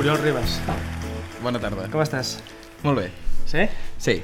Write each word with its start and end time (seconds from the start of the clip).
Oriol 0.00 0.18
Ribas, 0.18 0.58
Bona 1.42 1.58
tarda. 1.60 1.86
com 1.92 2.00
estàs? 2.02 2.38
Molt 2.84 2.98
bé. 3.00 3.08
Sí? 3.48 3.66
Sí, 4.00 4.20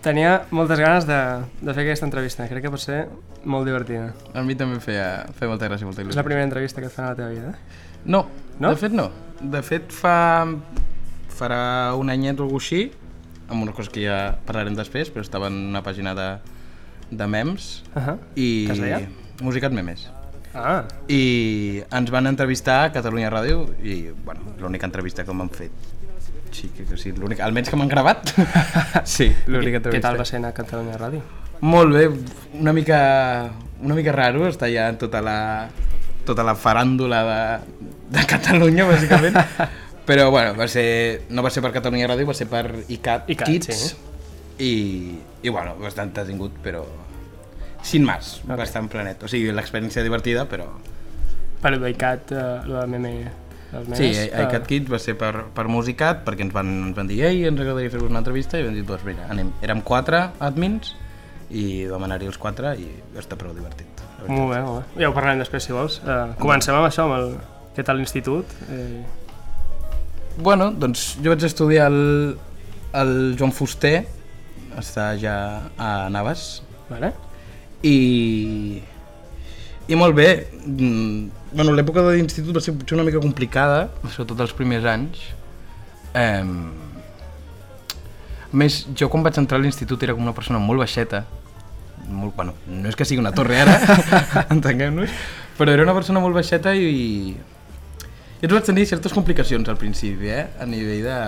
Tenia 0.00 0.46
moltes 0.50 0.80
ganes 0.80 1.04
de, 1.04 1.16
de 1.60 1.72
fer 1.76 1.82
aquesta 1.84 2.06
entrevista, 2.08 2.46
crec 2.48 2.62
que 2.64 2.70
pot 2.72 2.80
ser 2.80 3.02
molt 3.44 3.66
divertida. 3.68 4.14
a 4.32 4.40
mi 4.42 4.54
també 4.56 4.78
em 4.78 4.80
feia, 4.80 5.26
feia 5.36 5.50
molta 5.50 5.68
gràcia, 5.68 5.84
molta 5.84 6.00
És 6.00 6.06
il·lusió. 6.06 6.16
la 6.16 6.24
primera 6.24 6.46
entrevista 6.46 6.80
que 6.80 6.86
et 6.88 6.92
fan 6.94 7.04
a 7.04 7.08
la 7.10 7.16
teva 7.18 7.28
vida? 7.28 7.52
No, 8.06 8.26
No? 8.58 8.70
de 8.70 8.76
fet 8.80 8.92
no. 8.96 9.10
De 9.40 9.60
fet 9.62 9.92
fa... 9.92 10.46
farà 11.36 11.94
un 11.96 12.08
anyet 12.10 12.40
o 12.40 12.44
alguna 12.44 12.60
així, 12.64 12.90
amb 13.48 13.62
una 13.62 13.72
cosa 13.72 13.90
que 13.92 14.02
ja 14.06 14.38
parlarem 14.46 14.74
després, 14.74 15.12
però 15.12 15.20
estava 15.20 15.46
en 15.48 15.60
una 15.68 15.82
pàgina 15.82 16.14
de, 16.14 16.30
de 17.10 17.26
memes 17.26 17.82
Uh 17.94 18.00
-huh. 18.02 18.18
i... 18.36 18.66
Que 18.66 18.72
es 18.72 18.80
deia? 18.80 19.08
Musicat 19.42 19.72
Memes. 19.72 20.08
Ah, 20.54 20.82
I 21.06 21.82
ens 21.94 22.10
van 22.10 22.26
entrevistar 22.26 22.80
a 22.84 22.92
Catalunya 22.94 23.30
Ràdio 23.30 23.62
i, 23.86 24.10
bueno, 24.24 24.56
l'única 24.58 24.88
entrevista 24.88 25.24
que 25.24 25.34
m'han 25.36 25.50
fet. 25.54 25.70
Sí, 26.50 26.68
que, 26.74 26.84
que 26.84 26.96
sí, 26.98 27.12
l'única, 27.14 27.44
almenys 27.46 27.70
que 27.70 27.78
m'han 27.78 27.90
gravat. 27.90 28.32
sí, 29.06 29.28
l'única 29.46 29.78
què 29.78 29.82
entrevista. 29.84 30.08
tal 30.08 30.18
va 30.18 30.26
ser 30.26 30.40
anar 30.40 30.50
a 30.50 30.56
Catalunya 30.58 30.98
Ràdio? 30.98 31.22
Molt 31.60 31.94
bé, 31.94 32.08
una 32.58 32.72
mica, 32.74 32.98
una 33.82 33.94
mica 33.94 34.12
raro 34.16 34.48
estar 34.48 34.70
ja 34.72 34.88
en 34.90 34.98
tota 34.98 35.20
la, 35.22 35.68
tota 36.26 36.42
la 36.42 36.56
faràndula 36.58 37.22
de, 37.28 37.40
de 38.16 38.26
Catalunya, 38.26 38.88
bàsicament. 38.90 39.38
Però, 40.08 40.30
bueno, 40.34 40.56
va 40.58 40.66
ser, 40.66 41.28
no 41.30 41.44
va 41.46 41.50
ser 41.54 41.62
per 41.62 41.70
Catalunya 41.76 42.08
Ràdio, 42.10 42.26
va 42.26 42.34
ser 42.34 42.48
per 42.50 42.64
ICAT, 42.88 43.28
ICAT, 43.30 43.46
Kids. 43.46 43.76
sí. 43.76 44.06
I, 44.60 44.72
I, 45.46 45.48
bueno, 45.48 45.76
bastant 45.80 46.10
detingut, 46.12 46.58
però 46.60 46.82
sin 47.82 48.04
más, 48.04 48.38
Ok. 48.38 48.44
okay. 48.50 48.56
bastant 48.64 48.90
planet. 48.92 49.22
O 49.22 49.28
sigui, 49.28 49.52
l'experiència 49.52 50.02
divertida, 50.06 50.46
però... 50.50 50.66
Per 51.60 51.74
l'ICAT, 51.76 52.32
uh, 52.32 52.64
el 52.64 52.88
meme 52.88 53.12
dels 53.70 53.88
memes? 53.88 53.98
Sí, 54.00 54.10
ICAT 54.28 54.66
Kids 54.66 54.90
va 54.92 54.98
ser 55.02 55.16
per, 55.20 55.32
per 55.54 55.66
Musicat, 55.68 56.24
perquè 56.24 56.46
ens 56.46 56.54
van, 56.56 56.70
ens 56.88 56.96
van 56.96 57.10
dir 57.10 57.20
ei, 57.28 57.44
ens 57.48 57.60
agradaria 57.60 57.92
fer-vos 57.92 58.10
una 58.10 58.22
entrevista, 58.22 58.58
i 58.58 58.64
vam 58.64 58.74
dir, 58.78 58.84
doncs 58.88 59.04
mira, 59.04 59.26
anem. 59.32 59.52
Érem 59.62 59.82
quatre 59.84 60.22
admins, 60.40 60.94
i 61.50 61.86
vam 61.90 62.04
anar-hi 62.06 62.30
els 62.30 62.38
quatre, 62.40 62.72
i 62.80 62.88
estar 63.20 63.36
prou 63.40 63.52
divertit. 63.56 64.04
Molt 64.26 64.52
bé, 64.52 64.60
molt 64.64 64.80
bé. 64.94 65.02
Ja 65.02 65.08
ho 65.10 65.16
parlarem 65.16 65.40
després, 65.42 65.64
si 65.64 65.72
vols. 65.76 66.00
Uh, 66.04 66.34
comencem 66.40 66.76
amb 66.76 66.88
això, 66.88 67.08
amb 67.08 67.18
el... 67.18 67.32
Què 67.76 67.84
tal 67.86 68.00
l'institut? 68.00 68.50
Eh, 68.68 69.02
Bueno, 70.40 70.70
doncs 70.72 71.18
jo 71.20 71.32
vaig 71.32 71.42
estudiar 71.44 71.88
el, 71.90 72.36
el 72.96 73.10
Joan 73.38 73.52
Fuster, 73.52 74.06
està 74.78 75.10
ja 75.20 75.34
a 75.76 76.08
Navas, 76.08 76.62
vale? 76.88 77.10
I, 77.82 78.80
i 79.88 79.98
molt 79.98 80.16
bé. 80.16 80.30
Mm, 80.66 81.40
Bueno, 81.52 81.72
l'època 81.74 82.02
de 82.06 82.14
l'institut 82.14 82.54
va 82.54 82.60
ser 82.62 82.76
potser 82.78 82.94
una 82.94 83.02
mica 83.02 83.18
complicada, 83.18 83.88
sobretot 84.06 84.38
els 84.44 84.52
primers 84.54 84.84
anys. 84.86 85.22
Eh, 86.14 86.44
a 88.46 88.58
més, 88.62 88.84
jo 88.94 89.08
quan 89.10 89.24
vaig 89.26 89.38
entrar 89.42 89.58
a 89.58 89.62
l'institut 89.64 90.02
era 90.06 90.14
com 90.14 90.22
una 90.22 90.34
persona 90.36 90.60
molt 90.62 90.78
baixeta, 90.84 91.24
molt, 92.06 92.36
bueno, 92.36 92.54
no 92.70 92.90
és 92.90 92.98
que 92.98 93.06
sigui 93.06 93.22
una 93.22 93.32
torre 93.34 93.58
ara, 93.64 93.74
entenguem-nos, 94.54 95.10
però 95.58 95.74
era 95.74 95.82
una 95.86 95.94
persona 95.96 96.22
molt 96.22 96.38
baixeta 96.38 96.74
i, 96.74 97.34
i 97.34 98.46
ens 98.46 98.54
vaig 98.54 98.70
tenir 98.70 98.86
certes 98.90 99.14
complicacions 99.14 99.68
al 99.68 99.78
principi, 99.78 100.30
eh? 100.30 100.46
a 100.58 100.70
nivell 100.70 101.02
de... 101.08 101.18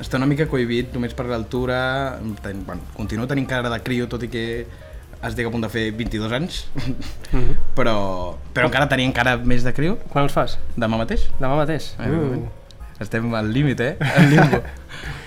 Està 0.00 0.18
una 0.18 0.26
mica 0.26 0.48
cohibit 0.50 0.96
només 0.96 1.12
per 1.14 1.28
l'altura, 1.28 1.76
ten... 2.42 2.64
bueno, 2.64 2.88
continuo 2.96 3.28
tenint 3.30 3.46
cara 3.52 3.68
de 3.70 3.82
crio, 3.84 4.08
tot 4.10 4.24
i 4.24 4.32
que 4.32 4.46
estic 5.22 5.46
a 5.46 5.50
punt 5.50 5.62
de 5.64 5.68
fer 5.70 5.90
22 5.92 6.32
anys, 6.32 6.64
Mm 6.74 6.94
-hmm. 7.40 7.56
però, 7.76 8.36
però 8.54 8.66
encara 8.66 8.88
tenia 8.88 9.06
encara 9.06 9.36
més 9.36 9.62
de 9.64 9.72
crio, 9.72 9.98
Quan 10.10 10.24
els 10.24 10.32
fas? 10.32 10.58
demà 10.76 10.96
mateix. 10.98 11.28
Demà 11.40 11.56
mateix? 11.56 11.94
Evidentment. 11.98 12.48
Estem 13.00 13.34
al 13.34 13.52
límit, 13.52 13.80
eh? 13.80 13.96
Al 14.16 14.30
limbo. 14.30 14.62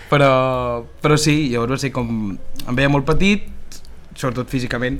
però, 0.09 0.83
però 1.01 1.17
sí, 1.17 1.49
llavors 1.49 1.71
va 1.71 1.77
ser 1.77 1.91
com... 1.91 2.37
Em 2.67 2.75
veia 2.75 2.89
molt 2.89 3.05
petit, 3.05 3.43
sobretot 4.15 4.47
físicament, 4.49 4.99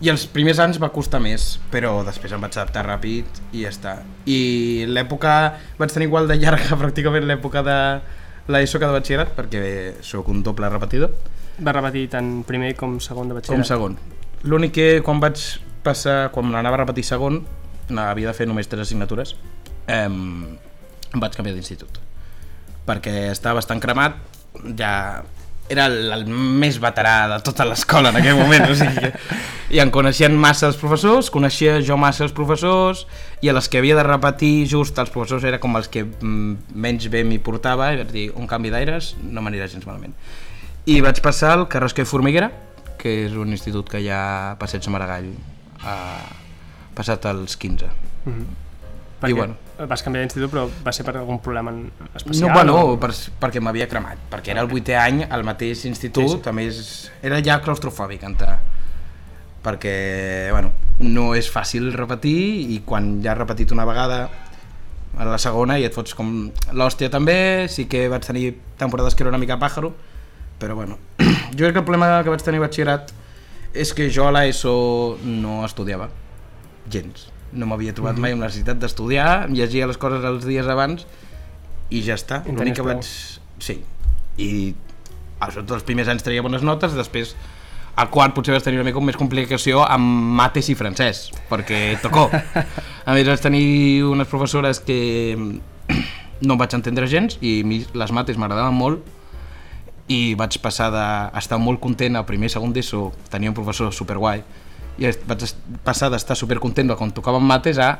i 0.00 0.08
els 0.10 0.26
primers 0.26 0.58
anys 0.58 0.78
va 0.82 0.88
costar 0.90 1.20
més, 1.20 1.58
però 1.70 2.04
després 2.04 2.32
em 2.32 2.40
vaig 2.40 2.52
adaptar 2.56 2.84
ràpid 2.86 3.24
i 3.52 3.62
ja 3.62 3.68
està. 3.70 4.02
I 4.26 4.84
l'època, 4.88 5.54
vaig 5.78 5.92
tenir 5.92 6.08
igual 6.08 6.26
de 6.28 6.36
llarga 6.36 6.76
pràcticament 6.82 7.24
l'època 7.24 7.62
de 7.62 8.00
l'ESO 8.48 8.78
que 8.78 8.86
de 8.86 8.92
batxillerat, 8.92 9.34
perquè 9.36 9.94
sóc 10.02 10.28
un 10.28 10.42
doble 10.42 10.68
repetidor, 10.68 11.10
Va 11.62 11.70
repetir 11.72 12.08
tant 12.08 12.42
primer 12.44 12.74
com 12.74 12.98
segon 12.98 13.28
de 13.28 13.34
com 13.34 13.36
batxillerat? 13.40 13.66
segon. 13.66 13.96
L'únic 14.44 14.74
que 14.74 14.86
quan 15.06 15.20
vaig 15.22 15.40
passar, 15.86 16.30
quan 16.34 16.50
l'anava 16.54 16.80
a 16.80 16.82
repetir 16.82 17.04
segon, 17.06 17.42
havia 17.92 18.30
de 18.30 18.36
fer 18.36 18.46
només 18.48 18.70
tres 18.70 18.86
assignatures, 18.86 19.36
eh, 19.86 20.06
em 20.06 21.20
vaig 21.22 21.36
canviar 21.36 21.54
d'institut. 21.56 22.00
Perquè 22.86 23.30
estava 23.30 23.60
bastant 23.60 23.82
cremat, 23.82 24.18
ja 24.78 25.22
era 25.70 25.86
el, 25.86 26.10
el 26.12 26.26
més 26.28 26.78
veterà 26.82 27.28
de 27.30 27.38
tota 27.46 27.64
l'escola 27.64 28.10
en 28.10 28.18
aquell 28.18 28.38
moment, 28.40 28.66
o 28.70 28.76
sigui 28.76 29.12
i 29.72 29.80
em 29.80 29.88
coneixien 29.88 30.34
massa 30.36 30.66
els 30.68 30.76
professors, 30.76 31.30
coneixia 31.32 31.78
jo 31.80 31.96
massa 31.96 32.26
els 32.26 32.34
professors, 32.36 33.06
i 33.40 33.48
a 33.48 33.54
les 33.56 33.70
que 33.72 33.80
havia 33.80 33.96
de 33.96 34.04
repetir 34.04 34.66
just 34.68 34.98
els 35.00 35.12
professors 35.14 35.46
era 35.48 35.60
com 35.62 35.78
els 35.78 35.88
que 35.88 36.04
mm, 36.04 36.74
menys 36.76 37.08
bé 37.12 37.22
m'hi 37.24 37.38
portava, 37.40 37.88
i 37.94 38.00
vaig 38.02 38.12
dir, 38.12 38.26
un 38.36 38.50
canvi 38.50 38.72
d'aires 38.74 39.14
no 39.22 39.40
m'anirà 39.40 39.70
gens 39.72 39.88
malament. 39.88 40.12
I 40.84 40.98
vaig 41.00 41.22
passar 41.24 41.54
al 41.54 41.64
Carrasco 41.72 42.04
i 42.04 42.08
Formiguera, 42.10 42.50
que 43.02 43.12
és 43.26 43.34
un 43.34 43.50
institut 43.50 43.88
que 43.90 44.00
hi 44.02 44.08
ha 44.14 44.22
a 44.52 44.58
Passeig 44.60 44.86
Maragall, 44.94 45.32
a, 45.82 45.96
passat 46.94 47.26
als 47.26 47.56
15. 47.58 47.88
Mm 48.24 48.32
-hmm. 48.32 48.60
Perquè 49.22 49.30
I 49.30 49.34
bueno. 49.38 49.54
vas 49.88 50.02
canviar 50.02 50.22
d'institut 50.24 50.50
però 50.50 50.68
va 50.84 50.92
ser 50.92 51.04
per 51.06 51.16
algun 51.16 51.38
problema 51.38 51.70
en 51.70 51.92
especial? 52.14 52.48
No, 52.48 52.54
bueno, 52.54 52.74
o- 52.80 52.98
per, 52.98 53.10
perquè 53.40 53.60
m'havia 53.60 53.86
cremat, 53.88 54.18
perquè 54.30 54.50
era 54.50 54.60
el 54.60 54.68
vuitè 54.68 54.96
any 54.98 55.22
al 55.30 55.44
mateix 55.44 55.84
institut, 55.84 56.28
Sí, 56.28 56.40
sí. 56.42 56.48
a 56.48 56.52
més 56.52 57.10
era 57.22 57.38
ja 57.42 57.60
claustrofòbic 57.62 58.22
entrar, 58.24 58.58
perquè, 59.62 60.50
bueno, 60.50 60.72
no 60.98 61.34
és 61.34 61.50
fàcil 61.52 61.92
repetir 61.92 62.72
i 62.74 62.80
quan 62.84 63.22
ja 63.22 63.32
has 63.32 63.38
repetit 63.38 63.70
una 63.72 63.84
vegada 63.84 64.28
a 65.18 65.24
la 65.24 65.38
segona 65.38 65.78
i 65.78 65.84
et 65.84 65.94
fots 65.94 66.14
com 66.14 66.50
l'hòstia 66.72 67.10
també, 67.10 67.68
sí 67.68 67.84
que 67.86 68.08
vaig 68.08 68.24
tenir 68.26 68.56
temporades 68.78 69.14
que 69.14 69.22
era 69.22 69.30
una 69.30 69.38
mica 69.38 69.58
pàjaro, 69.58 69.92
però 70.58 70.74
bueno, 70.74 70.98
jo 71.52 71.64
crec 71.64 71.74
que 71.76 71.82
el 71.82 71.88
problema 71.88 72.22
que 72.24 72.32
vaig 72.32 72.42
tenir 72.44 72.60
a 72.62 72.66
batxillerat 72.66 73.12
és 73.72 73.92
que 73.96 74.08
jo 74.12 74.26
a 74.28 74.32
l'ESO 74.34 74.74
no 75.24 75.62
estudiava, 75.66 76.08
gens. 76.92 77.28
No 77.52 77.68
m'havia 77.68 77.94
trobat 77.96 78.20
mai 78.20 78.32
amb 78.32 78.44
la 78.44 78.48
necessitat 78.48 78.80
d'estudiar, 78.80 79.48
llegia 79.52 79.88
les 79.88 80.00
coses 80.00 80.24
els 80.24 80.44
dies 80.48 80.68
abans 80.68 81.06
i 81.92 82.00
ja 82.04 82.16
està. 82.16 82.42
I 82.48 82.56
tenies 82.56 82.78
que 82.78 82.86
vaig... 82.86 83.08
Sí. 83.62 83.78
I 84.40 84.50
sobretot 85.42 85.76
els 85.80 85.84
primers 85.88 86.08
anys 86.08 86.24
tenia 86.24 86.44
bones 86.44 86.64
notes, 86.64 86.94
després 86.96 87.34
al 88.00 88.08
quart 88.08 88.32
potser 88.32 88.54
vaig 88.54 88.64
tenir 88.64 88.80
una 88.80 88.88
mica 88.88 89.00
més 89.04 89.18
complicació 89.20 89.82
amb 89.84 90.36
mates 90.38 90.70
i 90.72 90.76
francès, 90.78 91.26
perquè 91.50 91.98
tocó. 92.00 92.28
A 93.08 93.16
més 93.16 93.28
vaig 93.28 93.42
tenir 93.42 93.66
unes 94.08 94.28
professores 94.30 94.80
que 94.80 95.36
no 96.46 96.54
em 96.54 96.60
vaig 96.60 96.76
entendre 96.76 97.08
gens 97.10 97.36
i 97.40 97.60
a 97.60 97.66
mi 97.66 97.82
les 97.98 98.12
mates 98.14 98.38
m'agradaven 98.38 98.74
molt 98.74 99.04
i 100.10 100.34
vaig 100.38 100.58
passar 100.62 100.90
d'estar 100.92 101.58
molt 101.62 101.80
content 101.80 102.18
al 102.18 102.26
primer 102.26 102.50
i 102.50 102.52
segon 102.52 102.72
d'ESO, 102.74 103.10
tenia 103.30 103.52
un 103.52 103.56
professor 103.56 103.92
superguai, 103.94 104.42
i 104.98 105.12
vaig 105.28 105.44
passar 105.84 106.10
d'estar 106.12 106.36
supercontent 106.36 106.94
quan 106.98 107.14
tocaven 107.14 107.44
mates 107.46 107.78
a 107.78 107.92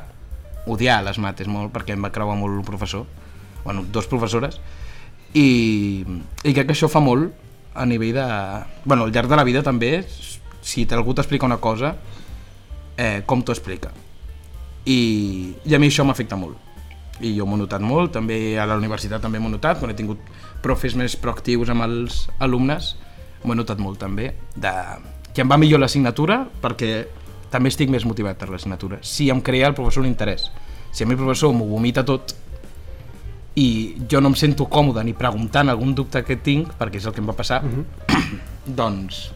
odiar 0.67 1.01
les 1.03 1.19
mates 1.19 1.47
molt, 1.47 1.71
perquè 1.73 1.95
em 1.95 2.03
va 2.03 2.11
creuar 2.13 2.35
molt 2.39 2.59
un 2.59 2.67
professor, 2.67 3.05
bueno, 3.63 3.83
dos 3.91 4.07
professores, 4.11 4.59
i, 5.33 6.03
i 6.43 6.53
crec 6.53 6.67
que 6.69 6.75
això 6.75 6.89
fa 6.91 7.01
molt 7.03 7.33
a 7.73 7.85
nivell 7.89 8.13
de... 8.13 8.25
Bueno, 8.85 9.07
al 9.07 9.11
llarg 9.11 9.31
de 9.31 9.39
la 9.39 9.47
vida 9.47 9.63
també, 9.65 10.03
si 10.61 10.85
algú 10.91 11.15
t'explica 11.17 11.47
una 11.49 11.57
cosa, 11.57 11.95
eh, 12.97 13.23
com 13.25 13.41
t'ho 13.41 13.55
explica. 13.55 13.91
I, 14.85 15.55
I 15.65 15.75
a 15.75 15.79
mi 15.79 15.89
això 15.89 16.05
m'afecta 16.05 16.37
molt. 16.39 16.59
I 17.21 17.35
jo 17.37 17.45
m'ho 17.45 17.57
he 17.57 17.61
notat 17.61 17.83
molt, 17.85 18.13
també 18.15 18.57
a 18.57 18.65
la 18.65 18.77
universitat 18.79 19.21
també 19.21 19.39
m'ho 19.39 19.51
he 19.51 19.55
notat, 19.55 19.79
quan 19.79 19.93
he 19.93 19.97
tingut 19.97 20.21
profes 20.63 20.95
més 20.97 21.15
proactius 21.19 21.69
amb 21.69 21.85
els 21.85 22.23
alumnes, 22.41 22.95
m'ho 23.43 23.53
he 23.53 23.59
notat 23.59 23.81
molt 23.83 23.99
també, 24.01 24.31
de, 24.55 24.71
que 25.33 25.43
em 25.43 25.51
va 25.51 25.59
millor 25.61 25.83
l'assignatura 25.83 26.43
perquè 26.63 26.93
també 27.53 27.69
estic 27.69 27.91
més 27.93 28.05
motivat 28.09 28.39
per 28.39 28.49
l'assignatura. 28.49 28.97
Si 29.05 29.29
em 29.29 29.41
crea 29.45 29.69
el 29.69 29.75
professor 29.77 30.01
un 30.01 30.09
interès. 30.09 30.49
Si 30.93 31.03
a 31.03 31.07
mi 31.07 31.13
el 31.13 31.21
professor 31.21 31.53
m'ho 31.53 31.67
vomita 31.69 32.05
tot 32.05 32.33
i 33.55 33.67
jo 34.09 34.21
no 34.21 34.31
em 34.31 34.35
sento 34.37 34.65
còmode 34.65 35.03
ni 35.05 35.13
preguntant 35.13 35.69
algun 35.69 35.93
dubte 35.93 36.23
que 36.25 36.39
tinc, 36.41 36.73
perquè 36.79 36.97
és 36.97 37.05
el 37.05 37.13
que 37.13 37.21
em 37.21 37.29
va 37.29 37.37
passar, 37.37 37.61
doncs 38.81 39.27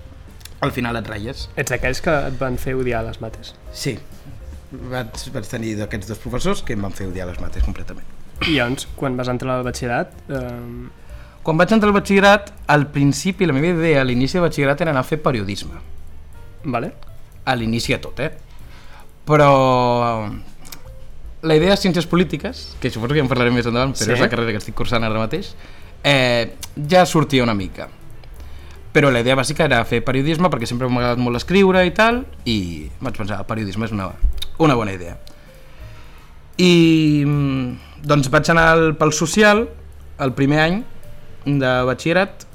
al 0.66 0.74
final 0.74 0.98
et 0.98 1.10
ratlles. 1.10 1.48
Ets 1.56 1.74
d'aquells 1.74 2.02
que 2.02 2.16
et 2.32 2.40
van 2.40 2.58
fer 2.62 2.74
odiar 2.78 3.04
les 3.06 3.22
mates. 3.22 3.54
Sí, 3.70 3.98
vaig, 4.72 5.10
vaig 5.34 5.48
tenir 5.48 5.76
d'aquests 5.80 6.08
dos 6.08 6.18
professors 6.20 6.62
que 6.64 6.74
em 6.74 6.82
van 6.82 6.92
fer 6.92 7.08
odiar 7.08 7.28
les 7.28 7.40
mates 7.40 7.64
completament. 7.64 8.06
I 8.48 8.58
llavors, 8.58 8.88
quan 8.96 9.16
vas 9.18 9.28
entrar 9.32 9.58
al 9.58 9.64
batxillerat, 9.68 10.14
eh, 10.30 10.88
Quan 11.48 11.56
vaig 11.56 11.72
entrar 11.72 11.88
al 11.88 11.96
batxillerat, 11.96 12.50
al 12.68 12.88
principi 12.92 13.46
la 13.48 13.54
meva 13.56 13.68
idea 13.72 14.02
a 14.02 14.04
l'inici 14.04 14.34
de 14.36 14.42
batxillerat 14.44 14.82
era 14.82 14.92
anar 14.92 15.00
a 15.00 15.08
fer 15.08 15.22
periodisme. 15.24 15.78
vale? 16.66 16.92
A 17.46 17.56
l'inici 17.56 17.94
de 17.94 18.00
tot, 18.00 18.20
eh? 18.20 18.32
Però 19.26 20.30
la 21.42 21.56
idea 21.56 21.70
de 21.70 21.78
ciències 21.78 22.06
polítiques, 22.06 22.76
que 22.82 22.90
suposo 22.90 23.14
que 23.14 23.20
ja 23.22 23.24
en 23.24 23.30
parlarem 23.30 23.54
més 23.56 23.66
endavant, 23.66 23.94
però 23.96 24.04
Sí. 24.06 24.12
és 24.12 24.20
la 24.20 24.28
carrera 24.28 24.52
que 24.52 24.58
estic 24.58 24.76
cursant 24.76 25.04
ara 25.04 25.18
mateix, 25.20 25.54
eh, 26.04 26.56
ja 26.90 27.06
sortia 27.06 27.44
una 27.44 27.54
mica. 27.54 27.88
Però 28.92 29.10
la 29.12 29.20
idea 29.22 29.36
bàsica 29.36 29.64
era 29.64 29.86
fer 29.86 30.04
periodisme 30.04 30.50
perquè 30.50 30.66
sempre 30.66 30.90
m'ha 30.90 31.00
agradat 31.00 31.20
molt 31.20 31.38
escriure 31.38 31.86
i 31.86 31.92
tal, 31.92 32.26
i 32.46 32.90
vaig 33.00 33.16
pensar, 33.16 33.40
el 33.40 33.46
periodisme 33.46 33.86
és 33.86 33.92
una, 33.92 34.10
una 34.58 34.76
bona 34.76 34.94
idea. 34.94 35.18
I 36.58 37.24
mm, 37.26 38.06
doncs 38.08 38.30
vaig 38.34 38.50
anar 38.50 38.68
al, 38.74 38.86
pel 38.98 39.14
social 39.14 39.68
el 40.24 40.34
primer 40.38 40.62
any 40.64 40.80
de 41.46 41.74
batxillerat 41.88 42.48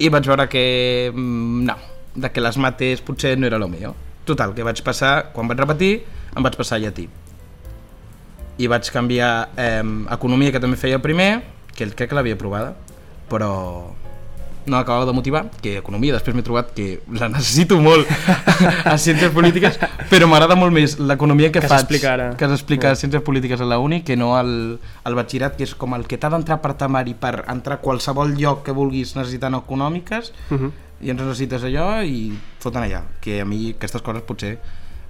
i 0.00 0.08
vaig 0.10 0.26
veure 0.26 0.48
que 0.50 0.64
mm, 1.12 1.64
no, 1.68 1.76
de 2.14 2.30
que 2.32 2.42
les 2.44 2.58
mates 2.58 3.02
potser 3.04 3.36
no 3.38 3.46
era 3.46 3.60
el 3.60 3.68
millor. 3.68 3.94
Total, 4.24 4.54
que 4.56 4.64
vaig 4.64 4.80
passar, 4.84 5.32
quan 5.34 5.50
vaig 5.50 5.60
repetir, 5.60 5.92
em 6.34 6.42
vaig 6.42 6.56
passar 6.56 6.78
a 6.78 6.84
llatí. 6.86 7.08
I 8.56 8.70
vaig 8.70 8.88
canviar 8.94 9.50
eh, 9.58 9.82
economia, 10.14 10.54
que 10.54 10.62
també 10.62 10.78
feia 10.80 11.02
primer, 11.02 11.42
que 11.74 11.90
crec 11.90 12.08
que 12.08 12.16
l'havia 12.16 12.38
provada, 12.40 12.72
però 13.28 13.50
no 14.66 14.76
acabava 14.78 15.04
de 15.06 15.12
motivar, 15.12 15.50
que 15.62 15.76
economia 15.78 16.12
després 16.14 16.34
m'he 16.36 16.42
trobat 16.42 16.70
que 16.74 17.00
la 17.12 17.28
necessito 17.28 17.76
molt 17.80 18.08
a 18.84 18.96
ciències 18.98 19.30
polítiques, 19.34 19.78
però 20.10 20.26
m'agrada 20.30 20.56
molt 20.56 20.72
més 20.72 20.98
l'economia 20.98 21.50
que, 21.52 21.60
Que 21.60 21.68
faig, 21.68 21.80
que 22.38 22.48
s'explica 22.48 22.90
a 22.92 22.96
ciències 22.96 23.22
polítiques 23.22 23.60
a 23.60 23.64
la 23.68 23.78
uni, 23.78 24.02
que 24.02 24.16
no 24.16 24.36
al, 24.36 24.78
al 25.04 25.14
batxillerat, 25.18 25.56
que 25.56 25.64
és 25.68 25.74
com 25.74 25.94
el 25.94 26.06
que 26.08 26.16
t'ha 26.18 26.30
d'entrar 26.32 26.60
per 26.62 26.74
temari 26.80 27.14
per 27.14 27.44
entrar 27.48 27.76
a 27.78 27.82
qualsevol 27.84 28.32
lloc 28.38 28.62
que 28.64 28.72
vulguis 28.72 29.14
necessitant 29.16 29.54
econòmiques, 29.60 30.32
Uh 30.50 30.56
-huh. 30.58 30.70
i 31.02 31.10
ens 31.10 31.20
necessites 31.20 31.62
allò 31.64 32.02
i 32.04 32.32
foten 32.58 32.82
allà, 32.82 33.02
que 33.20 33.40
a 33.40 33.44
mi 33.44 33.70
aquestes 33.76 34.00
coses 34.02 34.22
potser 34.22 34.58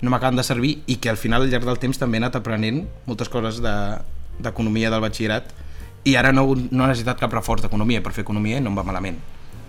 no 0.01 0.11
m'acaben 0.11 0.37
de 0.37 0.43
servir 0.43 0.83
i 0.87 0.97
que 0.97 1.09
al 1.09 1.17
final 1.17 1.43
al 1.43 1.51
llarg 1.51 1.65
del 1.65 1.79
temps 1.79 1.99
també 1.99 2.17
he 2.17 2.21
anat 2.21 2.35
aprenent 2.37 2.87
moltes 3.07 3.29
coses 3.29 3.61
de- 3.63 3.99
d'economia 4.39 4.91
del 4.91 5.01
batxillerat 5.01 5.45
i 6.05 6.17
ara 6.17 6.33
no, 6.33 6.43
no 6.71 6.85
he 6.85 6.89
necessitat 6.89 7.19
cap 7.21 7.33
reforç 7.33 7.63
d'economia 7.63 8.03
per 8.03 8.13
fer 8.13 8.23
economia 8.23 8.59
i 8.59 8.61
no 8.61 8.71
em 8.71 8.77
va 8.77 8.83
malament 8.83 9.17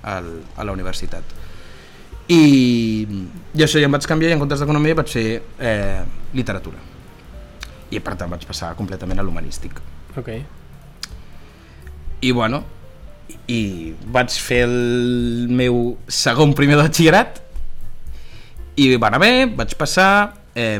al, 0.05 0.27
a 0.57 0.63
la 0.67 0.71
universitat 0.75 1.23
i, 2.29 3.05
i 3.53 3.61
això 3.65 3.77
ja 3.81 3.85
em 3.89 3.93
vaig 3.93 4.05
canviar 4.09 4.31
i 4.31 4.35
en 4.37 4.41
comptes 4.41 4.61
d'economia 4.63 4.97
vaig 4.97 5.11
fer 5.13 5.27
eh, 5.59 6.03
literatura 6.33 6.79
i 7.93 7.99
per 8.01 8.15
tant 8.17 8.31
vaig 8.33 8.45
passar 8.49 8.71
completament 8.77 9.21
a 9.21 9.25
l'humanístic 9.25 9.77
Ok. 10.17 10.29
i 12.25 12.31
bueno 12.31 12.63
i 13.49 13.93
vaig 14.13 14.33
fer 14.41 14.63
el 14.67 15.47
meu 15.53 15.95
segon 16.07 16.53
primer 16.57 16.77
de 16.79 16.85
batxillerat 16.87 17.41
i 18.81 18.89
va 18.99 19.07
anar 19.07 19.21
bé, 19.21 19.45
vaig 19.55 19.73
passar 19.79 20.09
eh, 20.55 20.79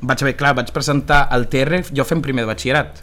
vaig 0.00 0.22
haver, 0.24 0.34
clar, 0.38 0.54
vaig 0.58 0.72
presentar 0.74 1.26
el 1.36 1.46
TR 1.52 1.82
jo 1.94 2.04
fent 2.08 2.22
primer 2.24 2.44
de 2.46 2.52
batxillerat 2.54 3.02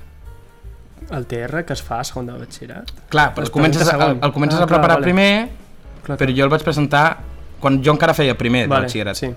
El 1.14 1.26
TR 1.30 1.62
que 1.68 1.76
es 1.76 1.82
fa 1.84 2.00
a 2.00 2.06
segon 2.08 2.26
de 2.30 2.34
batxillerat. 2.40 2.90
clar, 3.12 3.34
però 3.36 3.44
el 3.46 3.52
comences, 3.54 3.88
a, 3.92 3.98
el, 4.08 4.18
el 4.24 4.32
comences 4.34 4.60
Ah, 4.60 4.64
a 4.64 4.68
preparar 4.68 4.98
clar, 4.98 5.02
vale. 5.02 5.12
primer 5.12 5.63
Clar, 6.04 6.18
però 6.20 6.36
jo 6.36 6.44
el 6.44 6.50
vaig 6.52 6.64
presentar 6.64 7.18
quan 7.64 7.82
jo 7.84 7.92
encara 7.96 8.14
feia 8.14 8.36
primer 8.38 8.64
de 8.66 8.68
vale, 8.68 8.86
batxillerat 8.88 9.16
Sí. 9.16 9.30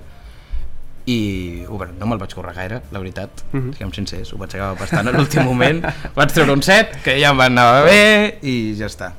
i 1.06 1.62
bueno, 1.68 1.92
no 2.00 2.06
me'l 2.10 2.18
vaig 2.18 2.32
currar 2.34 2.54
gaire, 2.56 2.80
la 2.90 2.98
veritat, 2.98 3.30
uh 3.52 3.56
Mhm. 3.56 3.68
-huh. 3.68 3.72
siguem 3.74 3.92
sincers, 3.92 4.32
ho 4.32 4.38
vaig 4.38 4.50
acabar 4.54 4.76
bastant 4.80 5.06
a 5.08 5.12
l'últim 5.12 5.44
moment, 5.44 5.84
vaig 6.16 6.32
treure 6.32 6.52
un 6.52 6.62
set, 6.62 7.00
que 7.04 7.20
ja 7.20 7.30
em 7.30 7.38
va 7.38 7.44
anar 7.46 7.84
bé 7.84 8.38
i 8.42 8.74
ja 8.76 8.86
està. 8.86 9.12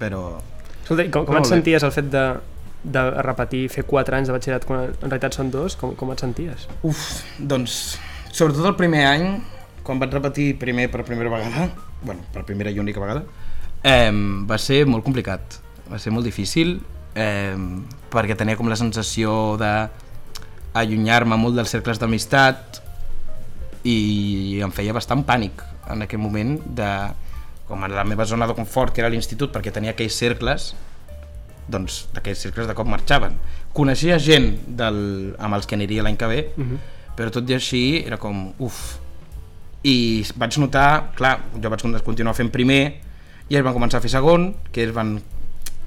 Però 0.00 0.38
Escolta, 0.82 1.10
com, 1.10 1.26
com 1.26 1.36
et 1.36 1.44
senties 1.46 1.82
el 1.82 1.92
fet 1.92 2.10
de, 2.10 2.34
de 2.82 3.10
repetir, 3.22 3.68
fer 3.68 3.84
4 3.84 4.16
anys 4.16 4.26
de 4.28 4.32
batxillerat 4.32 4.64
quan 4.64 4.80
en 4.84 4.94
realitat 5.10 5.34
són 5.34 5.50
dos? 5.50 5.76
Com, 5.76 5.94
com 5.94 6.10
et 6.12 6.18
senties? 6.20 6.66
Uf, 6.82 7.22
doncs, 7.38 7.98
sobretot 8.32 8.64
el 8.66 8.74
primer 8.76 9.04
any, 9.06 9.42
quan 9.82 9.98
vaig 10.00 10.10
repetir 10.12 10.58
primer 10.58 10.90
per 10.90 11.04
primera 11.04 11.28
vegada, 11.30 11.68
bueno, 12.02 12.22
per 12.32 12.42
primera 12.44 12.70
i 12.70 12.78
única 12.78 12.98
vegada, 13.00 13.22
eh, 13.84 14.10
va 14.48 14.58
ser 14.58 14.86
molt 14.86 15.04
complicat, 15.04 15.40
va 15.92 16.00
ser 16.00 16.12
molt 16.12 16.24
difícil, 16.24 16.80
eh, 17.14 17.56
perquè 18.12 18.36
tenia 18.38 18.56
com 18.56 18.70
la 18.70 18.78
sensació 18.80 19.56
de 19.60 19.72
allunyar-me 20.72 21.36
molt 21.36 21.58
dels 21.58 21.72
cercles 21.74 22.00
d'amistat 22.00 22.80
i 23.84 24.60
em 24.64 24.72
feia 24.72 24.94
bastant 24.96 25.24
pànic 25.28 25.60
en 25.92 26.04
aquell 26.06 26.22
moment 26.22 26.56
de 26.64 26.88
com 27.68 27.84
en 27.84 27.92
la 27.92 28.04
meva 28.08 28.24
zona 28.28 28.46
de 28.48 28.56
confort 28.56 28.94
que 28.94 29.02
era 29.02 29.10
l'institut 29.12 29.52
perquè 29.52 29.72
tenia 29.74 29.92
aquells 29.92 30.16
cercles 30.16 30.72
doncs 31.72 32.06
d'aquells 32.14 32.46
cercles 32.46 32.70
de 32.70 32.76
cop 32.78 32.88
marxaven 32.88 33.36
coneixia 33.76 34.18
gent 34.22 34.48
del, 34.78 34.98
amb 35.38 35.58
els 35.58 35.68
que 35.68 35.76
aniria 35.78 36.04
l'any 36.06 36.16
que 36.16 36.26
ve 36.26 36.40
Uh 36.56 36.64
-huh. 36.64 36.78
però 37.16 37.30
tot 37.30 37.48
i 37.50 37.54
així 37.54 38.02
era 38.06 38.16
com 38.16 38.52
uf 38.58 38.98
i 39.82 40.24
vaig 40.36 40.58
notar, 40.58 41.12
clar, 41.14 41.40
jo 41.60 41.70
vaig 41.70 42.02
continuar 42.04 42.34
fent 42.34 42.50
primer 42.50 43.00
i 43.48 43.56
ells 43.56 43.64
van 43.64 43.74
començar 43.74 43.98
a 43.98 44.00
fer 44.00 44.10
segon 44.10 44.54
que 44.72 44.82
ells 44.82 44.94
van, 44.94 45.20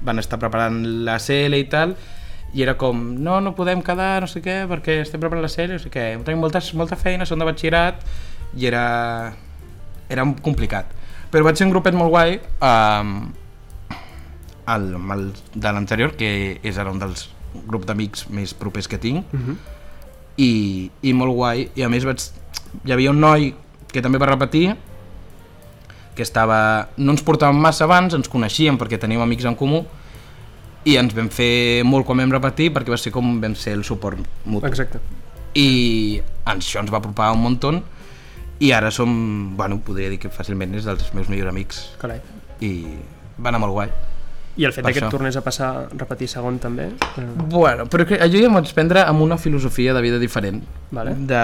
van 0.04 0.18
estar 0.18 0.38
preparant 0.38 0.82
la 1.06 1.18
CL 1.22 1.56
i 1.58 1.66
tal 1.70 1.96
i 2.54 2.62
era 2.62 2.76
com, 2.78 3.00
no, 3.20 3.40
no 3.40 3.54
podem 3.56 3.82
quedar, 3.84 4.20
no 4.22 4.28
sé 4.30 4.40
què, 4.44 4.62
perquè 4.70 5.00
estem 5.02 5.20
preparant 5.20 5.44
la 5.44 5.50
CL, 5.52 5.76
no 5.76 5.82
sé 5.82 5.90
què, 5.92 6.06
tenim 6.24 6.40
molta, 6.40 6.62
molta 6.78 6.96
feina, 6.96 7.26
som 7.26 7.38
de 7.38 7.48
batxillerat 7.48 8.04
i 8.56 8.68
era, 8.70 8.84
era 10.08 10.24
complicat. 10.42 10.92
Però 11.32 11.44
vaig 11.44 11.58
ser 11.58 11.66
un 11.66 11.74
grupet 11.74 11.96
molt 11.98 12.12
guai 12.14 12.38
um, 12.62 13.16
el, 14.72 14.92
el 14.94 15.24
de 15.54 15.72
l'anterior 15.72 16.14
que 16.18 16.30
és 16.62 16.78
ara 16.78 16.92
un 16.94 17.02
dels 17.02 17.26
grups 17.66 17.88
d'amics 17.88 18.26
més 18.34 18.54
propers 18.54 18.88
que 18.88 18.98
tinc 18.98 19.24
Uh 19.32 19.40
-huh. 19.40 19.56
i, 20.36 20.90
i 21.02 21.12
molt 21.12 21.32
guai. 21.32 21.70
I 21.74 21.82
a 21.82 21.88
més 21.88 22.04
vaig, 22.04 22.20
hi 22.84 22.92
havia 22.92 23.10
un 23.10 23.20
noi 23.20 23.54
que 23.92 24.02
també 24.02 24.18
va 24.18 24.26
repetir 24.26 24.76
que 26.16 26.24
estava, 26.24 26.88
no 26.96 27.14
ens 27.14 27.22
portàvem 27.24 27.60
massa 27.60 27.84
abans 27.86 28.16
ens 28.16 28.30
coneixíem 28.32 28.78
perquè 28.80 28.98
teníem 29.00 29.22
amics 29.22 29.46
en 29.48 29.56
comú 29.58 29.84
i 30.86 30.96
ens 31.00 31.14
vam 31.14 31.28
fer 31.32 31.84
molt 31.86 32.06
quan 32.08 32.22
vam 32.22 32.32
repetir 32.38 32.72
perquè 32.74 32.94
va 32.94 32.98
ser 33.00 33.12
com 33.14 33.36
vam 33.42 33.54
ser 33.58 33.76
el 33.76 33.84
suport 33.84 34.22
mutu 34.46 34.66
Exacte. 34.66 35.02
i 35.54 36.18
això 36.46 36.80
ens 36.82 36.92
va 36.92 37.02
apropar 37.02 37.32
un 37.36 37.44
munt 37.44 37.82
i 38.58 38.72
ara 38.72 38.90
som, 38.90 39.54
bueno, 39.56 39.76
podria 39.84 40.08
dir 40.08 40.18
que 40.18 40.32
fàcilment 40.32 40.74
és 40.78 40.86
dels 40.88 41.12
meus 41.12 41.28
millors 41.28 41.52
amics 41.52 41.82
Carai. 42.00 42.22
i 42.64 42.72
va 43.36 43.50
anar 43.52 43.60
molt 43.60 43.76
guai 43.76 43.90
I 44.56 44.64
el 44.64 44.72
fet 44.72 44.86
que 44.88 45.02
et 45.04 45.12
tornés 45.12 45.36
a 45.36 45.42
passar 45.44 45.66
a 45.68 45.80
repetir 45.92 46.30
segon 46.32 46.56
també? 46.58 46.86
Eh, 47.20 47.24
Bueno, 47.52 47.84
però 47.92 48.06
que 48.08 48.16
jo 48.16 48.40
ja 48.40 48.48
m'ho 48.48 48.62
vaig 48.62 48.72
prendre 48.72 49.02
amb 49.04 49.20
una 49.20 49.36
filosofia 49.36 49.92
de 49.92 50.00
vida 50.00 50.18
diferent. 50.18 50.62
Vale. 50.90 51.12
De... 51.12 51.42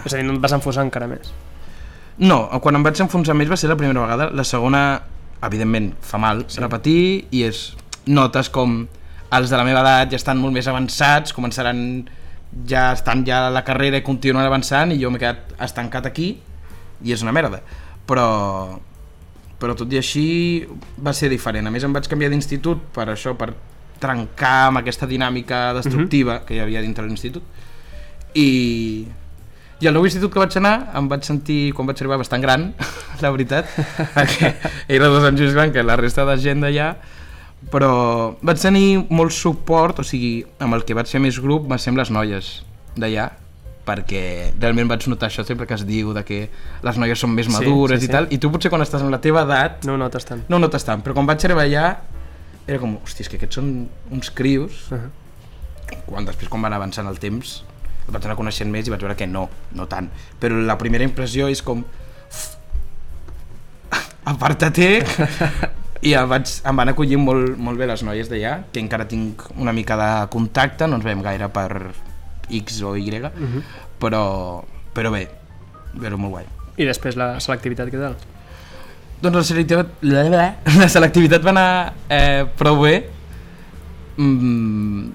és 0.00 0.14
a 0.14 0.16
dir, 0.16 0.24
no 0.24 0.38
et 0.38 0.40
vas 0.40 0.54
enfosar 0.56 0.86
encara 0.86 1.10
més. 1.10 1.28
No, 2.18 2.46
quan 2.62 2.78
em 2.78 2.84
vaig 2.86 3.00
enfonsar 3.02 3.34
més 3.34 3.50
va 3.50 3.56
ser 3.58 3.70
la 3.70 3.78
primera 3.78 4.04
vegada. 4.04 4.28
La 4.30 4.44
segona, 4.46 5.00
evidentment, 5.42 5.92
fa 6.00 6.20
mal 6.22 6.44
sí. 6.48 6.60
repetir 6.62 7.00
i 7.30 7.46
és... 7.48 7.70
Notes 8.04 8.50
com 8.52 8.82
els 9.32 9.48
de 9.48 9.56
la 9.56 9.64
meva 9.64 9.80
edat 9.80 10.10
ja 10.12 10.18
estan 10.20 10.36
molt 10.36 10.52
més 10.52 10.66
avançats, 10.68 11.32
començaran 11.32 11.78
ja 12.68 12.90
estan 12.92 13.22
ja 13.24 13.46
a 13.46 13.52
la 13.54 13.62
carrera 13.64 13.96
i 13.96 14.04
continuen 14.04 14.44
avançant 14.44 14.92
i 14.92 14.98
jo 15.00 15.08
m'he 15.08 15.22
quedat 15.22 15.54
estancat 15.64 16.10
aquí 16.10 16.26
i 17.00 17.14
és 17.16 17.24
una 17.24 17.32
merda. 17.32 17.62
Però 18.04 18.26
però 19.64 19.72
tot 19.78 19.92
i 19.94 19.96
així 19.96 20.26
va 21.00 21.14
ser 21.16 21.30
diferent. 21.32 21.64
A 21.64 21.72
més 21.72 21.84
em 21.86 21.94
vaig 21.94 22.08
canviar 22.10 22.28
d'institut 22.32 22.82
per 22.92 23.08
això, 23.14 23.32
per 23.38 23.54
trencar 24.02 24.68
amb 24.68 24.82
aquesta 24.82 25.08
dinàmica 25.08 25.72
destructiva 25.78 26.34
uh 26.34 26.38
-huh. 26.40 26.44
que 26.44 26.54
hi 26.54 26.60
havia 26.60 26.82
dintre 26.82 27.06
l'institut. 27.06 27.42
I, 28.34 29.06
i 29.80 29.88
al 29.88 29.94
nou 29.94 30.04
institut 30.06 30.32
que 30.32 30.38
vaig 30.38 30.54
anar 30.60 30.90
em 30.96 31.08
vaig 31.10 31.24
sentir, 31.26 31.72
quan 31.74 31.86
vaig 31.88 31.98
arribar, 32.00 32.18
bastant 32.20 32.42
gran, 32.42 32.72
la 33.22 33.30
veritat, 33.34 33.66
perquè 34.14 34.54
era 34.88 35.08
dos 35.12 35.24
anys 35.24 35.40
més 35.40 35.54
gran 35.56 35.72
que 35.74 35.82
la 35.82 35.96
resta 35.96 36.24
de 36.28 36.36
gent 36.40 36.60
d'allà, 36.64 36.94
però 37.72 38.36
vaig 38.44 38.60
tenir 38.60 39.04
molt 39.10 39.32
suport, 39.32 39.98
o 40.00 40.04
sigui, 40.04 40.44
amb 40.60 40.74
el 40.74 40.84
que 40.84 40.94
vaig 40.94 41.08
fer 41.10 41.20
més 41.20 41.38
grup 41.40 41.66
va 41.70 41.78
ser 41.78 41.90
amb 41.94 41.98
les 42.02 42.10
noies 42.14 42.50
d'allà, 42.96 43.30
perquè 43.84 44.22
realment 44.60 44.88
vaig 44.88 45.04
notar 45.12 45.28
això 45.28 45.42
sempre 45.44 45.66
que 45.68 45.74
es 45.76 45.82
diu 45.84 46.14
de 46.16 46.22
que 46.24 46.38
les 46.86 46.96
noies 46.96 47.18
són 47.20 47.34
més 47.36 47.46
Sí, 47.50 47.52
madures 47.52 48.00
sí, 48.00 48.06
i 48.06 48.08
sí. 48.08 48.12
tal, 48.14 48.28
i 48.32 48.38
tu 48.40 48.48
potser 48.52 48.70
quan 48.72 48.80
estàs 48.80 49.02
amb 49.04 49.12
la 49.12 49.20
teva 49.20 49.42
edat 49.44 49.84
No 49.84 49.92
ho 49.92 50.00
notes 50.00 50.24
tant. 50.24 50.40
no 50.48 50.56
ho 50.56 50.62
notes 50.62 50.84
tant, 50.86 51.02
però 51.04 51.12
quan 51.18 51.26
vaig 51.28 51.44
arribar 51.44 51.66
allà 51.66 51.84
era 52.66 52.78
com, 52.80 52.94
hòstia, 53.04 53.26
és 53.26 53.28
que 53.28 53.36
aquests 53.36 53.58
són 53.60 53.88
uns 54.10 54.30
crios 54.32 54.86
Uh 54.90 54.96
-huh. 55.02 55.10
quan 56.06 56.24
després 56.24 56.48
quan 56.48 56.62
van 56.62 56.72
avançant 56.72 57.06
el 57.08 57.18
temps 57.18 57.62
el 58.06 58.12
vaig 58.12 58.24
anar 58.26 58.36
coneixent 58.36 58.70
més 58.70 58.86
i 58.86 58.92
vaig 58.92 59.04
veure 59.04 59.16
que 59.16 59.28
no, 59.28 59.46
no 59.76 59.86
tant 59.90 60.10
però 60.40 60.60
la 60.60 60.76
primera 60.80 61.06
impressió 61.06 61.48
és 61.52 61.62
com 61.64 61.84
aparta-te 64.24 64.88
i 66.04 66.12
em, 66.12 66.28
vaig, 66.28 66.50
em 66.68 66.82
van 66.82 66.92
acollir 66.92 67.20
molt, 67.20 67.56
molt 67.60 67.80
bé 67.80 67.88
les 67.88 68.04
noies 68.04 68.28
d'allà 68.30 68.58
que 68.72 68.82
encara 68.82 69.08
tinc 69.08 69.46
una 69.56 69.72
mica 69.76 69.96
de 70.00 70.10
contacte 70.32 70.88
no 70.88 70.98
ens 71.00 71.06
veiem 71.06 71.24
gaire 71.24 71.48
per 71.52 71.70
X 72.50 72.82
o 72.82 72.96
Y 72.96 73.08
Uh 73.14 73.30
-huh. 73.30 73.62
però, 74.00 74.64
però 74.94 75.10
bé, 75.10 75.28
però 75.96 76.16
molt 76.16 76.32
guai 76.32 76.46
I 76.76 76.84
després 76.84 77.16
la 77.16 77.40
selectivitat, 77.40 77.88
què 77.88 77.98
tal? 77.98 78.16
Doncs 79.22 79.36
la 79.36 79.42
selectivitat, 79.42 79.86
la, 80.02 80.56
la 80.82 80.88
selectivitat 80.88 81.44
va 81.44 81.50
anar 81.50 81.92
eh, 82.10 82.44
prou 82.58 82.82
bé. 82.82 83.08
Mm, 84.16 85.12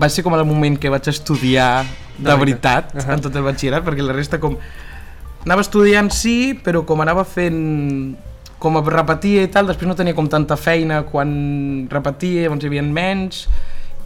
va 0.00 0.08
ser 0.10 0.24
com 0.26 0.34
el 0.36 0.44
moment 0.48 0.78
que 0.80 0.90
vaig 0.92 1.08
estudiar 1.12 1.84
de 2.18 2.28
De 2.28 2.36
veritat 2.38 2.92
veritat. 2.94 3.14
en 3.16 3.24
tot 3.24 3.36
el 3.36 3.46
batxillerat, 3.46 3.84
perquè 3.86 4.04
la 4.04 4.16
resta 4.16 4.40
com... 4.42 4.56
anava 5.44 5.64
estudiant 5.64 6.10
sí, 6.14 6.54
però 6.64 6.84
com 6.86 7.00
anava 7.04 7.24
fent 7.24 8.16
com 8.58 8.78
repetia 8.88 9.42
i 9.44 9.50
tal, 9.52 9.66
després 9.68 9.88
no 9.88 9.96
tenia 9.98 10.16
com 10.16 10.28
tanta 10.30 10.56
feina 10.56 11.02
quan 11.04 11.86
repetia, 11.92 12.46
llavors 12.46 12.64
hi 12.64 12.70
havia 12.70 12.84
menys 12.86 13.46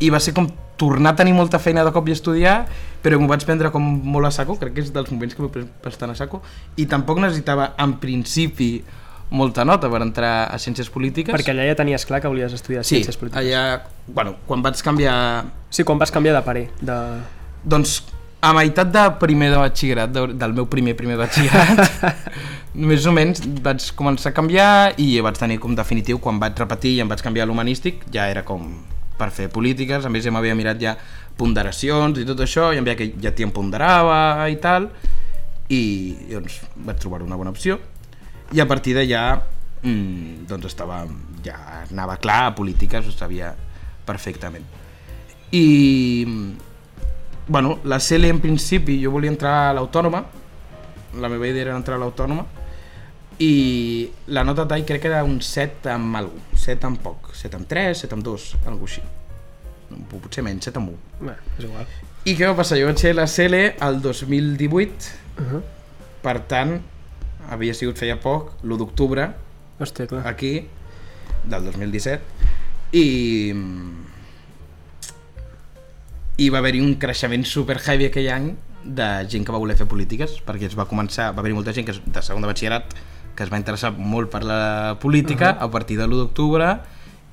i 0.03 0.11
va 0.11 0.19
ser 0.23 0.35
com 0.35 0.49
tornar 0.79 1.13
a 1.13 1.19
tenir 1.19 1.35
molta 1.35 1.59
feina 1.59 1.83
de 1.85 1.93
cop 1.95 2.07
i 2.09 2.15
estudiar, 2.15 2.63
però 3.03 3.19
m'ho 3.19 3.29
vaig 3.31 3.45
prendre 3.47 3.71
com 3.75 3.83
molt 3.83 4.29
a 4.29 4.31
saco, 4.35 4.55
crec 4.61 4.77
que 4.77 4.85
és 4.87 4.93
dels 4.95 5.11
moments 5.11 5.35
que 5.35 5.43
m'ho 5.43 5.51
pres 5.51 5.67
bastant 5.85 6.15
a 6.15 6.17
saco, 6.19 6.41
i 6.79 6.87
tampoc 6.87 7.19
necessitava 7.23 7.73
en 7.83 7.97
principi 8.03 8.85
molta 9.31 9.65
nota 9.65 9.91
per 9.93 10.01
entrar 10.03 10.49
a 10.49 10.59
Ciències 10.61 10.89
Polítiques. 10.93 11.35
Perquè 11.35 11.53
allà 11.53 11.67
ja 11.69 11.79
tenies 11.79 12.07
clar 12.09 12.21
que 12.25 12.31
volies 12.31 12.55
estudiar 12.57 12.85
sí, 12.85 12.97
Ciències 12.97 13.19
Polítiques. 13.21 13.45
allà, 13.45 13.83
bueno, 14.07 14.37
quan 14.47 14.63
vaig 14.65 14.81
canviar 14.85 15.19
Sí, 15.71 15.85
quan 15.85 15.99
vas 16.01 16.13
canviar 16.15 16.39
de 16.39 16.45
parer. 16.47 16.69
De... 16.81 16.97
doncs 17.65 18.01
a 18.41 18.53
meitat 18.55 18.93
de 18.95 19.03
primer 19.19 19.51
de 19.51 19.59
batxillerat, 19.59 20.13
de, 20.15 20.27
del 20.39 20.55
meu 20.55 20.69
primer 20.71 20.95
primer 20.97 21.19
batxillerat, 21.19 22.15
més 22.91 23.07
o 23.07 23.13
menys 23.13 23.43
vaig 23.65 23.91
començar 23.99 24.31
a 24.31 24.37
canviar 24.37 24.71
i 25.03 25.11
vaig 25.25 25.41
tenir 25.41 25.59
com 25.59 25.75
definitiu, 25.77 26.21
quan 26.23 26.39
vaig 26.39 26.57
repetir 26.59 26.95
i 26.97 27.03
em 27.03 27.11
vaig 27.11 27.25
canviar 27.25 27.49
a 27.49 27.51
l'humanístic, 27.51 28.07
ja 28.15 28.29
era 28.31 28.45
com 28.47 28.71
per 29.19 29.33
fer 29.35 29.49
polítiques, 29.51 30.07
a 30.07 30.13
més 30.13 30.23
ja 30.23 30.31
m'havia 30.31 30.55
mirat 30.55 30.79
ja 30.79 30.95
ponderacions 31.39 32.21
i 32.23 32.27
tot 32.27 32.41
això, 32.45 32.71
i 32.73 32.79
em 32.79 32.87
veia 32.87 32.99
que 32.99 33.11
ja 33.19 33.35
t'hi 33.35 33.49
em 33.49 33.53
ponderava 33.55 34.47
i 34.49 34.57
tal, 34.63 34.87
i 35.75 35.83
doncs 36.31 36.61
vaig 36.87 37.03
trobar 37.03 37.25
una 37.27 37.37
bona 37.37 37.51
opció, 37.51 37.81
i 38.53 38.61
a 38.61 38.67
partir 38.67 38.95
d'allà 38.97 39.23
mm, 39.83 40.47
doncs 40.49 40.71
estava, 40.71 41.03
ja 41.45 41.57
anava 41.91 42.17
clar 42.17 42.47
a 42.47 42.55
polítiques, 42.55 43.07
ho 43.07 43.13
sabia 43.13 43.55
perfectament. 44.09 44.65
I 45.53 46.27
bueno, 47.49 47.79
la 47.85 47.99
CL 47.99 48.25
en 48.29 48.41
principi 48.41 48.99
jo 49.03 49.11
volia 49.11 49.33
entrar 49.33 49.71
a 49.71 49.75
l'autònoma, 49.77 50.25
la 51.19 51.29
meva 51.33 51.49
idea 51.49 51.69
era 51.69 51.77
entrar 51.77 51.97
a 51.97 52.03
l'autònoma, 52.03 52.45
i 53.39 54.11
la 54.35 54.43
nota 54.45 54.67
tall 54.67 54.85
crec 54.85 55.05
que 55.05 55.09
era 55.13 55.23
un 55.25 55.39
7 55.41 55.93
amb 55.93 56.17
algú, 56.19 56.41
7 56.59 56.89
amb 56.89 57.01
poc, 57.01 57.31
7 57.39 57.57
amb 57.57 57.69
3, 57.71 58.05
7 58.05 58.19
amb 58.19 58.27
2, 58.27 58.51
algú 58.67 58.89
així. 58.89 59.05
Potser 60.11 60.45
menys, 60.45 60.67
7 60.69 60.81
amb 60.83 60.93
1. 60.93 61.25
Bé, 61.29 61.37
és 61.57 61.65
igual. 61.69 61.87
I 62.29 62.35
què 62.37 62.51
va 62.51 62.57
passar? 62.59 62.77
Jo 62.81 62.91
vaig 62.91 63.01
ser 63.01 63.15
la 63.17 63.29
CL 63.31 63.65
el 63.89 64.03
2018, 64.05 65.17
Uh 65.39 65.45
-huh. 65.47 65.63
per 66.21 66.41
tant, 66.51 66.81
havia 67.49 67.75
sigut 67.75 67.99
feia 67.99 68.19
poc, 68.21 68.53
l'1 68.63 68.79
d'octubre, 68.79 69.29
aquí, 70.25 70.53
del 71.49 71.69
2017, 71.71 72.21
i 72.93 73.07
i 76.39 76.49
va 76.55 76.61
haver-hi 76.63 76.81
un 76.81 76.95
creixement 77.03 77.45
super 77.45 77.81
heavy 77.83 78.07
aquell 78.09 78.29
any 78.31 78.53
de 78.85 79.07
gent 79.31 79.45
que 79.45 79.53
va 79.55 79.59
voler 79.59 79.75
fer 79.77 79.89
polítiques 79.91 80.37
perquè 80.47 80.69
es 80.71 80.77
va 80.79 80.87
començar, 80.87 81.33
va 81.35 81.43
haver-hi 81.43 81.57
molta 81.57 81.75
gent 81.75 81.89
que 81.89 81.97
es, 81.97 81.99
de 82.05 82.23
segon 82.23 82.45
de 82.45 82.51
batxillerat 82.51 82.95
que 83.35 83.43
es 83.47 83.51
va 83.51 83.59
interessar 83.59 83.91
molt 83.99 84.31
per 84.31 84.45
la 84.47 84.97
política 85.03 85.51
uh 85.51 85.59
-huh. 85.59 85.67
a 85.67 85.71
partir 85.71 85.99
de 85.99 86.07
l'1 86.07 86.17
d'octubre 86.23 86.79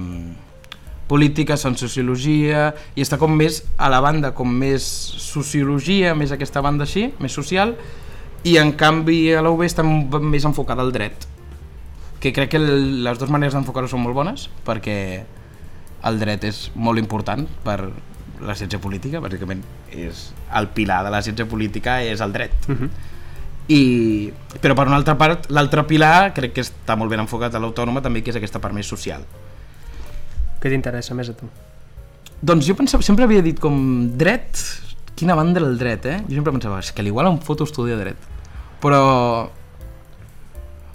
polítiques, 1.11 1.65
en 1.67 1.77
sociologia 1.79 2.71
i 2.95 3.05
està 3.05 3.19
com 3.21 3.35
més 3.37 3.63
a 3.79 3.91
la 3.93 4.01
banda 4.03 4.33
com 4.35 4.51
més 4.51 4.85
sociologia, 5.21 6.15
més 6.15 6.33
aquesta 6.35 6.63
banda 6.65 6.87
així, 6.87 7.11
més 7.23 7.35
social 7.35 7.75
i 8.47 8.57
en 8.59 8.73
canvi 8.79 9.27
a 9.37 9.43
la 9.45 9.53
UB 9.53 9.67
està 9.67 9.85
més 9.85 10.47
enfocada 10.49 10.83
al 10.87 10.95
dret 10.95 11.27
que 12.21 12.33
crec 12.37 12.55
que 12.55 12.61
les 12.61 13.19
dues 13.19 13.31
maneres 13.33 13.55
d'enfocar-ho 13.57 13.91
són 13.91 14.03
molt 14.05 14.17
bones 14.17 14.49
perquè 14.67 14.97
el 16.05 16.19
dret 16.19 16.45
és 16.45 16.71
molt 16.75 16.99
important 16.99 17.47
per 17.65 17.91
la 18.41 18.55
ciència 18.57 18.81
política, 18.81 19.21
bàsicament 19.21 19.63
és 19.93 20.33
el 20.57 20.69
pilar 20.69 21.03
de 21.05 21.11
la 21.11 21.21
ciència 21.23 21.47
política 21.47 22.03
és 22.03 22.21
el 22.21 22.33
dret 22.33 22.53
Uh 22.69 22.75
-huh. 22.77 22.89
i, 23.69 24.33
però 24.61 24.75
per 24.75 24.87
una 24.87 24.97
altra 24.97 25.17
part, 25.19 25.51
l'altre 25.51 25.85
pilar 25.85 26.33
crec 26.35 26.53
que 26.55 26.63
està 26.63 26.97
molt 26.97 27.11
ben 27.11 27.21
enfocat 27.21 27.55
a 27.55 27.59
l'autònoma 27.59 28.01
també 28.01 28.23
que 28.23 28.31
és 28.31 28.37
aquesta 28.37 28.59
part 28.59 28.75
més 28.75 28.87
social 28.87 29.23
Què 30.61 30.69
t'interessa 30.69 31.15
més 31.15 31.29
a 31.29 31.33
tu? 31.33 31.47
doncs 32.43 32.67
jo 32.67 32.75
pensava, 32.75 33.03
sempre 33.03 33.25
havia 33.25 33.43
dit 33.43 33.59
com 33.61 34.11
dret, 34.17 34.57
quina 35.15 35.35
banda 35.35 35.61
era 35.61 35.69
el 35.69 35.79
dret, 35.79 36.07
eh? 36.07 36.23
Jo 36.29 36.35
sempre 36.37 36.53
pensava, 36.53 36.79
és 36.79 36.93
que 36.93 37.03
l'igual 37.03 37.27
em 37.27 37.39
foto 37.39 37.65
estudiar 37.65 37.99
dret. 37.99 38.17
Però... 38.81 39.51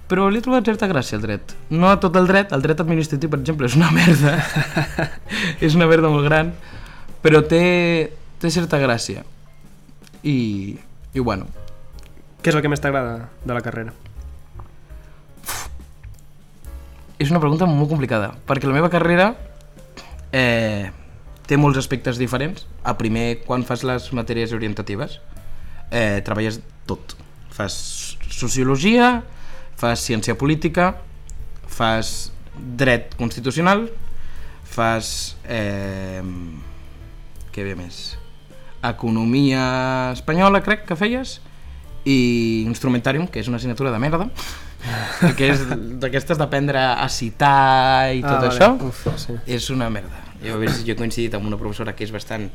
Però 0.09 0.27
li 0.29 0.38
he 0.39 0.45
trobat 0.45 0.67
certa 0.69 0.89
gràcia 0.91 1.17
al 1.17 1.25
dret. 1.25 1.55
No 1.74 1.89
a 1.89 2.00
tot 2.01 2.15
el 2.19 2.29
dret, 2.29 2.53
el 2.53 2.62
dret 2.62 2.81
administratiu, 2.83 3.31
per 3.31 3.39
exemple, 3.41 3.65
és 3.65 3.77
una 3.77 3.89
merda. 3.95 4.38
és 5.65 5.77
una 5.77 5.89
merda 5.89 6.12
molt 6.13 6.27
gran, 6.27 6.53
però 7.25 7.41
té, 7.41 7.62
té 8.41 8.53
certa 8.53 8.77
gràcia. 8.81 9.25
I, 10.25 10.38
i 11.13 11.21
bueno, 11.21 11.50
Què 12.45 12.51
és 12.51 12.57
el 12.59 12.62
que 12.62 12.69
més 12.69 12.77
t'agrada 12.77 13.31
de 13.41 13.55
la 13.57 13.62
carrera? 13.65 13.95
és 17.17 17.31
una 17.31 17.39
pregunta 17.39 17.65
molt 17.65 17.89
complicada, 17.89 18.33
perquè 18.45 18.67
la 18.67 18.75
meva 18.75 18.91
carrera 18.93 19.29
eh, 20.35 20.91
té 21.47 21.57
molts 21.57 21.79
aspectes 21.79 22.19
diferents. 22.21 22.67
A 22.83 22.93
primer, 23.00 23.39
quan 23.47 23.63
fas 23.65 23.85
les 23.88 24.09
matèries 24.13 24.53
orientatives, 24.53 25.19
eh, 25.89 26.21
treballes 26.27 26.59
tot. 26.85 27.15
Fas 27.55 27.77
sociologia, 28.29 29.24
fas 29.79 30.03
ciència 30.05 30.38
política, 30.39 30.94
fas 31.67 32.32
dret 32.55 33.15
constitucional, 33.20 33.89
fas... 34.63 35.36
Eh, 35.48 36.24
què 37.55 37.63
ve 37.63 37.75
més? 37.79 38.17
Economia 38.84 40.12
espanyola, 40.12 40.60
crec 40.63 40.84
que 40.89 40.98
feies, 41.00 41.39
i 42.05 42.63
Instrumentarium, 42.67 43.27
que 43.32 43.41
és 43.41 43.50
una 43.50 43.58
assignatura 43.58 43.91
de 43.91 44.00
merda, 44.00 44.27
que 45.38 45.50
és 45.53 45.63
d'aquestes 46.01 46.38
d'aprendre 46.38 46.84
a 46.94 47.08
citar 47.10 48.13
i 48.13 48.22
tot 48.22 48.44
ah, 48.44 48.50
això, 48.51 48.70
Vale. 48.77 48.91
Uf, 48.91 49.05
sí. 49.22 49.38
és 49.58 49.70
una 49.74 49.89
merda. 49.89 50.22
Jo, 50.44 50.60
veure 50.60 50.74
si 50.75 50.86
jo 50.86 50.94
he 50.94 51.00
coincidit 51.00 51.36
amb 51.38 51.48
una 51.50 51.58
professora 51.58 51.96
que 51.98 52.05
és 52.05 52.12
bastant 52.13 52.50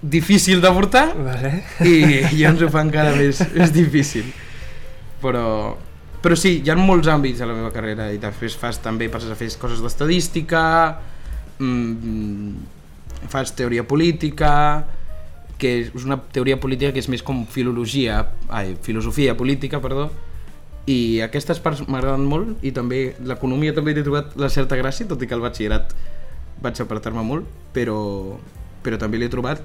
difícil 0.00 0.62
de 0.64 0.70
portar 0.72 1.10
Vale. 1.12 1.50
i 1.84 2.22
ja 2.38 2.54
ens 2.54 2.62
ho 2.64 2.70
fa 2.72 2.86
encara 2.86 3.12
més, 3.18 3.42
més 3.52 3.74
difícil. 3.74 4.30
Però, 5.20 5.76
però 6.24 6.36
sí, 6.36 6.60
hi 6.64 6.70
ha 6.72 6.76
molts 6.78 7.10
àmbits 7.12 7.42
a 7.42 7.48
la 7.48 7.56
meva 7.56 7.72
carrera 7.74 8.10
i 8.12 8.20
després 8.20 8.56
fas 8.56 8.80
també 8.80 9.10
passes 9.12 9.32
a 9.32 9.36
fer 9.36 9.50
coses 9.60 9.82
d'estadística, 9.84 10.62
mm, 11.58 13.28
fas 13.28 13.52
teoria 13.56 13.84
política, 13.84 14.86
que 15.60 15.74
és 15.82 16.04
una 16.06 16.16
teoria 16.32 16.56
política 16.60 16.94
que 16.94 17.02
és 17.02 17.08
més 17.12 17.22
com 17.22 17.44
filologia, 17.46 18.22
ai, 18.48 18.74
filosofia 18.82 19.36
política, 19.36 19.80
perdó, 19.84 20.08
i 20.88 21.20
aquestes 21.20 21.60
parts 21.60 21.84
m'agraden 21.86 22.24
molt 22.26 22.64
i 22.64 22.72
també 22.72 23.12
l'economia 23.20 23.74
també 23.76 23.92
t'he 23.94 24.04
trobat 24.06 24.32
la 24.40 24.48
certa 24.48 24.78
gràcia, 24.80 25.06
tot 25.06 25.20
i 25.20 25.28
que 25.28 25.36
al 25.36 25.44
batxillerat 25.44 25.92
vaig 26.64 26.80
apretar-me 26.80 27.22
molt, 27.24 27.48
però, 27.76 28.00
però 28.84 28.98
també 29.00 29.20
l'he 29.20 29.30
trobat. 29.32 29.60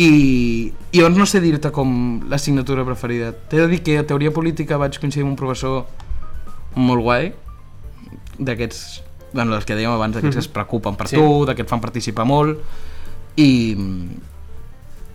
I, 0.00 0.72
llavors 0.94 1.18
no 1.18 1.26
sé 1.28 1.42
dir-te 1.44 1.70
com 1.74 2.22
l'assignatura 2.30 2.84
preferida. 2.86 3.32
T'he 3.32 3.60
de 3.60 3.68
dir 3.68 3.82
que 3.84 3.98
a 4.00 4.06
teoria 4.08 4.32
política 4.32 4.78
vaig 4.80 4.96
coincidir 4.98 5.26
amb 5.26 5.34
un 5.34 5.38
professor 5.40 5.84
molt 6.74 7.04
guai, 7.04 7.32
d'aquests, 8.38 9.02
bueno, 9.34 9.52
dels 9.52 9.66
que 9.68 9.76
dèiem 9.76 9.92
abans, 9.92 10.16
d'aquests 10.16 10.38
que 10.38 10.44
es 10.46 10.48
preocupen 10.48 10.96
per 10.96 11.08
Sí. 11.08 11.16
tu, 11.16 11.44
de 11.44 11.54
que 11.54 11.62
et 11.62 11.68
fan 11.68 11.80
participar 11.80 12.24
molt, 12.24 12.58
i, 13.36 13.76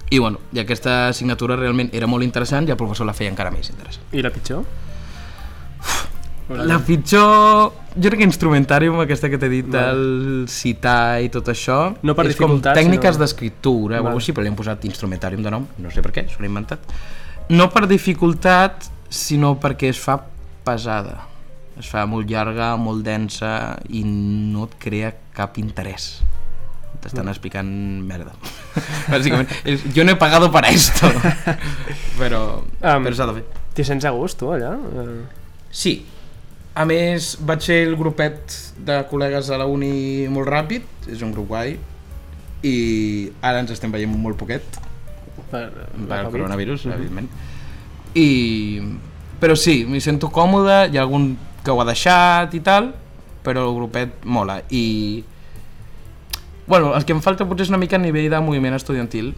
i 0.09 0.19
bueno, 0.19 0.39
i 0.53 0.59
aquesta 0.61 1.07
assignatura 1.09 1.55
realment 1.57 1.89
era 1.93 2.07
molt 2.07 2.23
interessant 2.23 2.67
i 2.67 2.71
el 2.71 2.77
professor 2.77 3.05
la 3.05 3.13
feia 3.17 3.29
encara 3.33 3.51
més 3.51 3.69
interessant. 3.69 4.05
I 4.13 4.21
la 4.21 4.29
pitjor? 4.29 4.63
La 6.49 6.77
pitjor... 6.79 7.73
Jo 7.97 8.09
crec 8.11 8.19
que 8.21 8.27
instrumentàrium, 8.29 8.99
aquesta 9.01 9.27
que 9.27 9.39
t'he 9.41 9.49
dit, 9.49 9.65
del 9.73 10.45
citar 10.47 11.19
i 11.25 11.31
tot 11.33 11.47
això, 11.49 11.77
No 12.05 12.13
per 12.15 12.27
és 12.29 12.35
com 12.37 12.51
dificultat, 12.53 12.77
tècniques 12.77 13.15
sinó- 13.15 13.23
d'escriptura 13.23 14.01
o 14.05 14.11
així, 14.13 14.31
però 14.37 14.45
li 14.45 14.51
hem 14.51 14.55
posat 14.59 14.85
instrumentàrium 14.85 15.41
de 15.43 15.51
nom, 15.51 15.65
no 15.81 15.89
sé 15.91 16.03
per 16.05 16.11
què, 16.13 16.27
s'ho 16.29 16.37
han 16.39 16.45
inventat. 16.47 16.93
No 17.49 17.67
per 17.73 17.87
dificultat, 17.89 18.85
sinó 19.09 19.55
perquè 19.59 19.89
es 19.89 19.99
fa 19.99 20.19
pesada. 20.67 21.23
Es 21.77 21.89
fa 21.89 22.05
molt 22.09 22.29
llarga, 22.29 22.75
molt 22.77 23.03
densa 23.05 23.77
i 23.89 24.03
no 24.05 24.65
et 24.69 24.75
crea 24.81 25.11
cap 25.35 25.57
interès. 25.61 26.19
T'estan 27.01 27.27
explicant 27.29 27.67
merda. 28.07 28.31
Bàsicament, 29.13 29.49
és, 29.65 29.83
jo 29.93 30.05
no 30.05 30.13
he 30.13 30.19
pagado 30.21 30.51
para 30.53 30.69
esto. 30.69 31.09
però, 32.21 32.61
Am, 32.81 33.03
però 33.05 33.17
s'ha 33.17 33.27
de 33.29 33.39
fer. 33.41 33.45
T'hi 33.77 33.85
sents 33.89 34.05
a 34.09 34.13
gust, 34.15 34.37
tu, 34.41 34.53
allà? 34.53 34.75
Eh, 34.77 35.17
Sí. 35.69 35.95
A 36.77 36.85
més, 36.85 37.31
vaig 37.41 37.63
fer 37.65 37.79
el 37.87 37.95
grupet 37.97 38.53
de 38.85 38.99
col·legues 39.09 39.47
a 39.49 39.57
la 39.57 39.65
uni 39.69 40.27
molt 40.29 40.49
ràpid, 40.51 40.83
és 41.09 41.23
un 41.25 41.31
grup 41.33 41.47
guai, 41.49 41.77
i 42.61 42.73
ara 43.41 43.63
ens 43.63 43.73
estem 43.73 43.91
veient 43.93 44.11
molt 44.13 44.37
poquet, 44.37 44.61
per, 45.49 45.63
per 45.71 46.19
el 46.19 46.29
coronavirus, 46.33 46.85
Mhm. 46.85 46.93
evidentment. 46.93 47.29
I... 48.13 48.27
Però 49.39 49.55
sí, 49.55 49.85
m'hi 49.85 49.99
sento 50.01 50.29
còmode, 50.33 50.89
hi 50.91 50.97
ha 50.97 51.01
algun 51.01 51.35
que 51.63 51.69
ho 51.71 51.81
ha 51.81 51.85
deixat 51.85 52.53
i 52.57 52.59
tal, 52.65 52.91
però 53.45 53.67
el 53.69 53.75
grupet 53.75 54.23
mola. 54.25 54.61
I... 54.69 55.23
Bueno, 56.67 56.95
el 56.95 57.05
que 57.05 57.13
em 57.13 57.21
falta 57.21 57.45
potser 57.47 57.63
és 57.67 57.69
una 57.69 57.77
mica 57.77 57.95
a 57.95 57.99
nivell 57.99 58.29
de 58.29 58.39
moviment 58.41 58.73
estudiantil, 58.75 59.33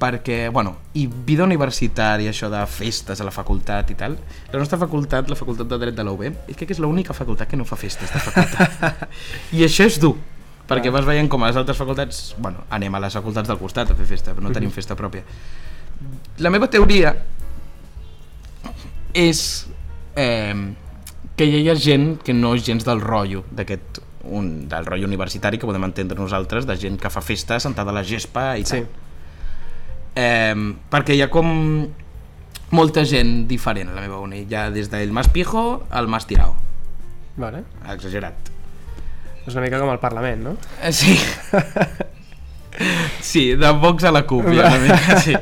perquè, 0.00 0.48
bueno, 0.50 0.76
i 0.96 1.04
vida 1.06 1.44
universitària, 1.44 2.30
això 2.32 2.48
de 2.48 2.62
festes 2.66 3.20
a 3.20 3.24
la 3.26 3.30
facultat 3.34 3.90
i 3.92 3.96
tal, 4.00 4.16
la 4.52 4.58
nostra 4.58 4.78
facultat, 4.80 5.28
la 5.28 5.36
facultat 5.36 5.68
de 5.68 5.78
Dret 5.82 5.94
de 5.98 6.04
la 6.06 6.12
UB, 6.16 6.22
és 6.48 6.56
que 6.56 6.64
és 6.72 6.80
l'única 6.80 7.12
facultat 7.12 7.50
que 7.50 7.58
no 7.60 7.66
fa 7.68 7.76
festes 7.76 8.08
de 8.12 8.18
facultat. 8.24 9.08
I 9.56 9.66
això 9.66 9.84
és 9.84 9.98
dur, 10.00 10.14
perquè 10.70 10.88
vas 10.94 11.04
veient 11.04 11.28
com 11.28 11.42
a 11.44 11.50
les 11.50 11.58
altres 11.60 11.76
facultats, 11.76 12.34
bueno, 12.38 12.64
anem 12.70 12.94
a 12.96 13.00
les 13.04 13.12
facultats 13.18 13.48
del 13.52 13.58
costat 13.60 13.90
a 13.92 13.98
fer 13.98 14.06
festa, 14.08 14.32
però 14.32 14.48
no 14.48 14.52
tenim 14.56 14.70
Mhm. 14.70 14.74
festa 14.80 14.96
pròpia. 14.96 15.22
La 16.38 16.48
meva 16.50 16.70
teoria 16.70 17.14
és 19.12 19.66
eh, 20.16 20.54
que 21.36 21.44
hi 21.46 21.68
ha 21.68 21.74
gent 21.76 22.18
que 22.22 22.32
no 22.32 22.54
és 22.54 22.64
gens 22.66 22.84
del 22.86 23.00
rotllo 23.00 23.44
d'aquest 23.50 24.00
un, 24.30 24.68
del 24.68 24.84
rotllo 24.86 25.06
universitari 25.08 25.58
que 25.58 25.66
podem 25.68 25.84
entendre 25.88 26.18
nosaltres, 26.18 26.66
de 26.68 26.76
gent 26.76 26.98
que 27.00 27.10
fa 27.10 27.20
festa 27.24 27.58
sentada 27.60 27.90
a 27.90 27.94
la 28.00 28.04
gespa 28.04 28.56
i 28.58 28.64
Sí. 28.64 28.80
tal. 28.82 28.88
Eh, 30.14 30.54
perquè 30.90 31.14
hi 31.16 31.22
ha 31.22 31.30
com 31.30 31.50
molta 32.70 33.04
gent 33.04 33.46
diferent 33.50 33.90
a 33.90 33.96
la 33.98 34.04
meva 34.04 34.20
uni. 34.22 34.46
Ha 34.54 34.70
des 34.70 34.90
del 34.90 35.12
más 35.12 35.28
pijo 35.28 35.84
al 35.90 36.08
más 36.08 36.26
tirao. 36.26 36.56
Vale. 37.36 37.64
Exagerat. 37.88 38.50
És 39.46 39.54
una 39.54 39.64
mica 39.64 39.80
com 39.80 39.90
el 39.90 39.98
Parlament, 40.02 40.42
no? 40.44 40.56
Eh, 40.82 40.92
Sí. 40.92 41.18
Sí, 43.20 43.54
de 43.56 43.70
Vox 43.72 44.04
a 44.04 44.12
la 44.12 44.22
CUP, 44.26 44.44
ja, 44.54 44.68
una 44.68 44.78
mica, 44.78 45.18
sí. 45.20 45.34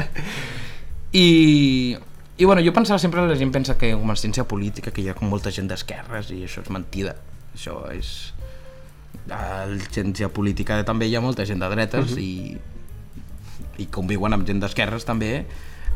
I, 1.12 1.96
I 2.36 2.44
bueno, 2.44 2.62
jo 2.64 2.72
pensava 2.72 2.98
sempre, 2.98 3.22
la 3.28 3.36
gent 3.38 3.52
pensa 3.54 3.76
que 3.78 3.92
com 3.94 4.10
a 4.10 4.16
ciència 4.18 4.46
política, 4.48 4.90
que 4.90 5.04
hi 5.04 5.10
ha 5.12 5.14
com 5.14 5.28
molta 5.30 5.52
gent 5.54 5.68
d'esquerres 5.70 6.32
i 6.34 6.40
això 6.48 6.64
és 6.64 6.72
mentida. 6.74 7.14
Això 7.54 7.76
és... 7.94 8.32
A 9.28 9.66
la 9.68 9.86
ciència 9.92 10.30
política 10.32 10.80
també 10.88 11.06
hi 11.06 11.14
ha 11.14 11.22
molta 11.22 11.44
gent 11.46 11.60
de 11.60 11.68
dretes 11.68 12.16
i, 12.16 12.56
i 13.78 13.86
conviuen 13.86 14.32
amb 14.34 14.46
gent 14.46 14.60
d'esquerres 14.60 15.04
també, 15.08 15.44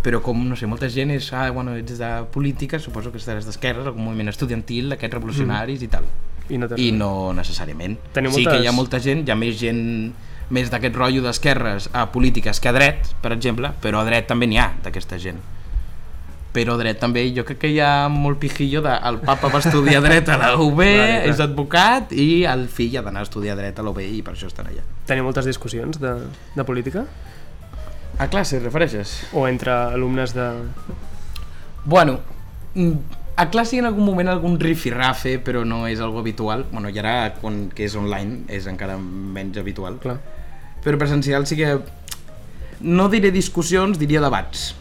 però 0.02 0.18
com, 0.22 0.40
no 0.48 0.56
sé, 0.58 0.66
molta 0.66 0.88
gent 0.90 1.12
és, 1.14 1.28
ah, 1.32 1.48
bueno, 1.54 1.76
ets 1.78 1.98
de 1.98 2.10
política, 2.34 2.78
suposo 2.82 3.12
que 3.12 3.18
estaràs 3.22 3.46
d'esquerres, 3.46 3.86
algun 3.86 4.04
moviment 4.08 4.28
estudiantil, 4.32 4.92
aquests 4.96 5.14
revolucionaris 5.14 5.82
i 5.82 5.88
tal 5.88 6.04
I 6.50 6.58
no, 6.58 6.66
i 6.76 6.90
no 6.92 7.10
necessàriament. 7.32 7.98
Teniu 8.12 8.32
sí 8.34 8.42
que 8.42 8.50
moltes- 8.50 8.64
hi 8.64 8.66
ha 8.68 8.72
molta 8.74 8.98
gent, 9.00 9.22
hi 9.28 9.30
ha 9.30 9.36
més 9.38 9.58
gent 9.60 10.12
més 10.52 10.68
d'aquest 10.70 10.94
rotllo 10.98 11.22
d'esquerres 11.24 11.86
a 11.96 12.10
polítiques 12.12 12.58
que 12.60 12.68
a 12.68 12.72
dret, 12.76 13.14
per 13.22 13.30
exemple, 13.32 13.70
però 13.80 14.02
a 14.02 14.04
dret 14.04 14.26
també 14.28 14.46
n'hi 14.50 14.58
ha 14.58 14.72
d'aquesta 14.82 15.16
gent. 15.22 15.38
Però 16.52 16.74
a 16.74 16.76
dret 16.76 16.98
també 17.00 17.22
jo 17.32 17.46
crec 17.48 17.62
que 17.62 17.68
hi 17.72 17.78
ha 17.80 18.08
molt 18.12 18.36
pijillo 18.42 18.82
de 18.84 18.92
el 19.08 19.20
papa 19.24 19.48
va 19.48 19.62
estudiar 19.62 20.02
dret 20.04 20.28
a 20.28 20.36
la 20.36 20.50
UB, 20.60 20.76
Vale, 20.82 21.22
és 21.30 21.40
advocat 21.40 22.12
i 22.12 22.42
el 22.44 22.66
fill 22.68 22.98
ha 22.98 23.02
d'anar 23.06 23.22
a 23.22 23.28
estudiar 23.30 23.56
dret 23.56 23.78
a 23.80 23.82
la 23.86 23.94
UB 23.94 24.02
i 24.04 24.20
per 24.20 24.34
això 24.34 24.50
estan 24.50 24.66
allà. 24.68 24.82
Teniu 25.08 25.24
moltes 25.24 25.46
discussions 25.48 25.96
de, 26.02 26.12
de 26.58 26.64
política? 26.68 27.06
A 28.18 28.28
classe, 28.28 28.58
et 28.58 28.64
refereixes? 28.64 29.22
O 29.32 29.46
entre 29.48 29.72
alumnes 29.72 30.34
de... 30.36 30.48
Bueno, 31.84 32.20
mm, 32.74 32.92
a 33.36 33.48
classe 33.50 33.76
hi 33.76 33.80
ha 33.80 33.86
en 33.86 33.90
algun 33.90 34.04
moment 34.06 34.28
algun 34.28 34.58
rifirrafe, 34.60 35.38
però 35.40 35.64
no 35.64 35.86
és 35.88 36.00
algo 36.00 36.20
habitual. 36.20 36.66
Bueno, 36.70 36.92
i 36.92 37.00
ara, 37.00 37.32
quan, 37.40 37.64
que 37.74 37.88
és 37.88 37.96
online, 37.96 38.44
és 38.52 38.68
encara 38.70 38.98
menys 39.00 39.58
habitual. 39.58 39.98
Clar. 40.02 40.20
però 40.82 40.98
presencial 40.98 41.46
sí 41.46 41.54
que 41.54 41.76
no 42.82 43.08
diré 43.08 43.30
discussions, 43.30 44.00
diria 44.00 44.20
debats 44.20 44.72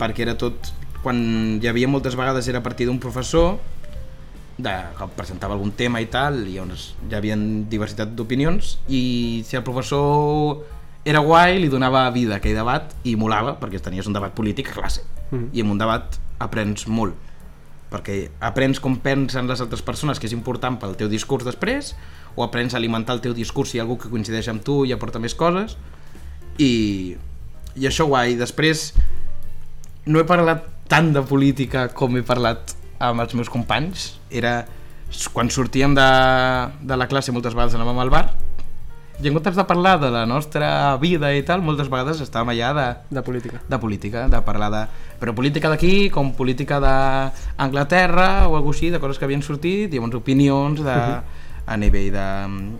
perquè 0.00 0.24
era 0.24 0.34
tot 0.40 0.72
quan 1.04 1.60
hi 1.60 1.68
havia 1.68 1.90
moltes 1.90 2.16
vegades 2.16 2.48
era 2.48 2.62
a 2.62 2.64
partir 2.64 2.86
d'un 2.88 2.98
professor 3.00 3.58
de, 4.56 4.72
que 4.96 5.08
presentava 5.18 5.52
algun 5.52 5.74
tema 5.76 6.00
i 6.00 6.08
tal 6.08 6.40
i 6.46 6.56
llavors 6.56 6.94
hi 7.04 7.16
havia 7.18 7.36
diversitat 7.36 8.14
d'opinions 8.16 8.78
i 8.88 9.42
si 9.44 9.58
el 9.58 9.66
professor 9.66 10.62
era 11.04 11.20
guai 11.20 11.58
li 11.60 11.68
donava 11.68 12.06
vida 12.10 12.36
a 12.36 12.40
aquell 12.40 12.56
debat 12.56 12.94
i 13.04 13.14
molava 13.20 13.58
perquè 13.60 13.80
tenies 13.82 14.08
un 14.08 14.16
debat 14.16 14.32
polític 14.34 14.70
a 14.72 14.80
classe. 14.80 15.04
Mhm. 15.30 15.48
i 15.52 15.60
en 15.60 15.70
un 15.70 15.78
debat 15.78 16.18
aprens 16.38 16.86
molt 16.86 17.14
perquè 17.90 18.30
aprens 18.40 18.80
com 18.80 18.96
pensen 18.98 19.46
les 19.48 19.60
altres 19.60 19.82
persones 19.82 20.18
que 20.18 20.26
és 20.26 20.34
important 20.34 20.78
pel 20.80 20.96
teu 20.98 21.08
discurs 21.08 21.44
després 21.44 21.94
o 22.34 22.42
aprens 22.42 22.74
a 22.74 22.78
alimentar 22.78 23.14
el 23.14 23.22
teu 23.22 23.34
discurs 23.34 23.70
si 23.70 23.78
hi 23.78 23.80
ha 23.80 23.84
algú 23.84 23.98
que 23.98 24.10
coincideix 24.10 24.48
amb 24.50 24.64
tu 24.66 24.82
i 24.84 24.92
aporta 24.92 25.20
més 25.22 25.36
coses. 25.38 25.76
I, 26.58 27.14
i 27.78 27.86
això 27.86 28.08
guai. 28.10 28.34
Després 28.34 28.92
no 30.06 30.18
he 30.18 30.26
parlat 30.26 30.66
tant 30.90 31.12
de 31.14 31.22
política 31.22 31.86
com 31.94 32.18
he 32.18 32.24
parlat 32.26 32.74
amb 32.98 33.22
els 33.22 33.36
meus 33.38 33.50
companys. 33.52 34.16
Era 34.30 34.64
quan 35.32 35.50
sortíem 35.50 35.94
de, 35.94 36.08
de 36.82 36.98
la 36.98 37.06
classe 37.06 37.32
moltes 37.32 37.54
vegades 37.54 37.78
anàvem 37.78 38.02
al 38.02 38.10
bar 38.10 38.26
i 39.22 39.28
en 39.28 39.34
comptes 39.36 39.54
de 39.56 39.64
parlar 39.64 40.00
de 40.02 40.08
la 40.10 40.24
nostra 40.26 40.96
vida 40.98 41.30
i 41.36 41.44
tal 41.46 41.62
moltes 41.62 41.86
vegades 41.88 42.18
estàvem 42.24 42.50
allà 42.54 42.72
de, 42.74 42.86
De 43.20 43.22
política. 43.22 43.60
de 43.68 43.78
política, 43.78 44.24
de 44.28 44.40
parlar 44.42 44.70
de... 44.74 44.80
Però 45.20 45.32
política 45.34 45.70
d'aquí, 45.70 46.10
com 46.10 46.32
política 46.34 46.80
d'Anglaterra 46.82 48.48
o 48.48 48.56
alguna 48.56 48.74
així, 48.74 48.90
de 48.90 48.98
coses 49.00 49.18
que 49.18 49.24
havien 49.28 49.42
sortit, 49.42 49.92
i 49.94 49.96
llavors 50.00 50.18
opinions 50.18 50.82
de, 50.84 50.96
a 51.66 51.76
nivell 51.78 52.10
de 52.12 52.26
mm, 52.48 52.74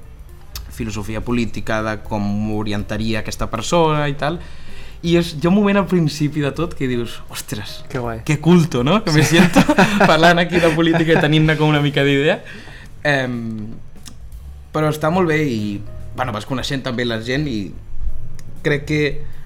filosofia 0.75 1.23
política, 1.25 1.83
de 1.87 1.97
com 2.03 2.27
orientaria 2.59 3.20
aquesta 3.23 3.47
persona 3.51 4.09
i 4.11 4.18
tal. 4.18 4.40
I 5.05 5.16
és, 5.20 5.35
hi 5.37 5.47
ha 5.47 5.51
un 5.53 5.57
moment 5.59 5.79
al 5.83 5.87
principi 5.87 6.40
de 6.42 6.51
tot 6.57 6.75
que 6.75 6.88
dius, 6.90 7.20
ostres, 7.31 7.83
Que 7.92 7.99
guai. 8.03 8.23
que 8.25 8.40
culto, 8.40 8.83
no? 8.83 9.03
Que 9.05 9.12
me 9.12 9.23
siento 9.23 9.61
parlant 10.11 10.40
aquí 10.42 10.59
de 10.59 10.70
política 10.75 11.14
i 11.14 11.20
tenint-ne 11.23 11.57
com 11.61 11.68
una 11.70 11.81
mica 11.85 12.03
d'idea. 12.05 12.40
Eh, 13.05 13.29
però 14.75 14.88
està 14.90 15.11
molt 15.14 15.29
bé 15.31 15.42
i 15.47 15.59
bueno, 16.16 16.33
vas 16.33 16.46
coneixent 16.46 16.85
també 16.85 17.07
la 17.07 17.20
gent 17.22 17.46
i 17.50 17.59
crec 18.64 18.87
que 18.88 19.00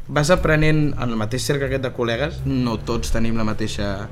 vas 0.09 0.31
aprenent 0.31 0.93
en 0.95 1.09
el 1.09 1.17
mateix 1.21 1.45
cercle 1.45 1.69
aquest 1.69 1.85
de 1.85 1.93
col·legues, 1.97 2.43
no 2.47 2.79
tots 2.89 3.13
tenim 3.13 3.37
la 3.37 3.47
mateixa 3.49 4.09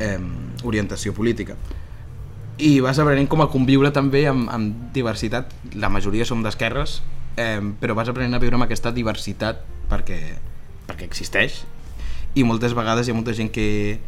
eh, 0.00 0.18
orientació 0.64 1.14
política. 1.16 1.56
I 2.60 2.80
vas 2.84 3.00
aprenent 3.00 3.28
com 3.32 3.40
a 3.40 3.48
conviure 3.52 3.92
també 3.96 4.26
amb, 4.28 4.50
amb 4.52 4.92
diversitat, 4.96 5.52
la 5.80 5.88
majoria 5.88 6.26
som 6.28 6.44
d'esquerres, 6.44 7.00
eh, 7.40 7.60
però 7.80 7.96
vas 7.96 8.10
aprenent 8.12 8.36
a 8.36 8.42
viure 8.42 8.58
amb 8.58 8.68
aquesta 8.68 8.92
diversitat 8.92 9.64
perquè, 9.88 10.20
perquè 10.88 11.08
existeix. 11.08 11.62
I 12.36 12.44
moltes 12.44 12.76
vegades 12.76 13.08
hi 13.08 13.14
ha 13.14 13.16
molta 13.16 13.34
gent 13.36 13.48
que 13.52 13.98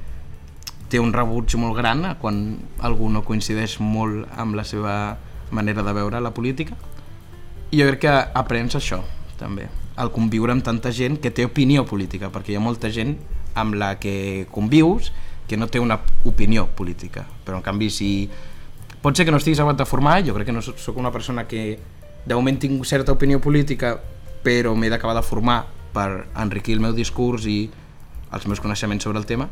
té 0.92 1.00
un 1.00 1.14
rebuig 1.16 1.54
molt 1.56 1.78
gran 1.78 2.04
quan 2.20 2.42
algú 2.84 3.08
no 3.08 3.24
coincideix 3.24 3.78
molt 3.80 4.28
amb 4.36 4.58
la 4.58 4.66
seva 4.68 5.16
manera 5.50 5.80
de 5.82 5.94
veure 5.96 6.20
la 6.20 6.34
política 6.36 6.76
i 7.72 7.80
jo 7.80 7.88
crec 7.88 8.02
que 8.04 8.14
aprens 8.38 8.76
això 8.76 9.00
també, 9.40 9.66
el 9.98 10.10
conviure 10.12 10.52
amb 10.52 10.64
tanta 10.64 10.92
gent 10.92 11.18
que 11.20 11.32
té 11.32 11.46
opinió 11.48 11.86
política, 11.88 12.30
perquè 12.32 12.52
hi 12.52 12.60
ha 12.60 12.62
molta 12.62 12.92
gent 12.92 13.16
amb 13.58 13.76
la 13.80 13.94
que 14.00 14.46
convius 14.52 15.10
que 15.48 15.56
no 15.56 15.68
té 15.68 15.80
una 15.80 15.98
opinió 16.28 16.68
política, 16.76 17.24
però 17.44 17.58
en 17.58 17.64
canvi 17.64 17.90
si 17.90 18.10
pot 19.02 19.16
ser 19.16 19.26
que 19.26 19.34
no 19.34 19.40
estiguis 19.40 19.60
acabat 19.60 19.80
de 19.80 19.88
formar, 19.88 20.20
jo 20.24 20.36
crec 20.36 20.52
que 20.52 20.54
no 20.54 20.62
soc 20.62 21.00
una 21.00 21.10
persona 21.12 21.48
que 21.48 21.78
de 22.24 22.34
moment 22.36 22.60
tinc 22.60 22.84
certa 22.86 23.16
opinió 23.16 23.40
política 23.40 23.96
però 24.44 24.74
m'he 24.76 24.90
d'acabar 24.90 25.16
de 25.16 25.24
formar 25.26 25.64
per 25.94 26.26
enriquir 26.38 26.76
el 26.76 26.84
meu 26.84 26.92
discurs 26.92 27.46
i 27.46 27.70
els 28.32 28.46
meus 28.48 28.60
coneixements 28.60 29.04
sobre 29.04 29.20
el 29.20 29.26
tema. 29.26 29.48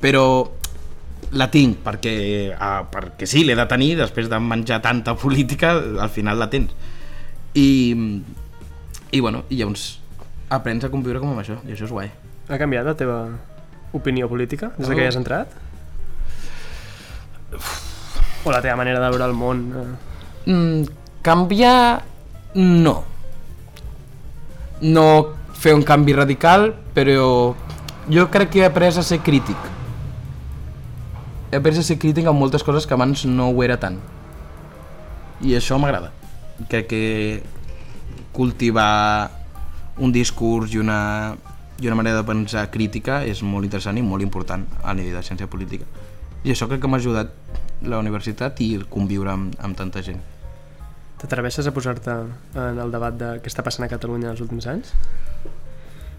Però 0.00 0.24
la 1.34 1.48
tinc 1.50 1.80
perquè, 1.84 2.14
uh, 2.54 2.84
perquè 2.90 3.26
sí, 3.26 3.42
l'he 3.44 3.56
de 3.58 3.66
tenir 3.70 3.94
després 3.98 4.28
de 4.30 4.38
menjar 4.40 4.80
tanta 4.84 5.14
política 5.22 5.72
al 5.74 6.10
final 6.10 6.38
la 6.38 6.48
tens 6.52 6.70
i, 7.54 7.68
i 9.14 9.20
bueno, 9.20 9.44
i 9.50 9.58
llavors 9.60 10.00
aprens 10.54 10.84
a 10.86 10.90
conviure 10.92 11.18
com 11.22 11.32
amb 11.32 11.42
això 11.42 11.58
i 11.66 11.72
això 11.74 11.88
és 11.88 11.94
guai 11.94 12.10
Ha 12.48 12.58
canviat 12.60 12.84
la 12.84 12.92
teva 12.98 13.18
opinió 13.96 14.28
política 14.28 14.72
des 14.76 14.88
de 14.88 14.94
que 14.94 15.00
Oh. 15.00 15.04
hi 15.04 15.08
has 15.08 15.16
entrat? 15.16 15.48
O 18.44 18.50
la 18.52 18.60
teva 18.60 18.76
manera 18.76 19.00
de 19.00 19.08
veure 19.08 19.24
el 19.30 19.32
món? 19.38 19.62
eh? 19.80 20.50
mm, 20.50 20.82
canviar 21.24 22.02
no 22.60 22.96
no 24.84 25.06
fer 25.56 25.72
un 25.74 25.82
canvi 25.86 26.12
radical 26.12 26.74
però 26.94 27.54
jo 28.10 28.26
crec 28.30 28.50
que 28.52 28.60
he 28.60 28.66
après 28.68 28.98
a 28.98 29.02
ser 29.02 29.20
crític 29.24 29.56
he 31.54 31.56
après 31.56 31.78
a 31.78 31.82
ser 31.86 32.00
crític 32.02 32.26
amb 32.26 32.40
moltes 32.42 32.64
coses 32.66 32.82
que 32.82 32.96
abans 32.96 33.20
no 33.30 33.46
ho 33.52 33.60
era 33.62 33.76
tant 33.78 34.00
i 35.46 35.54
això 35.54 35.78
m'agrada 35.78 36.10
crec 36.70 36.88
que 36.90 37.02
cultivar 38.34 39.30
un 40.02 40.10
discurs 40.10 40.74
i 40.74 40.80
una, 40.82 41.36
i 41.78 41.86
una 41.86 41.98
manera 42.00 42.18
de 42.18 42.26
pensar 42.26 42.64
crítica 42.74 43.20
és 43.22 43.44
molt 43.46 43.68
interessant 43.68 44.00
i 44.00 44.02
molt 44.02 44.26
important 44.26 44.66
a 44.82 44.96
nivell 44.98 45.14
de 45.14 45.22
ciència 45.22 45.46
política 45.46 45.86
i 46.42 46.50
això 46.50 46.66
crec 46.66 46.82
que 46.82 46.90
m'ha 46.90 46.98
ajudat 46.98 47.30
la 47.86 48.02
universitat 48.02 48.58
i 48.66 48.72
el 48.74 48.88
conviure 48.90 49.30
amb, 49.30 49.54
amb 49.62 49.78
tanta 49.78 50.02
gent 50.02 50.18
T'atreveixes 51.22 51.70
a 51.70 51.72
posar-te 51.72 52.18
en 52.58 52.82
el 52.82 52.90
debat 52.90 53.14
de 53.14 53.30
què 53.38 53.48
està 53.48 53.62
passant 53.62 53.86
a 53.86 53.92
Catalunya 53.94 54.34
els 54.34 54.42
últims 54.42 54.66
anys? 54.68 54.90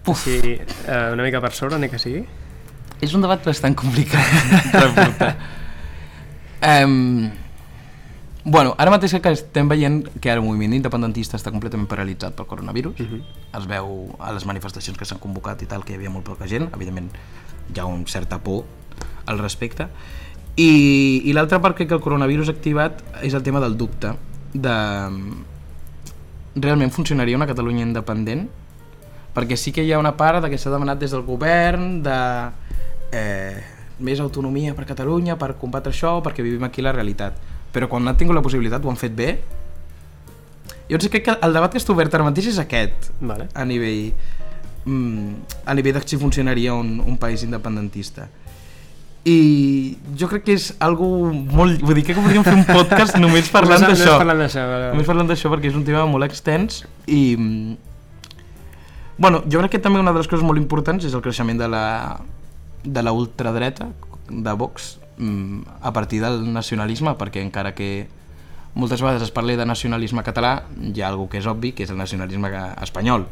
Puf. 0.06 0.24
Sí, 0.24 0.56
eh, 0.56 1.12
una 1.12 1.22
mica 1.22 1.44
per 1.44 1.52
sobre, 1.52 1.76
ni 1.78 1.92
que 1.92 2.00
sigui? 2.00 2.24
És 3.00 3.14
un 3.14 3.24
debat 3.24 3.42
bastant 3.44 3.74
complicat 3.76 4.24
de 4.72 4.86
portar. 4.96 5.32
um, 6.86 7.30
bueno, 8.44 8.74
ara 8.78 8.92
mateix 8.94 9.16
que 9.20 9.32
estem 9.34 9.68
veient 9.68 10.04
que 10.22 10.30
el 10.32 10.40
moviment 10.40 10.76
independentista 10.78 11.36
està 11.36 11.52
completament 11.52 11.88
paralitzat 11.90 12.36
pel 12.38 12.46
coronavirus. 12.46 13.00
Mhm. 13.02 13.22
Es 13.58 13.66
veu 13.66 14.16
a 14.20 14.32
les 14.32 14.46
manifestacions 14.46 14.96
que 14.98 15.04
s'han 15.04 15.18
convocat 15.18 15.62
i 15.62 15.66
tal 15.66 15.84
que 15.84 15.92
hi 15.92 15.96
havia 16.00 16.10
molt 16.10 16.24
poca 16.24 16.48
gent. 16.48 16.70
Evidentment 16.72 17.10
hi 17.74 17.80
ha 17.80 17.86
un 17.86 18.06
certa 18.06 18.38
por 18.38 18.64
al 19.26 19.38
respecte. 19.38 19.88
I, 20.56 21.22
i 21.24 21.32
l'altra 21.34 21.60
part 21.60 21.76
que 21.76 21.84
el 21.84 22.00
coronavirus 22.00 22.48
ha 22.48 22.56
activat 22.56 23.02
és 23.22 23.34
el 23.34 23.42
tema 23.42 23.60
del 23.60 23.76
dubte 23.76 24.14
de 24.54 24.76
realment 26.56 26.90
funcionaria 26.90 27.36
una 27.36 27.46
Catalunya 27.46 27.84
independent 27.84 28.48
perquè 29.36 29.58
sí 29.60 29.72
que 29.76 29.84
hi 29.84 29.92
ha 29.92 30.00
una 30.00 30.14
part 30.16 30.40
de 30.44 30.50
que 30.50 30.58
s'ha 30.58 30.72
demanat 30.72 31.00
des 31.02 31.12
del 31.12 31.24
govern 31.26 32.00
de 32.04 32.20
eh, 33.12 33.60
més 34.00 34.20
autonomia 34.20 34.74
per 34.76 34.86
Catalunya 34.88 35.36
per 35.40 35.54
combatre 35.60 35.92
això, 35.92 36.18
perquè 36.24 36.44
vivim 36.44 36.64
aquí 36.64 36.84
la 36.84 36.94
realitat 36.96 37.36
però 37.72 37.90
quan 37.92 38.08
han 38.08 38.16
tingut 38.16 38.36
la 38.36 38.44
possibilitat 38.44 38.84
ho 38.84 38.92
han 38.92 39.00
fet 39.00 39.12
bé 39.16 39.36
jo 40.88 40.98
crec 41.02 41.22
que 41.28 41.36
el 41.36 41.52
debat 41.52 41.72
que 41.72 41.82
està 41.82 41.92
obert 41.92 42.14
ara 42.14 42.24
mateix 42.24 42.48
és 42.54 42.62
aquest 42.62 43.10
Vale. 43.20 43.50
a 43.52 43.64
nivell 43.68 44.12
mm, 44.86 45.62
a 45.66 45.76
nivell 45.76 45.98
de 45.98 46.04
si 46.06 46.16
funcionaria 46.16 46.74
un, 46.74 46.98
un 47.04 47.20
país 47.20 47.44
independentista 47.44 48.28
i 49.26 49.96
jo 50.14 50.28
crec 50.30 50.44
que 50.46 50.54
és 50.54 50.68
algo 50.78 51.08
molt... 51.34 51.80
Vull 51.82 51.98
dir 51.98 52.04
que 52.06 52.14
podríem 52.14 52.44
fer 52.46 52.54
un 52.54 52.62
podcast 52.68 53.16
només 53.18 53.48
parlant 53.56 53.82
d'això. 53.82 54.12
Només 54.12 54.20
parlant 54.22 54.42
d'això. 54.44 54.62
vale, 54.62 54.76
vale. 54.76 54.92
Només 54.94 55.08
parlant 55.08 55.32
d'això 55.32 55.50
perquè 55.50 55.72
és 55.72 55.78
un 55.78 55.82
tema 55.88 56.04
molt 56.06 56.28
extens 56.28 56.84
i... 57.10 57.34
Bueno, 59.18 59.42
jo 59.50 59.60
crec 59.62 59.76
que 59.76 59.78
també 59.80 60.00
una 60.00 60.12
de 60.12 60.20
les 60.20 60.28
coses 60.28 60.44
molt 60.44 60.60
importants 60.60 61.04
és 61.08 61.14
el 61.16 61.22
creixement 61.24 61.58
de 61.58 61.68
la, 61.72 62.20
de 62.84 63.02
la 63.02 63.12
ultradreta, 63.16 63.88
de 64.28 64.52
Vox, 64.52 64.98
mm, 65.16 65.80
a 65.80 65.92
partir 65.92 66.20
del 66.20 66.52
nacionalisme, 66.52 67.14
perquè 67.16 67.40
encara 67.40 67.74
que 67.74 68.08
moltes 68.74 69.00
vegades 69.00 69.22
es 69.22 69.32
parli 69.32 69.56
de 69.56 69.64
nacionalisme 69.64 70.22
català, 70.22 70.66
hi 70.76 71.00
ha 71.00 71.08
algú 71.08 71.30
que 71.32 71.38
és 71.40 71.46
obvi, 71.48 71.72
que 71.72 71.86
és 71.86 71.90
el 71.90 71.96
nacionalisme 71.96 72.50
espanyol, 72.82 73.24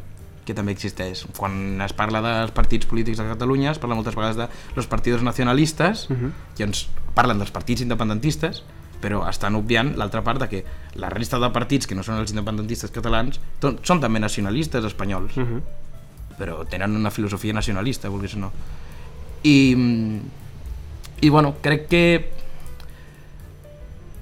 que 0.45 0.55
també 0.57 0.73
existeix. 0.73 1.27
Quan 1.37 1.81
es 1.85 1.93
parla 1.93 2.23
dels 2.25 2.53
partits 2.53 2.87
polítics 2.87 3.19
de 3.21 3.29
Catalunya, 3.29 3.73
es 3.73 3.79
parla 3.79 3.97
moltes 3.97 4.17
vegades 4.17 4.37
de 4.37 4.49
los 4.77 4.87
partidos 4.87 5.23
nacionalistes, 5.23 6.09
Mhm. 6.11 6.33
i 6.59 6.63
ens 6.63 6.89
parlen 7.15 7.39
dels 7.39 7.51
partits 7.51 7.83
independentistes, 7.83 8.63
però 9.05 9.19
estan 9.29 9.53
obviant 9.59 9.91
l'altra 10.01 10.23
part 10.25 10.41
de 10.41 10.47
que 10.49 10.63
la 10.97 11.11
resta 11.13 11.37
de 11.43 11.51
partits 11.53 11.85
que 11.87 11.95
no 11.99 12.03
són 12.07 12.17
els 12.23 12.31
independentistes 12.33 12.91
catalans 12.95 13.37
són 13.61 14.01
també 14.01 14.19
nacionalistes 14.23 14.85
espanyols, 14.89 15.37
Mhm. 15.37 15.59
però 16.39 16.63
tenen 16.67 16.97
una 16.97 17.11
filosofia 17.13 17.53
nacionalista, 17.53 18.09
vulguis 18.09 18.33
o 18.35 18.39
no. 18.47 18.51
I, 19.45 19.77
i 21.21 21.29
bueno, 21.29 21.57
crec 21.61 21.85
que... 21.93 22.03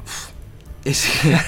Uf, 0.03 0.19
és 0.85 1.05
que... 1.07 1.31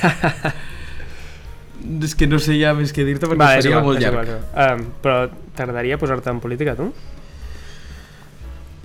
és 2.07 2.15
que 2.15 2.27
no 2.31 2.39
sé 2.39 2.55
ja 2.61 2.71
més 2.79 2.95
què 2.95 3.03
dir-te 3.05 3.27
perquè 3.27 3.37
Vale, 3.43 3.59
seria 3.61 3.75
igual, 3.81 3.85
molt 3.91 3.99
llarg. 4.01 4.31
igual. 4.31 4.79
Um, 4.79 4.87
però 5.03 5.27
t'agradaria 5.59 5.99
posar-te 5.99 6.31
en 6.31 6.39
política, 6.41 6.77
tu? 6.79 6.93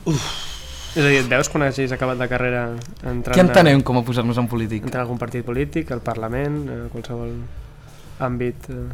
Uf. 0.09 0.48
És 0.95 1.03
a 1.03 1.09
dir, 1.09 1.19
et 1.21 1.27
veus 1.29 1.49
quan 1.51 1.61
hagis 1.67 1.91
acabat 1.93 2.17
la 2.17 2.27
carrera 2.31 2.63
entrant, 3.05 3.35
Què 3.35 3.43
entenem 3.43 3.83
com 3.85 3.99
a 3.99 4.03
posar-nos 4.05 4.39
en 4.41 4.47
polític? 4.49 4.81
a, 4.81 4.89
entrant 4.89 5.03
a 5.03 5.05
algun 5.05 5.19
partit 5.21 5.45
polític, 5.45 5.91
al 5.93 6.01
Parlament, 6.05 6.63
a 6.65 6.79
qualsevol 6.93 7.35
àmbit... 8.25 8.69
Eh... 8.73 8.89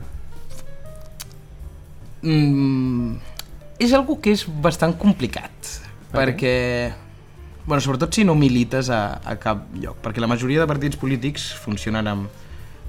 Mm, 2.25 3.15
és 3.79 3.93
algo 3.95 4.17
que 4.19 4.33
és 4.35 4.43
bastant 4.47 4.95
complicat, 4.99 5.71
Per 6.11 6.19
perquè, 6.19 6.55
bueno, 7.65 7.81
sobretot 7.83 8.15
si 8.15 8.25
no 8.27 8.35
milites 8.39 8.89
a, 8.91 9.19
a 9.23 9.35
cap 9.39 9.67
lloc, 9.79 9.99
perquè 10.03 10.23
la 10.23 10.31
majoria 10.31 10.63
de 10.63 10.67
partits 10.69 10.99
polítics 10.99 11.53
funcionen 11.63 12.11
amb... 12.11 12.43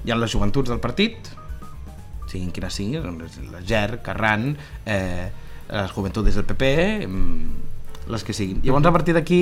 Hi 0.05 0.13
ha 0.13 0.15
les 0.19 0.31
joventuts 0.31 0.69
del 0.71 0.79
partit, 0.79 1.31
siguin 2.29 2.51
quines 2.55 2.75
siguin, 2.75 3.23
la 3.51 3.63
GER, 3.65 4.01
Carran, 4.05 4.51
eh, 4.85 5.27
les 5.67 5.91
joventuts 5.95 6.37
del 6.37 6.45
PP, 6.47 6.69
mm, 7.07 7.66
les 8.09 8.23
que 8.23 8.33
siguin. 8.33 8.61
Llavors, 8.63 8.85
a 8.87 8.93
partir 8.95 9.15
d'aquí, 9.17 9.41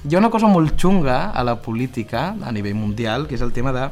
hi 0.00 0.14
ha 0.14 0.20
una 0.20 0.30
cosa 0.32 0.48
molt 0.48 0.76
xunga 0.80 1.30
a 1.30 1.44
la 1.44 1.58
política, 1.60 2.30
a 2.40 2.52
nivell 2.52 2.78
mundial, 2.78 3.26
que 3.28 3.36
és 3.36 3.44
el 3.44 3.52
tema 3.52 3.74
de 3.76 3.88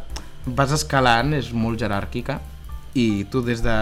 vas 0.57 0.73
escalant, 0.73 1.35
és 1.37 1.53
molt 1.53 1.81
jeràrquica, 1.81 2.39
i 2.97 3.27
tu 3.31 3.43
des 3.45 3.63
de 3.63 3.77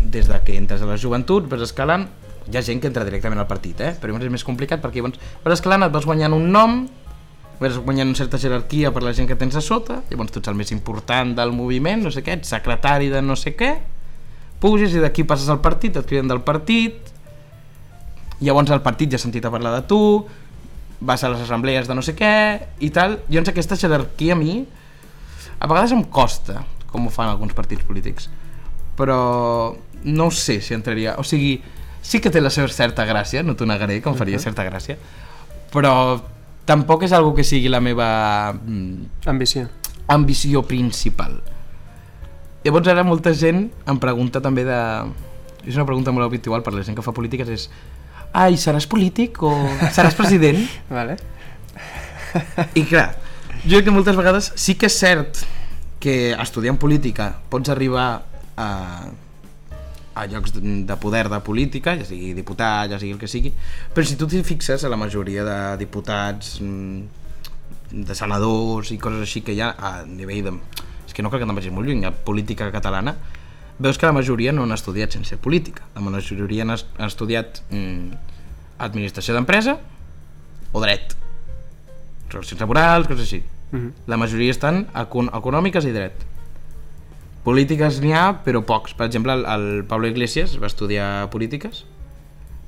des 0.00 0.28
de 0.28 0.38
que 0.46 0.56
entres 0.56 0.80
a 0.82 0.88
les 0.88 1.02
joventuts, 1.02 1.48
vas 1.50 1.60
escalant, 1.60 2.06
hi 2.48 2.56
ha 2.56 2.62
gent 2.64 2.80
que 2.80 2.88
entra 2.88 3.04
directament 3.04 3.42
al 3.42 3.48
partit, 3.50 3.80
eh? 3.84 3.92
però 4.00 4.16
és 4.16 4.32
més 4.32 4.46
complicat 4.46 4.80
perquè 4.80 5.02
llavors 5.02 5.20
vas 5.44 5.58
escalant, 5.58 5.84
et 5.84 5.92
vas 5.92 6.06
guanyant 6.08 6.32
un 6.32 6.48
nom, 6.50 6.80
vas 7.60 7.76
guanyant 7.76 8.08
una 8.08 8.16
certa 8.16 8.40
jerarquia 8.40 8.92
per 8.94 9.02
la 9.04 9.12
gent 9.12 9.28
que 9.28 9.36
tens 9.36 9.56
a 9.56 9.60
sota, 9.60 10.00
llavors 10.10 10.32
tu 10.32 10.40
ets 10.40 10.48
el 10.48 10.56
més 10.56 10.72
important 10.72 11.34
del 11.36 11.52
moviment, 11.52 12.06
no 12.06 12.12
sé 12.14 12.24
què, 12.24 12.38
ets 12.40 12.54
secretari 12.54 13.10
de 13.12 13.20
no 13.22 13.36
sé 13.36 13.52
què, 13.58 13.74
puges 14.60 14.94
i 14.96 15.02
d'aquí 15.02 15.26
passes 15.28 15.50
al 15.52 15.60
partit, 15.60 15.96
et 15.96 16.08
criden 16.08 16.30
del 16.30 16.42
partit, 16.46 17.12
llavors 18.40 18.72
el 18.72 18.82
partit 18.84 19.10
ja 19.12 19.20
ha 19.20 19.22
sentit 19.22 19.44
a 19.44 19.52
parlar 19.52 19.74
de 19.76 19.82
tu, 19.88 20.00
vas 21.00 21.24
a 21.24 21.30
les 21.32 21.40
assemblees 21.44 21.88
de 21.88 21.96
no 21.96 22.04
sé 22.04 22.14
què 22.16 22.34
i 22.84 22.90
tal, 22.92 23.20
llavors 23.28 23.52
aquesta 23.52 23.78
jerarquia 23.80 24.36
a 24.36 24.40
mi 24.40 24.60
a 25.60 25.68
vegades 25.68 25.92
em 25.96 26.02
costa 26.04 26.64
com 26.90 27.06
ho 27.06 27.12
fan 27.12 27.30
alguns 27.30 27.56
partits 27.56 27.84
polítics 27.86 28.28
però 28.96 29.76
no 30.04 30.26
ho 30.26 30.30
sé 30.30 30.60
si 30.60 30.74
entraria. 30.74 31.14
O 31.20 31.24
sigui, 31.24 31.60
sí 32.02 32.20
que 32.20 32.32
té 32.32 32.40
la 32.40 32.52
seva 32.52 32.68
certa 32.72 33.06
gràcia 33.08 33.42
no 33.44 33.56
t'ho 33.56 33.68
negaré, 33.68 34.00
que 34.00 34.08
em 34.08 34.16
faria 34.16 34.40
certa 34.40 34.64
gràcia 34.64 34.98
però 35.72 36.20
tampoc 36.68 37.04
és 37.06 37.14
algo 37.16 37.32
que 37.36 37.44
sigui 37.46 37.70
la 37.70 37.80
meva 37.80 38.52
mm, 38.52 39.26
Ambició. 39.30 39.68
ambició 40.08 40.62
principal. 40.66 41.40
Llavors 42.64 42.90
ara 42.92 43.04
molta 43.06 43.32
gent 43.32 43.70
em 43.88 44.00
pregunta 44.00 44.42
també 44.44 44.66
de 44.68 44.80
és 45.64 45.76
una 45.76 45.86
pregunta 45.86 46.12
molt 46.12 46.26
habitual 46.26 46.64
per 46.64 46.74
la 46.74 46.84
gent 46.84 46.96
que 46.96 47.04
fa 47.04 47.12
polítiques 47.16 47.48
és 47.48 47.68
ai, 48.32 48.56
seràs 48.60 48.86
polític 48.90 49.40
o 49.42 49.52
seràs 49.94 50.16
president? 50.18 50.60
Vale. 50.96 51.16
I 52.78 52.84
clar, 52.86 53.08
jo 53.64 53.76
crec 53.76 53.88
que 53.88 53.94
moltes 53.94 54.18
vegades 54.18 54.52
sí 54.60 54.76
que 54.78 54.90
és 54.90 54.98
cert 55.00 55.42
que 56.00 56.32
estudiant 56.32 56.78
política 56.80 57.32
pots 57.52 57.72
arribar 57.72 58.22
a, 58.56 58.68
a 60.14 60.26
llocs 60.30 60.54
de 60.54 60.62
de 60.86 60.96
poder 60.96 61.28
de 61.28 61.40
política, 61.44 61.96
ja 61.98 62.06
sigui 62.06 62.32
diputat, 62.34 62.90
ja 62.92 62.98
sigui 62.98 63.16
el 63.16 63.20
que 63.20 63.28
sigui, 63.28 63.52
però 63.94 64.06
si 64.06 64.16
tu 64.16 64.28
t'hi 64.30 64.42
fixes 64.46 64.84
a 64.84 64.92
la 64.92 64.98
majoria 65.00 65.44
de 65.44 65.58
diputats, 65.82 66.60
mm, 66.62 67.20
de 67.90 68.14
senadors 68.14 68.92
i 68.94 68.98
coses 69.02 69.26
així 69.26 69.42
que 69.42 69.54
hi 69.54 69.60
ha 69.60 69.74
a 69.74 69.92
nivell 70.06 70.44
de... 70.46 70.54
És 71.06 71.14
que 71.14 71.24
no 71.26 71.30
crec 71.30 71.42
que 71.42 71.48
te'n 71.48 71.58
vagis 71.58 71.74
molt 71.74 71.88
lluny, 71.88 72.04
a 72.06 72.12
política 72.14 72.70
catalana, 72.70 73.16
veus 73.80 73.98
que 73.98 74.06
la 74.06 74.12
majoria 74.12 74.52
no 74.52 74.66
han 74.66 74.76
estudiat 74.76 75.16
ciència 75.16 75.38
política. 75.40 75.86
La 75.96 76.04
majoria 76.04 76.66
han, 76.66 76.74
han 76.76 77.08
estudiat 77.08 77.62
mm, 77.70 78.18
administració 78.78 79.34
d'empresa 79.34 79.78
o 80.72 80.82
dret. 80.84 81.16
Relacions 82.30 82.60
laborals, 82.60 83.08
coses 83.08 83.26
així. 83.26 83.42
Mhm. 83.70 83.92
La 84.10 84.18
majoria 84.20 84.52
estan 84.52 84.84
econ 84.94 85.30
econòmiques 85.32 85.86
i 85.86 85.94
dret. 85.94 86.26
Polítiques 87.44 88.02
n'hi 88.04 88.12
ha, 88.12 88.26
però 88.44 88.60
pocs. 88.66 88.92
Per 88.94 89.06
exemple, 89.08 89.32
el, 89.32 89.46
el 89.48 89.84
Pablo 89.88 90.10
Iglesias 90.10 90.58
va 90.60 90.68
estudiar 90.68 91.30
polítiques, 91.32 91.86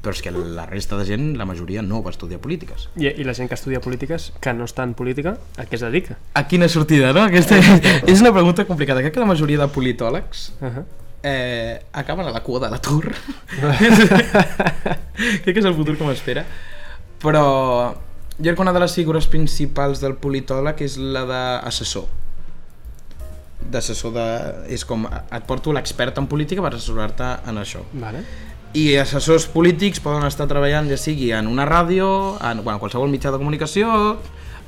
però 0.02 0.16
és 0.16 0.22
que 0.24 0.32
la 0.32 0.64
resta 0.66 0.96
de 0.98 1.04
gent, 1.06 1.36
la 1.38 1.44
majoria, 1.46 1.82
no 1.84 2.00
va 2.02 2.10
estudiar 2.10 2.40
polítiques. 2.42 2.88
I, 2.96 3.12
I 3.12 3.26
la 3.28 3.36
gent 3.38 3.50
que 3.50 3.58
estudia 3.58 3.82
polítiques, 3.84 4.32
que 4.42 4.54
no 4.56 4.64
està 4.66 4.86
en 4.88 4.96
política, 4.98 5.36
a 5.60 5.68
què 5.68 5.76
es 5.76 5.84
dedica? 5.84 6.16
A 6.34 6.46
quina 6.48 6.70
sortida, 6.72 7.12
no? 7.12 7.26
Aquesta 7.28 7.60
és 8.12 8.24
una 8.24 8.32
pregunta 8.32 8.64
complicada. 8.66 9.04
Crec 9.04 9.14
que 9.14 9.22
la 9.22 9.30
majoria 9.30 9.60
de 9.60 9.68
politòlegs 9.70 10.50
Uh 10.62 10.68
-huh. 10.68 10.84
Eh, 11.22 11.82
acaben 11.92 12.26
a 12.26 12.32
la 12.32 12.42
cua 12.42 12.60
de 12.60 12.70
l'atur. 12.70 13.10
crec 15.42 15.52
que 15.52 15.60
és 15.60 15.68
el 15.68 15.76
futur 15.76 15.96
que 15.96 16.06
m'espera. 16.06 16.44
Però 17.22 17.44
jo 18.38 18.42
crec 18.42 18.56
que 18.56 18.64
una 18.64 18.74
de 18.74 18.82
les 18.82 18.94
figures 18.94 19.28
principals 19.30 20.02
del 20.02 20.16
politòleg 20.18 20.82
és 20.82 20.98
la 20.98 21.24
d'assessor. 21.28 22.08
D'assessor 23.72 24.14
de... 24.16 24.26
És 24.74 24.86
com, 24.88 25.06
et 25.06 25.44
porto 25.46 25.74
l'expert 25.74 26.18
en 26.18 26.26
política 26.30 26.64
per 26.64 26.74
assessorar-te 26.74 27.28
en 27.50 27.62
això. 27.62 27.84
Vale. 27.92 28.24
I 28.74 28.96
assessors 28.96 29.46
polítics 29.52 30.00
poden 30.00 30.24
estar 30.26 30.48
treballant 30.48 30.88
ja 30.88 30.96
sigui 30.96 31.28
en 31.36 31.50
una 31.50 31.66
ràdio, 31.68 32.06
en 32.40 32.62
bueno, 32.64 32.80
qualsevol 32.80 33.10
mitjà 33.12 33.30
de 33.30 33.38
comunicació, 33.38 34.16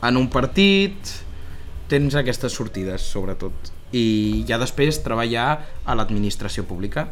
en 0.04 0.18
un 0.20 0.28
partit, 0.28 1.14
tens 1.88 2.14
aquestes 2.20 2.52
sortides, 2.52 3.06
sobretot. 3.14 3.72
I 3.94 4.42
ja 4.48 4.58
després 4.58 4.98
treballar 5.04 5.48
a 5.86 5.94
l'administració 5.94 6.64
pública, 6.66 7.06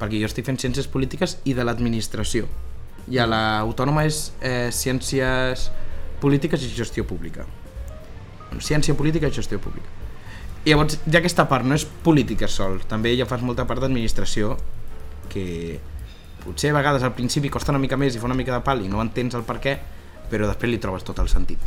perquè 0.00 0.20
jo 0.20 0.28
estic 0.28 0.48
fent 0.48 0.60
ciències 0.60 0.88
polítiques 0.90 1.38
i 1.48 1.54
de 1.56 1.64
l'administració. 1.64 2.48
I 3.10 3.20
a 3.22 3.26
l'autònoma 3.28 4.04
és 4.08 4.28
eh, 4.40 4.68
ciències 4.74 5.70
polítiques 6.20 6.62
i 6.64 6.70
gestió 6.76 7.06
pública. 7.08 7.46
Ciència 8.60 8.96
política 8.98 9.30
i 9.30 9.34
gestió 9.34 9.60
pública. 9.62 9.88
I 10.64 10.74
llavors, 10.74 10.98
ja 11.08 11.22
aquesta 11.22 11.46
part 11.48 11.64
no 11.64 11.76
és 11.78 11.86
política 12.04 12.48
sol, 12.50 12.82
també 12.88 13.14
ja 13.16 13.28
fas 13.28 13.40
molta 13.40 13.64
part 13.68 13.80
d'administració 13.80 14.58
que 15.32 15.78
potser 16.44 16.74
a 16.74 16.76
vegades 16.76 17.04
al 17.06 17.14
principi 17.16 17.48
costa 17.52 17.72
una 17.72 17.80
mica 17.80 17.96
més 18.00 18.16
i 18.16 18.20
fa 18.20 18.28
una 18.28 18.36
mica 18.36 18.52
de 18.52 18.64
pal 18.66 18.82
i 18.84 18.90
no 18.92 19.00
entens 19.00 19.38
el 19.38 19.46
per 19.48 19.56
què, 19.64 19.78
però 20.28 20.48
després 20.50 20.72
li 20.74 20.82
trobes 20.82 21.06
tot 21.06 21.22
el 21.22 21.32
sentit. 21.32 21.64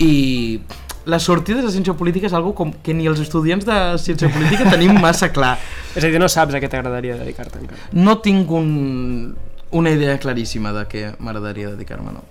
I 0.00 0.60
les 1.06 1.22
sortides 1.22 1.64
de 1.64 1.70
ciència 1.70 1.94
política 1.94 2.26
és 2.26 2.32
algo 2.36 2.54
com 2.56 2.72
que 2.84 2.94
ni 2.96 3.06
els 3.06 3.20
estudiants 3.20 3.66
de 3.68 3.76
ciència 4.00 4.30
política 4.32 4.70
tenim 4.70 4.96
massa 5.04 5.30
clar. 5.32 5.58
És 5.94 6.04
a 6.04 6.08
dir, 6.08 6.18
no 6.18 6.28
saps 6.32 6.54
a 6.56 6.60
què 6.62 6.70
t'agradaria 6.70 7.18
dedicar-te 7.20 7.60
encara. 7.60 7.90
No 7.92 8.18
tinc 8.24 8.50
un, 8.50 9.36
una 9.70 9.90
idea 9.92 10.16
claríssima 10.18 10.72
de 10.72 10.86
què 10.90 11.04
m'agradaria 11.18 11.74
dedicar-me, 11.74 12.14
no. 12.16 12.24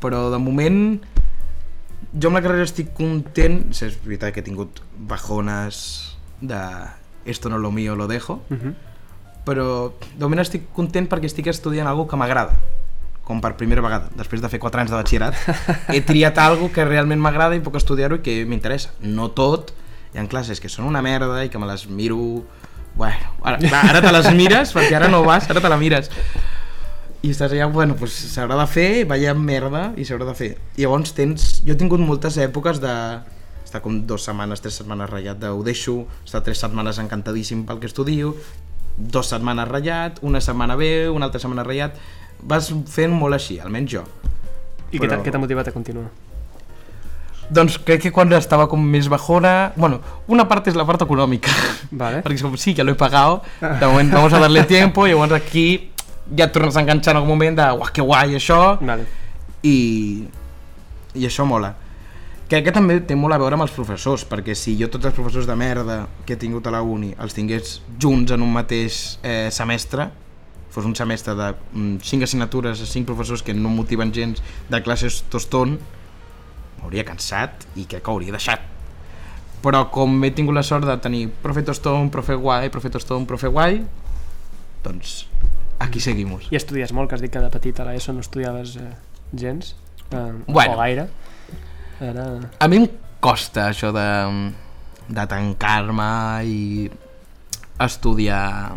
Però 0.00 0.30
de 0.32 0.40
moment 0.40 0.80
jo 2.14 2.30
amb 2.30 2.38
la 2.38 2.42
carrera 2.44 2.64
estic 2.64 2.92
content, 2.96 3.60
sí, 3.74 3.86
és 3.90 3.98
veritat 4.04 4.34
que 4.34 4.40
he 4.40 4.46
tingut 4.46 4.80
bajones 4.96 6.16
de 6.40 6.60
esto 7.26 7.48
no 7.48 7.58
lo 7.58 7.70
mío, 7.72 7.96
lo 7.96 8.06
dejo, 8.06 8.42
Uh 8.50 8.56
-huh. 8.56 8.74
però 9.44 9.92
de 10.16 10.24
moment 10.24 10.40
estic 10.40 10.72
content 10.72 11.08
perquè 11.08 11.26
estic 11.26 11.46
estudiant 11.46 11.86
algo 11.88 12.06
que 12.08 12.16
m'agrada 12.16 12.56
com 13.24 13.40
per 13.40 13.54
primera 13.60 13.82
vegada, 13.84 14.10
després 14.18 14.42
de 14.42 14.50
fer 14.52 14.60
4 14.62 14.84
anys 14.84 14.92
de 14.92 14.98
batxillerat 14.98 15.94
he 15.94 16.02
triat 16.04 16.38
algo 16.42 16.70
que 16.72 16.84
realment 16.84 17.22
m'agrada 17.22 17.56
i 17.56 17.62
puc 17.64 17.78
estudiar-ho 17.80 18.20
i 18.20 18.24
que 18.24 18.40
m'interessa 18.48 18.92
no 19.00 19.30
tot, 19.36 19.72
hi 20.12 20.20
ha 20.20 20.26
classes 20.30 20.60
que 20.60 20.72
són 20.72 20.88
una 20.90 21.02
merda 21.02 21.44
i 21.44 21.52
que 21.52 21.60
me 21.60 21.70
les 21.70 21.88
miro 21.88 22.44
bueno, 22.94 23.32
ara, 23.42 23.58
ara 23.80 24.04
te 24.04 24.12
les 24.12 24.28
mires 24.36 24.74
perquè 24.76 25.00
ara 25.00 25.08
no 25.10 25.24
vas, 25.26 25.48
ara 25.50 25.64
te 25.64 25.72
la 25.72 25.80
mires 25.80 26.12
i 27.24 27.30
estàs 27.32 27.54
allà, 27.54 27.70
bueno, 27.72 27.94
pues 27.96 28.12
s'haurà 28.34 28.58
de 28.58 28.66
fer, 28.68 28.88
vaya 29.08 29.32
merda, 29.32 29.86
i 29.96 30.04
s'haurà 30.04 30.26
de 30.28 30.34
fer. 30.36 30.50
I 30.76 30.84
llavors 30.84 31.14
tens... 31.16 31.62
Jo 31.64 31.72
he 31.72 31.78
tingut 31.80 32.02
moltes 32.04 32.36
èpoques 32.36 32.82
de 32.82 32.92
estar 33.64 33.80
com 33.80 34.02
dues 34.04 34.26
setmanes, 34.28 34.60
tres 34.60 34.76
setmanes 34.82 35.08
ratllat 35.08 35.40
de 35.40 35.48
ho 35.48 35.62
deixo, 35.64 36.02
estar 36.26 36.42
tres 36.44 36.60
setmanes 36.60 37.00
encantadíssim 37.00 37.64
pel 37.64 37.80
que 37.80 37.88
estudio, 37.88 38.34
dues 38.98 39.32
setmanes 39.32 39.70
ratllat, 39.70 40.20
una 40.20 40.42
setmana 40.44 40.76
bé, 40.76 41.08
una 41.08 41.30
altra 41.30 41.40
setmana 41.40 41.64
ratllat, 41.64 41.96
vas 42.44 42.70
fent 42.92 43.12
molt 43.16 43.34
així, 43.38 43.58
almenys 43.60 43.90
jo. 43.96 44.04
I 44.92 44.98
Però- 45.00 45.20
què 45.24 45.32
t'ha- 45.32 45.40
motivat 45.42 45.68
a 45.68 45.72
continuar? 45.74 46.10
Doncs 47.50 47.76
crec 47.84 48.00
que 48.06 48.10
quan 48.12 48.32
estava 48.32 48.64
com 48.68 48.80
més 48.80 49.08
bajona... 49.12 49.72
Bueno, 49.76 49.98
una 50.32 50.46
part 50.48 50.66
és 50.70 50.76
la 50.78 50.86
part 50.88 51.02
econòmica, 51.04 51.50
Vale. 51.90 52.20
perquè 52.24 52.38
és 52.38 52.44
com, 52.46 52.54
sí, 52.56 52.72
ya 52.74 52.84
lo 52.84 52.92
he 52.94 53.00
pagado, 53.00 53.42
de 53.60 53.86
moment 53.86 54.12
vamos 54.16 54.32
a 54.32 54.40
darle 54.40 54.62
tiempo, 54.64 55.04
i 55.06 55.12
llavors 55.12 55.32
aquí 55.36 55.90
ja 56.34 56.46
et 56.46 56.52
tornes 56.54 56.76
a 56.76 56.80
enganxar 56.80 57.12
en 57.12 57.20
algun 57.20 57.34
moment 57.36 57.58
de, 57.58 57.66
uah, 57.76 57.90
que 57.92 58.00
guai 58.00 58.38
això, 58.38 58.78
Vale. 58.80 59.04
i, 59.62 60.24
i 61.14 61.26
això 61.28 61.44
mola. 61.44 61.74
Crec 62.48 62.64
que 62.64 62.72
també 62.76 62.98
té 63.04 63.16
molt 63.16 63.36
a 63.36 63.38
veure 63.40 63.56
amb 63.58 63.64
els 63.66 63.72
professors, 63.76 64.24
perquè 64.28 64.56
si 64.56 64.74
jo 64.80 64.88
tots 64.92 65.04
els 65.08 65.14
professors 65.16 65.46
de 65.48 65.54
merda 65.56 66.02
que 66.24 66.36
he 66.36 66.40
tingut 66.40 66.66
a 66.68 66.72
la 66.72 66.80
uni 66.84 67.12
els 67.20 67.36
tingués 67.36 67.78
junts 68.00 68.32
en 68.36 68.40
un 68.44 68.52
mateix 68.56 69.18
eh, 69.24 69.48
semestre, 69.52 70.08
fos 70.74 70.84
un 70.88 70.96
semestre 70.98 71.36
de 71.38 71.52
mm, 71.54 72.02
5 72.02 72.26
assignatures 72.26 72.82
a 72.82 72.86
5 72.90 73.06
professors 73.06 73.44
que 73.46 73.54
no 73.54 73.70
motiven 73.70 74.10
gens 74.12 74.42
de 74.68 74.82
classes 74.82 75.22
tostón, 75.30 75.78
m'hauria 76.80 77.04
cansat 77.06 77.62
i 77.78 77.86
crec 77.86 78.02
que 78.02 78.10
hauria 78.10 78.34
deixat. 78.34 78.64
Però 79.64 79.86
com 79.94 80.18
he 80.26 80.32
tingut 80.34 80.56
la 80.58 80.64
sort 80.66 80.84
de 80.84 80.96
tenir 81.00 81.28
profe 81.44 81.62
tostón, 81.64 82.10
profe 82.12 82.34
guai, 82.36 82.68
profe 82.74 82.90
tostón, 82.92 83.24
profe 83.30 83.48
guai, 83.48 83.78
doncs 84.84 85.24
aquí 85.80 86.02
seguimos. 86.02 86.50
I 86.52 86.58
estudies 86.58 86.92
molt, 86.92 87.08
que 87.08 87.16
has 87.16 87.22
dit 87.24 87.32
que 87.32 87.40
de 87.40 87.48
petit 87.54 87.80
a 87.80 87.86
l'ESO 87.88 88.12
no 88.12 88.20
estudiaves 88.24 88.74
eh, 88.82 88.90
gens, 89.32 89.76
eh, 90.10 90.32
Bueno. 90.46 90.74
o 90.74 90.82
gaire. 90.82 91.06
Ara... 92.02 92.26
A 92.58 92.68
mi 92.68 92.82
em 92.82 92.88
costa 93.24 93.70
això 93.70 93.92
de, 93.94 94.08
de 95.08 95.26
tancar-me 95.30 96.10
i 96.44 96.90
estudiar 97.80 98.76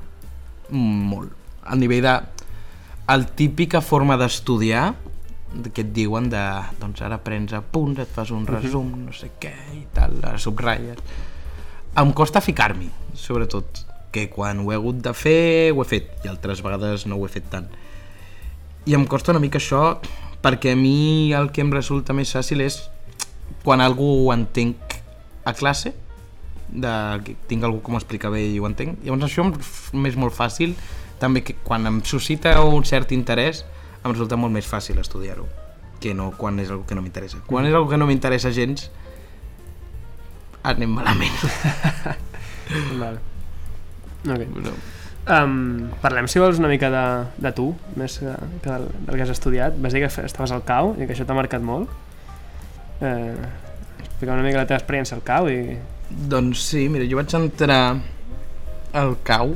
molt. 0.71 1.33
Al 1.67 1.79
nivell 1.83 2.05
de... 2.05 2.15
El 3.07 3.23
típica 3.39 3.79
forma 3.79 4.17
d'estudiar 4.19 4.89
que 5.73 5.81
et 5.81 5.91
diuen 5.95 6.27
de, 6.29 6.43
doncs 6.79 7.01
ara 7.05 7.19
prens 7.23 7.53
apunts, 7.55 8.01
et 8.03 8.09
fas 8.11 8.33
un 8.35 8.43
resum, 8.47 8.89
no 9.05 9.13
sé 9.15 9.31
què 9.39 9.53
i 9.77 9.85
tal, 9.95 10.17
ara 10.19 10.39
subratlles. 10.41 10.99
Em 11.97 12.11
costa 12.13 12.43
ficar-m'hi, 12.43 12.89
sobretot, 13.17 13.79
que 14.11 14.27
quan 14.33 14.59
ho 14.59 14.71
he 14.71 14.75
hagut 14.75 14.99
de 15.03 15.13
fer, 15.15 15.71
ho 15.71 15.81
he 15.81 15.87
fet, 15.87 16.11
i 16.25 16.31
altres 16.31 16.61
vegades 16.65 17.07
no 17.07 17.17
ho 17.17 17.25
he 17.25 17.31
fet 17.31 17.47
tant. 17.53 17.69
I 18.87 18.95
em 18.95 19.07
costa 19.09 19.33
una 19.33 19.43
mica 19.43 19.59
això 19.59 19.97
perquè 20.43 20.75
a 20.75 20.79
mi 20.79 21.33
el 21.35 21.49
que 21.51 21.63
em 21.63 21.71
resulta 21.73 22.15
més 22.15 22.31
fàcil 22.35 22.61
és 22.63 22.81
quan 23.63 23.81
algú 23.83 24.07
ho 24.25 24.29
entenc 24.35 24.99
a 25.47 25.55
classe, 25.57 25.93
de, 26.67 26.93
que 27.23 27.35
tinc 27.47 27.63
algú 27.63 27.81
que 27.81 27.91
m'ho 27.91 27.99
explica 27.99 28.29
bé 28.31 28.43
i 28.51 28.59
ho 28.59 28.67
entenc, 28.67 28.99
llavors 29.03 29.29
això 29.29 29.47
em 29.47 29.53
m'és 30.03 30.19
molt 30.19 30.35
fàcil, 30.35 30.75
també 31.21 31.43
que 31.45 31.57
quan 31.63 31.87
em 31.89 32.01
suscita 32.05 32.55
un 32.61 32.85
cert 32.85 33.13
interès 33.15 33.63
em 34.03 34.11
resulta 34.11 34.37
molt 34.39 34.53
més 34.53 34.67
fàcil 34.69 34.99
estudiar-ho 35.01 35.47
que 35.99 36.13
no 36.13 36.31
quan 36.37 36.59
és 36.61 36.69
algo 36.69 36.85
que 36.85 36.95
no 36.95 37.01
m'interessa. 37.01 37.41
Quan 37.47 37.65
és 37.65 37.73
algo 37.73 37.89
que 37.89 37.97
no 37.97 38.07
m'interessa 38.09 38.51
gens, 38.53 38.89
anem 40.67 40.93
malament. 40.93 41.41
Vale. 43.01 43.17
Ok. 44.27 44.45
No. 44.61 44.75
Um, 45.27 45.89
parlem, 45.99 46.29
si 46.31 46.39
vols, 46.39 46.59
una 46.61 46.69
mica 46.71 46.89
de, 46.93 47.05
de 47.43 47.51
tu, 47.55 47.71
més 47.99 48.17
que, 48.21 48.33
que 48.63 48.69
del, 48.69 48.87
del 49.07 49.15
que 49.17 49.25
has 49.25 49.33
estudiat. 49.33 49.79
Vas 49.83 49.95
dir 49.95 50.05
que 50.05 50.11
estaves 50.11 50.53
al 50.55 50.63
CAU 50.67 50.93
i 50.95 51.07
que 51.07 51.15
això 51.15 51.27
t'ha 51.27 51.37
marcat 51.37 51.65
molt. 51.65 51.91
Eh, 53.01 53.35
explica 54.05 54.33
una 54.33 54.45
mica 54.45 54.61
la 54.61 54.69
teva 54.69 54.79
experiència 54.79 55.17
al 55.17 55.25
CAU 55.27 55.49
i... 55.51 55.61
Doncs 56.31 56.61
sí, 56.69 56.85
mira, 56.91 57.07
jo 57.09 57.19
vaig 57.19 57.33
entrar 57.35 57.81
al 58.95 59.17
CAU, 59.27 59.51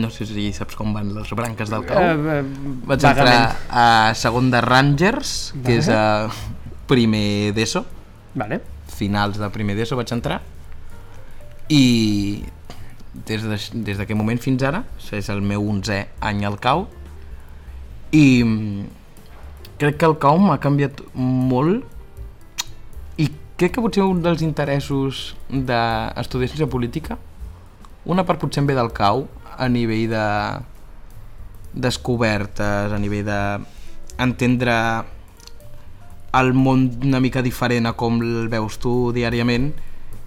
no 0.00 0.10
sé 0.10 0.26
si 0.26 0.50
saps 0.52 0.76
com 0.76 0.92
van 0.94 1.12
les 1.14 1.30
branques 1.36 1.70
del 1.70 1.84
CAU. 1.86 2.02
Eh, 2.02 2.38
eh, 2.40 2.44
Vaig 2.86 3.04
entrar 3.04 3.56
a 3.70 4.14
segon 4.14 4.50
de 4.50 4.60
Rangers, 4.60 5.52
que 5.62 5.62
Vale. 5.62 5.78
és 5.78 5.88
a 5.88 6.28
primer 6.86 7.52
d'ESO, 7.56 7.84
Vale. 8.34 8.60
finals 8.94 9.38
de 9.38 9.48
primer 9.50 9.74
d'ESO 9.78 9.96
vaig 9.96 10.12
entrar, 10.12 10.40
i 11.68 12.44
des 13.26 13.42
de- 13.42 13.82
des 13.84 13.96
d'aquest 13.98 14.16
moment 14.18 14.38
fins 14.40 14.62
ara, 14.62 14.84
és 15.12 15.28
el 15.30 15.40
meu 15.40 15.62
11è 15.62 16.06
any 16.20 16.44
al 16.44 16.58
CAU, 16.60 16.86
i 18.12 18.42
mm, 18.44 18.84
crec 19.78 19.96
que 19.98 20.06
el 20.06 20.18
CAU 20.18 20.38
m'ha 20.38 20.58
canviat 20.60 21.00
molt 21.14 21.84
i 23.18 23.28
crec 23.56 23.72
que 23.74 23.80
potser 23.82 24.02
un 24.02 24.20
dels 24.22 24.42
interessos 24.42 25.34
d'estudiar 25.48 26.48
ciència 26.50 26.68
política 26.70 27.18
una 28.04 28.24
part 28.26 28.38
potser 28.40 28.60
em 28.62 28.66
ve 28.66 28.74
del 28.74 28.92
cau 28.92 29.26
a 29.58 29.68
nivell 29.68 30.08
de 30.10 30.26
descobertes, 31.74 32.92
a 32.92 32.98
nivell 32.98 33.24
de 33.26 33.40
entendre 34.22 34.74
el 36.34 36.52
món 36.54 36.88
una 37.02 37.20
mica 37.22 37.42
diferent 37.42 37.86
a 37.86 37.94
com 37.98 38.18
el 38.22 38.48
veus 38.50 38.78
tu 38.82 39.12
diàriament 39.14 39.70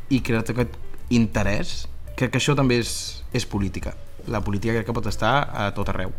i 0.09 0.21
crear-te 0.23 0.55
aquest 0.55 0.77
interès. 1.13 1.87
Crec 2.17 2.31
que 2.33 2.39
això 2.41 2.55
també 2.55 2.79
és, 2.81 2.91
és 3.35 3.45
política. 3.45 3.93
La 4.27 4.41
política 4.43 4.75
crec 4.77 4.87
que 4.87 4.95
pot 4.95 5.07
estar 5.11 5.33
a 5.51 5.69
tot 5.75 5.89
arreu. 5.91 6.13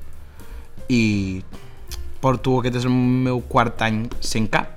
I 0.88 1.42
porto, 2.21 2.59
aquest 2.61 2.81
és 2.81 2.88
el 2.88 2.94
meu 2.94 3.40
quart 3.49 3.81
any 3.87 4.05
sent 4.21 4.49
cap. 4.53 4.77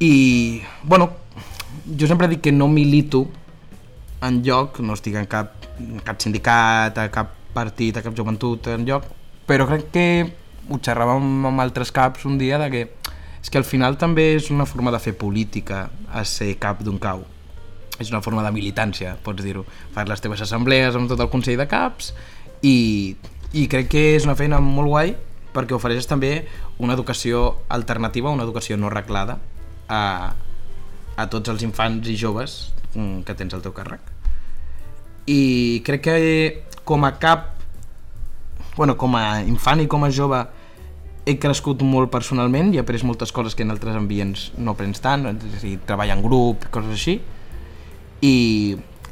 I, 0.00 0.62
bueno, 0.82 1.10
jo 1.84 2.08
sempre 2.08 2.28
dic 2.28 2.40
que 2.46 2.52
no 2.52 2.68
milito 2.68 3.26
en 4.24 4.40
lloc, 4.44 4.80
no 4.80 4.96
estic 4.96 5.18
en 5.20 5.28
cap, 5.28 5.59
cap 6.04 6.20
sindicat, 6.22 6.98
a 6.98 7.08
cap 7.12 7.34
partit, 7.54 7.96
a 7.96 8.04
cap 8.04 8.16
joventut 8.16 8.70
en 8.72 8.86
lloc, 8.88 9.06
però 9.48 9.66
crec 9.68 9.90
que 9.94 10.06
ho 10.70 10.78
xerràvem 10.78 11.46
amb 11.50 11.62
altres 11.62 11.90
caps 11.94 12.26
un 12.28 12.38
dia 12.38 12.58
de 12.60 12.70
que 12.70 12.82
és 13.40 13.48
que 13.48 13.58
al 13.58 13.64
final 13.64 13.96
també 13.98 14.34
és 14.36 14.50
una 14.52 14.66
forma 14.68 14.92
de 14.92 15.00
fer 15.00 15.14
política 15.16 15.88
a 16.12 16.24
ser 16.28 16.52
cap 16.60 16.82
d'un 16.84 16.98
cau. 17.00 17.24
És 18.00 18.10
una 18.12 18.20
forma 18.24 18.44
de 18.44 18.52
militància, 18.52 19.14
pots 19.24 19.44
dir-ho. 19.44 19.64
Fas 19.94 20.08
les 20.08 20.20
teves 20.20 20.40
assemblees 20.44 20.96
amb 20.96 21.08
tot 21.08 21.20
el 21.20 21.30
Consell 21.32 21.58
de 21.60 21.66
Caps 21.68 22.12
i, 22.62 23.16
i 23.52 23.66
crec 23.72 23.90
que 23.92 24.04
és 24.16 24.28
una 24.28 24.36
feina 24.36 24.60
molt 24.60 24.92
guai 24.92 25.16
perquè 25.54 25.74
ofereixes 25.74 26.08
també 26.08 26.44
una 26.78 26.94
educació 26.94 27.56
alternativa, 27.68 28.30
una 28.30 28.46
educació 28.46 28.76
no 28.78 28.92
reglada 28.92 29.40
a, 29.88 30.04
a 31.16 31.28
tots 31.32 31.50
els 31.50 31.66
infants 31.66 32.08
i 32.08 32.16
joves 32.20 32.60
mm, 32.94 33.24
que 33.26 33.36
tens 33.36 33.56
al 33.56 33.64
teu 33.64 33.74
càrrec 33.74 34.19
i 35.30 35.40
crec 35.86 36.04
que 36.08 36.18
com 36.84 37.06
a 37.06 37.14
cap 37.22 37.60
bueno, 38.76 38.96
com 38.96 39.14
a 39.18 39.42
infant 39.44 39.82
i 39.82 39.88
com 39.90 40.06
a 40.06 40.10
jove 40.14 40.40
he 41.28 41.36
crescut 41.38 41.82
molt 41.84 42.10
personalment 42.10 42.72
i 42.72 42.78
he 42.78 42.82
après 42.82 43.02
moltes 43.04 43.32
coses 43.32 43.54
que 43.54 43.62
en 43.66 43.74
altres 43.74 43.96
ambients 43.96 44.50
no 44.58 44.72
aprens 44.72 45.02
tant, 45.04 45.26
és 45.36 45.58
a 45.58 45.64
dir, 45.66 45.74
treballar 45.86 46.16
en 46.16 46.24
grup, 46.24 46.64
coses 46.72 46.94
així, 46.96 47.18
i, 48.24 48.36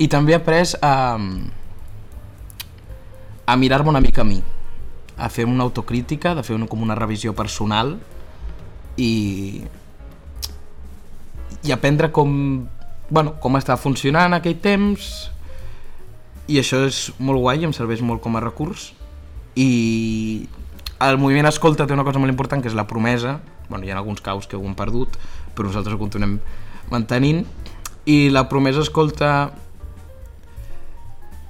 i 0.01 0.09
també 0.09 0.33
he 0.33 0.39
après 0.39 0.73
a, 0.83 0.95
a 3.45 3.57
mirar-me 3.61 3.93
una 3.93 4.03
mica 4.05 4.25
a 4.25 4.29
mi, 4.29 4.41
a 5.19 5.29
fer 5.29 5.45
una 5.47 5.67
autocrítica, 5.69 6.35
de 6.35 6.47
fer 6.47 6.57
una, 6.57 6.67
com 6.71 6.83
una 6.83 6.97
revisió 6.97 7.35
personal 7.37 7.99
i, 8.97 9.13
i 11.61 11.75
aprendre 11.77 12.11
com, 12.15 12.33
bueno, 13.11 13.37
com 13.43 13.61
està 13.61 13.77
funcionant 13.77 14.33
aquell 14.39 14.59
temps 14.65 15.29
i 16.49 16.59
això 16.59 16.81
és 16.89 17.09
molt 17.21 17.43
guai, 17.43 17.63
em 17.69 17.75
serveix 17.77 18.01
molt 18.01 18.23
com 18.25 18.37
a 18.39 18.43
recurs. 18.43 18.93
I 19.59 20.49
el 21.05 21.19
moviment 21.21 21.47
Escolta 21.47 21.87
té 21.87 21.95
una 21.95 22.07
cosa 22.07 22.19
molt 22.19 22.33
important 22.33 22.65
que 22.65 22.71
és 22.71 22.77
la 22.77 22.89
promesa, 22.89 23.39
bueno, 23.69 23.85
hi 23.85 23.93
ha 23.93 23.99
alguns 24.01 24.23
caus 24.25 24.49
que 24.49 24.57
ho 24.57 24.65
han 24.65 24.77
perdut, 24.79 25.19
però 25.55 25.69
nosaltres 25.69 25.95
ho 25.95 26.01
continuem 26.01 26.39
mantenint, 26.91 27.45
i 28.09 28.31
la 28.33 28.47
promesa 28.49 28.81
Escolta 28.81 29.33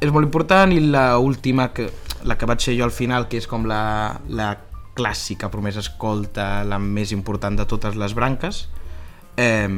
és 0.02 0.11
molt 0.11 0.26
important 0.26 0.74
i 0.74 0.82
la 0.82 1.18
última, 1.22 1.70
que, 1.74 1.88
la 2.26 2.37
que 2.38 2.48
vaig 2.50 2.66
ser 2.66 2.74
jo 2.78 2.87
al 2.87 2.94
final, 2.94 3.28
que 3.30 3.38
és 3.38 3.46
com 3.50 3.66
la, 3.70 4.18
la 4.28 4.50
clàssica 4.98 5.50
promesa 5.52 5.82
Escolta, 5.84 6.64
la 6.66 6.82
més 6.82 7.14
important 7.14 7.54
de 7.58 7.66
totes 7.70 7.94
les 7.98 8.18
branques, 8.18 8.66
eh, 9.38 9.70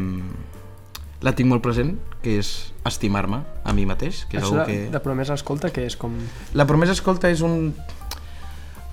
la 1.20 1.35
tinc 1.37 1.50
molt 1.50 1.62
present, 1.64 1.94
que 2.24 2.38
és 2.40 2.50
estimar-me 2.88 3.42
a 3.64 3.74
mi 3.76 3.87
mateix. 3.88 4.24
Que 4.30 4.38
és 4.40 4.44
Això 4.44 4.62
de, 4.62 4.66
que... 4.68 4.90
de 4.92 5.00
promesa 5.04 5.37
escolta, 5.37 5.70
que 5.74 5.85
és 5.85 5.96
com... 6.00 6.14
La 6.56 6.66
promesa 6.68 6.96
escolta 6.96 7.30
és 7.33 7.42
un... 7.44 7.74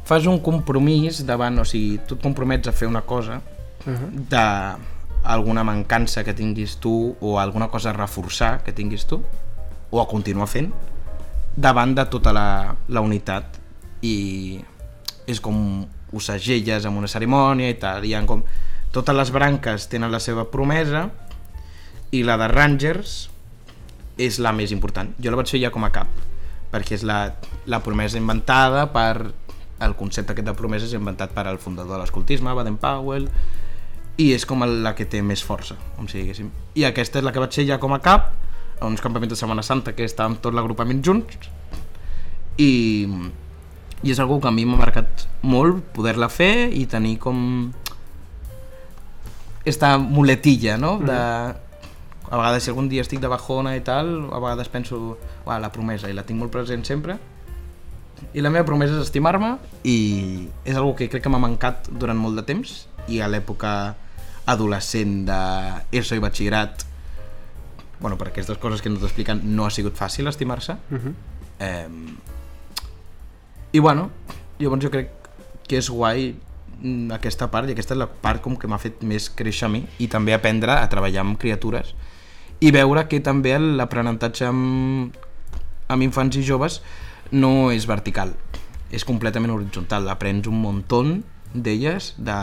Fas 0.07 0.27
un 0.27 0.39
compromís 0.39 1.23
davant, 1.27 1.59
o 1.59 1.65
sigui, 1.67 1.99
tu 2.07 2.15
et 2.15 2.23
compromets 2.23 2.67
a 2.67 2.75
fer 2.75 2.87
una 2.87 3.03
cosa 3.07 3.41
Uh 3.87 3.93
-huh. 3.93 4.27
d'alguna 5.23 5.63
mancança 5.63 6.23
que 6.23 6.33
tinguis 6.33 6.75
tu 6.75 7.15
o 7.21 7.39
alguna 7.39 7.69
cosa 7.69 7.91
a 7.91 7.93
reforçar 7.93 8.63
que 8.63 8.73
tinguis 8.73 9.05
tu 9.05 9.23
o 9.89 10.01
a 10.01 10.07
continuar 10.07 10.47
fent 10.47 10.73
davant 11.55 11.95
de 11.95 12.05
tota 12.05 12.33
la, 12.33 12.75
la 12.87 13.01
unitat 13.01 13.45
i 14.01 14.59
és 15.25 15.39
com 15.39 15.87
ho 16.11 16.19
segelles 16.19 16.85
amb 16.85 16.97
una 16.97 17.07
cerimònia 17.07 17.69
i 17.69 17.77
tal, 17.79 18.03
ha 18.03 18.25
com 18.25 18.43
totes 18.91 19.15
les 19.15 19.31
branques 19.31 19.87
tenen 19.87 20.11
la 20.11 20.19
seva 20.19 20.45
promesa 20.51 21.09
i 22.11 22.23
la 22.23 22.37
de 22.39 22.47
Rangers 22.51 23.17
és 24.17 24.39
la 24.41 24.53
més 24.55 24.73
important. 24.73 25.11
Jo 25.21 25.31
la 25.31 25.39
vaig 25.39 25.51
fer 25.51 25.61
ja 25.61 25.71
com 25.73 25.85
a 25.85 25.91
cap, 25.93 26.09
perquè 26.71 26.97
és 26.97 27.05
la, 27.07 27.33
la 27.65 27.83
promesa 27.85 28.19
inventada 28.19 28.87
per... 28.93 29.33
El 29.77 29.93
concepte 29.93 30.33
aquest 30.33 30.47
de 30.47 30.55
promesa 30.57 30.87
és 30.87 30.93
inventat 30.97 31.35
per 31.35 31.43
al 31.45 31.59
fundador 31.61 31.93
de 31.93 31.99
l'escoltisme, 32.01 32.49
Baden 32.57 32.79
Powell, 32.81 33.27
i 34.17 34.31
és 34.33 34.41
com 34.49 34.63
la 34.65 34.95
que 34.97 35.05
té 35.05 35.21
més 35.21 35.43
força, 35.45 35.75
com 35.93 36.07
si 36.09 36.17
diguéssim. 36.17 36.47
I 36.73 36.87
aquesta 36.87 37.21
és 37.21 37.25
la 37.27 37.29
que 37.29 37.43
vaig 37.43 37.53
fer 37.53 37.67
ja 37.67 37.77
com 37.77 37.93
a 37.93 37.99
cap, 38.01 38.31
a 38.79 38.89
uns 38.89 39.03
campaments 39.05 39.35
de 39.35 39.37
Setmana 39.37 39.61
Santa 39.61 39.93
que 39.93 40.07
estàvem 40.09 40.39
tot 40.41 40.57
l'agrupament 40.57 41.03
junts, 41.05 41.37
i, 42.57 42.71
i 44.01 44.09
és 44.09 44.17
algo 44.17 44.39
que 44.41 44.49
a 44.49 44.55
mi 44.55 44.65
m'ha 44.65 44.79
marcat 44.81 45.27
molt 45.45 45.93
poder-la 45.93 46.31
fer 46.33 46.71
i 46.73 46.87
tenir 46.89 47.19
com 47.21 47.37
esta 49.67 49.97
muletilla, 50.01 50.79
no? 50.81 50.95
De, 51.05 51.21
a 52.29 52.35
vegades 52.35 52.63
si 52.63 52.69
algun 52.69 52.89
dia 52.89 53.01
estic 53.01 53.21
de 53.23 53.29
bajona 53.31 53.75
i 53.77 53.81
tal, 53.81 54.29
a 54.33 54.39
vegades 54.39 54.67
penso 54.69 55.17
uah, 55.45 55.59
la 55.59 55.71
promesa 55.71 56.09
i 56.09 56.13
la 56.13 56.23
tinc 56.27 56.39
molt 56.39 56.51
present 56.51 56.83
sempre 56.85 57.17
i 58.33 58.41
la 58.41 58.49
meva 58.49 58.65
promesa 58.65 58.97
és 58.97 59.05
estimar-me 59.05 59.55
i 59.87 60.47
és 60.65 60.75
algo 60.75 60.95
que 60.97 61.07
crec 61.09 61.23
que 61.23 61.29
m'ha 61.31 61.41
mancat 61.41 61.87
durant 61.89 62.17
molt 62.17 62.35
de 62.39 62.43
temps 62.47 62.87
i 63.07 63.21
a 63.21 63.29
l'època 63.31 63.95
adolescent 64.47 65.25
d'ESO 65.27 66.17
i 66.17 66.23
batxillerat 66.23 66.85
bueno, 67.99 68.17
per 68.17 68.29
aquestes 68.29 68.57
coses 68.61 68.81
que 68.81 68.89
no 68.89 68.99
t'expliquen 69.01 69.41
no 69.55 69.65
ha 69.65 69.71
sigut 69.73 69.95
fàcil 69.97 70.27
estimar-se 70.27 70.77
Uh 70.91 70.97
-huh. 70.97 71.13
eh, 71.59 71.89
i 73.71 73.79
bueno 73.79 74.09
llavors 74.59 74.83
jo 74.83 74.89
crec 74.89 75.09
que 75.67 75.77
és 75.77 75.89
guai 75.89 76.35
mm, 76.81 77.11
aquesta 77.11 77.49
part 77.51 77.69
i 77.69 77.71
aquesta 77.71 77.93
és 77.93 77.99
la 77.99 78.07
part 78.07 78.41
com 78.41 78.55
que 78.57 78.67
m'ha 78.67 78.77
fet 78.77 79.03
més 79.03 79.29
créixer 79.29 79.65
a 79.65 79.69
mi 79.69 79.85
i 79.99 80.07
també 80.07 80.33
aprendre 80.33 80.71
a 80.71 80.87
treballar 80.89 81.21
amb 81.21 81.37
criatures 81.37 81.93
i 82.59 82.71
veure 82.71 83.07
que 83.07 83.19
també 83.21 83.57
l'aprenentatge 83.59 84.47
amb, 84.47 85.15
amb 85.87 86.03
infants 86.03 86.37
i 86.37 86.43
joves 86.43 86.81
no 87.31 87.71
és 87.71 87.85
vertical 87.85 88.33
és 88.91 89.03
completament 89.05 89.51
horitzontal. 89.51 90.07
Aprens 90.09 90.47
un 90.47 90.61
muntó 90.61 91.03
d'elles 91.53 92.13
de 92.17 92.37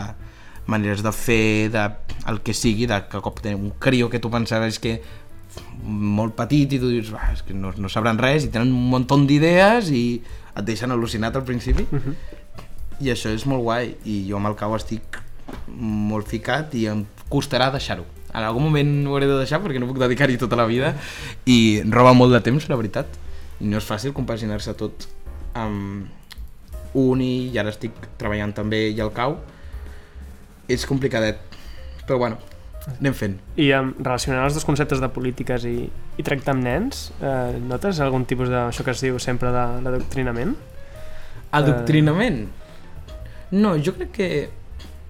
maneres 0.65 1.03
de 1.05 1.11
fer 1.13 1.69
de 1.73 1.85
el 2.29 2.41
que 2.41 2.53
sigui, 2.53 2.87
de 2.89 3.03
que 3.09 3.21
cop 3.21 3.41
tenen 3.41 3.61
un 3.61 3.73
crió 3.79 4.09
que 4.09 4.19
tu 4.19 4.31
pensaves 4.33 4.79
que 4.81 4.99
molt 5.85 6.35
petit 6.35 6.73
i 6.73 6.79
tu 6.79 6.89
dius 6.89 7.11
"Uah, 7.13 7.31
és 7.33 7.43
que 7.43 7.53
no, 7.53 7.71
no 7.77 7.89
sabran 7.89 8.17
res 8.17 8.45
i 8.45 8.49
tenen 8.49 8.73
un 8.73 8.89
muntó 8.89 9.17
d'idees 9.17 9.89
i 9.91 10.21
et 10.55 10.65
deixen 10.65 10.91
al·lucinat 10.91 11.35
al 11.35 11.43
principi. 11.43 11.85
Uh 11.91 11.99
-huh. 11.99 12.15
i 12.99 13.11
això 13.11 13.29
és 13.33 13.45
molt 13.45 13.61
guai 13.61 13.95
i 14.05 14.25
jo 14.29 14.37
amb 14.37 14.47
el 14.47 14.55
cau 14.55 14.75
estic 14.75 15.19
molt 15.67 16.27
ficat 16.27 16.73
i 16.75 16.85
em 16.87 17.05
costarà 17.29 17.69
deixar-ho 17.69 18.14
en 18.35 18.43
algun 18.43 18.67
moment 18.67 18.91
ho 19.07 19.15
hauré 19.15 19.29
de 19.29 19.37
deixar 19.39 19.61
perquè 19.63 19.79
no 19.79 19.87
puc 19.87 19.99
dedicar-hi 20.01 20.37
tota 20.41 20.57
la 20.59 20.67
vida. 20.67 20.93
I 21.47 21.81
roba 21.87 22.13
molt 22.17 22.35
de 22.35 22.41
temps 22.43 22.67
la 22.69 22.77
veritat. 22.79 23.07
I 23.63 23.69
no 23.71 23.79
és 23.79 23.87
fàcil 23.87 24.13
compaginar-se 24.15 24.75
tot 24.75 25.07
amb 25.55 26.11
uni 26.95 27.47
i 27.51 27.59
ara 27.59 27.71
estic 27.71 27.95
treballant 28.19 28.53
també 28.55 28.89
i 28.91 28.99
al 29.03 29.13
cau. 29.15 29.37
És 30.67 30.83
complicadet 30.89 31.39
però 32.05 32.19
bueno, 32.21 32.37
anem 32.99 33.15
fent. 33.17 33.39
I 33.57 33.71
um, 33.77 33.93
relacionant 33.97 34.45
els 34.45 34.57
dos 34.57 34.65
conceptes 34.67 35.01
de 35.01 35.09
polítiques 35.13 35.65
i, 35.65 35.87
i 35.89 36.25
tractar 36.25 36.53
amb 36.53 36.67
nens, 36.67 37.07
eh, 37.17 37.55
notes 37.65 38.01
algun 38.03 38.27
tipus 38.29 38.51
de, 38.51 38.59
això 38.67 38.85
que 38.85 38.93
es 38.93 39.01
diu 39.01 39.17
sempre 39.21 39.49
de 39.55 39.63
l'adoctrinament? 39.85 40.53
Adoctrinament? 41.55 42.43
No, 43.55 43.73
jo 43.81 43.95
crec 43.97 44.13
que 44.19 44.29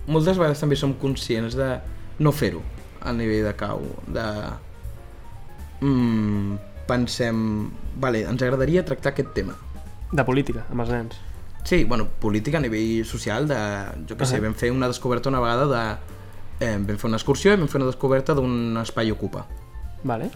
moltes 0.07 0.39
vegades 0.39 0.61
també 0.61 0.77
som 0.79 0.93
conscients 1.01 1.57
de 1.57 1.73
no 2.23 2.31
fer-ho 2.31 2.63
al 3.05 3.17
nivell 3.17 3.45
de 3.45 3.53
cau, 3.59 3.83
de... 4.07 4.25
Mm, 5.81 6.57
pensem, 6.89 7.37
vale, 8.01 8.23
ens 8.25 8.41
agradaria 8.41 8.85
tractar 8.85 9.13
aquest 9.13 9.33
tema. 9.37 9.55
De 10.11 10.25
política, 10.25 10.65
amb 10.71 10.85
els 10.85 10.93
nens. 10.93 11.21
Sí, 11.65 11.83
bueno, 11.83 12.07
política 12.21 12.59
a 12.59 12.61
nivell 12.61 13.05
social, 13.09 13.47
de, 13.49 13.57
jo 14.09 14.17
què 14.17 14.27
sé, 14.29 14.37
Ahà. 14.37 14.45
vam 14.45 14.53
fer 14.57 14.69
una 14.73 14.89
descoberta 14.91 15.31
una 15.33 15.41
vegada 15.41 15.65
de... 15.71 15.85
Eh, 16.61 16.75
vam 16.77 16.99
fer 17.01 17.09
una 17.09 17.17
excursió 17.17 17.53
i 17.53 17.59
vam 17.59 17.69
fer 17.71 17.81
una 17.81 17.89
descoberta 17.89 18.35
d'un 18.37 18.77
espai 18.83 19.09
ocupa. 19.11 19.47
Vale. 20.05 20.29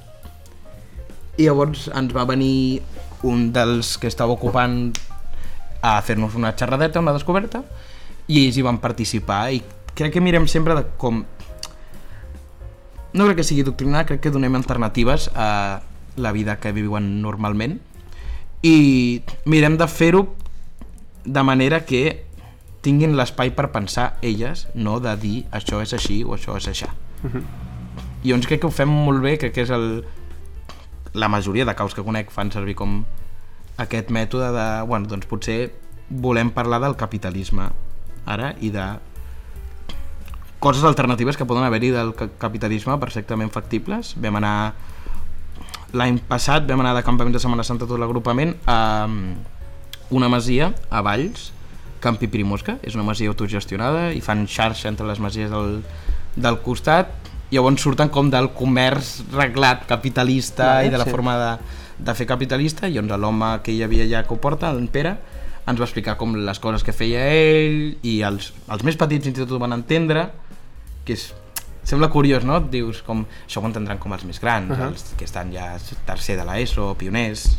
I 1.37 1.45
llavors 1.45 1.87
ens 1.95 2.15
va 2.15 2.25
venir 2.27 2.81
un 3.29 3.51
dels 3.53 3.93
que 4.01 4.09
estava 4.09 4.33
ocupant 4.33 4.89
a 5.81 5.99
fer-nos 6.03 6.35
una 6.35 6.51
xerradeta, 6.57 6.99
una 6.99 7.13
descoberta, 7.15 7.61
i 8.27 8.43
ells 8.43 8.57
hi 8.57 8.65
van 8.65 8.81
participar 8.81 9.43
i 9.55 9.61
crec 9.95 10.15
que 10.15 10.23
mirem 10.23 10.47
sempre 10.47 10.75
de 10.77 10.85
com... 10.97 11.23
No 13.13 13.25
crec 13.25 13.41
que 13.41 13.47
sigui 13.47 13.63
doctrinar, 13.65 14.05
crec 14.05 14.21
que 14.21 14.31
donem 14.31 14.55
alternatives 14.55 15.29
a 15.35 15.81
la 16.15 16.31
vida 16.31 16.59
que 16.59 16.73
viuen 16.75 17.21
normalment 17.23 17.79
i 18.65 19.21
mirem 19.47 19.77
de 19.79 19.87
fer-ho 19.87 20.25
de 21.23 21.43
manera 21.43 21.85
que 21.87 22.25
tinguin 22.83 23.15
l'espai 23.17 23.51
per 23.55 23.69
pensar 23.73 24.17
elles, 24.21 24.67
no 24.75 24.99
de 25.03 25.15
dir 25.19 25.35
això 25.55 25.81
és 25.83 25.93
així 25.95 26.21
o 26.23 26.35
això 26.35 26.57
és 26.57 26.67
això. 26.67 26.89
Uh 27.23 27.31
-huh. 27.31 27.43
I 28.23 28.29
llavors 28.29 28.47
crec 28.47 28.61
que 28.61 28.67
ho 28.67 28.71
fem 28.71 28.89
molt 28.89 29.21
bé, 29.21 29.37
crec 29.37 29.53
que 29.53 29.61
és 29.61 29.69
el... 29.69 30.03
la 31.13 31.27
majoria 31.27 31.65
de 31.65 31.75
caus 31.75 31.95
que 31.95 32.03
conec 32.03 32.29
fan 32.31 32.51
servir 32.51 32.75
com 32.75 33.05
aquest 33.77 34.09
mètode 34.09 34.51
de, 34.51 34.87
bueno, 34.87 35.07
doncs 35.07 35.25
potser 35.25 35.71
volem 36.09 36.51
parlar 36.51 36.79
del 36.81 36.95
capitalisme 36.95 37.69
ara 38.25 38.55
i 38.59 38.69
de 38.69 38.99
coses 40.59 40.83
alternatives 40.83 41.37
que 41.37 41.45
poden 41.47 41.63
haver-hi 41.63 41.91
del 41.95 42.13
ca- 42.15 42.29
capitalisme 42.37 42.97
perfectament 42.99 43.51
factibles. 43.51 44.15
Vam 44.19 44.39
anar 44.41 44.73
l'any 45.93 46.19
passat 46.29 46.67
vam 46.69 46.83
anar 46.83 46.93
de 46.97 47.03
campament 47.03 47.33
de 47.33 47.41
Setmana 47.41 47.63
Santa 47.65 47.87
tot 47.89 47.99
l'agrupament 47.99 48.53
a 48.69 49.07
una 50.09 50.29
masia 50.29 50.73
a 50.89 51.01
Valls, 51.05 51.51
Campi 51.99 52.29
Primosca, 52.31 52.77
és 52.83 52.95
una 52.95 53.03
masia 53.03 53.29
autogestionada 53.31 54.09
i 54.15 54.21
fan 54.23 54.45
xarxa 54.47 54.87
entre 54.89 55.07
les 55.07 55.19
masies 55.19 55.49
del, 55.51 55.81
del 56.35 56.59
costat 56.65 57.11
llavors 57.51 57.81
surten 57.81 58.11
com 58.13 58.29
del 58.29 58.51
comerç 58.53 59.23
reglat 59.33 59.87
capitalista 59.89 60.75
Vale, 60.75 60.87
i 60.87 60.93
de 60.93 60.99
la 61.01 61.07
sí. 61.07 61.11
forma 61.11 61.35
de, 61.39 61.49
de 62.05 62.13
fer 62.15 62.27
capitalista 62.29 62.87
i 62.87 62.93
llavors 62.93 63.17
l'home 63.17 63.49
que 63.65 63.73
hi 63.73 63.81
havia 63.83 64.05
allà 64.05 64.21
que 64.27 64.35
ho 64.35 64.41
porta, 64.41 64.69
en 64.69 64.87
Pere, 64.87 65.15
ens 65.65 65.79
va 65.81 65.87
explicar 65.87 66.15
com 66.17 66.35
les 66.37 66.61
coses 66.61 66.85
que 66.85 66.93
feia 66.93 67.25
ell 67.33 67.97
i 68.05 68.19
els, 68.25 68.51
els 68.69 68.85
més 68.85 68.97
petits 68.97 69.25
fins 69.25 69.37
i 69.37 69.41
tot 69.41 69.57
ho 69.57 69.61
van 69.61 69.73
entendre 69.73 70.27
que 71.09 71.17
és, 71.17 71.29
sembla 71.89 72.11
curiós, 72.13 72.45
no? 72.45 72.59
Et 72.61 72.69
dius 72.77 73.01
com, 73.05 73.25
això 73.47 73.63
ho 73.63 73.67
entendran 73.69 73.99
com 74.01 74.13
els 74.13 74.27
més 74.29 74.39
grans, 74.41 74.69
uh. 74.69 74.77
-huh. 74.77 74.91
els 74.93 75.15
que 75.17 75.25
estan 75.25 75.51
ja 75.51 75.73
tercer 76.05 76.37
de 76.37 76.45
l'ESO, 76.45 76.93
pioners 76.97 77.49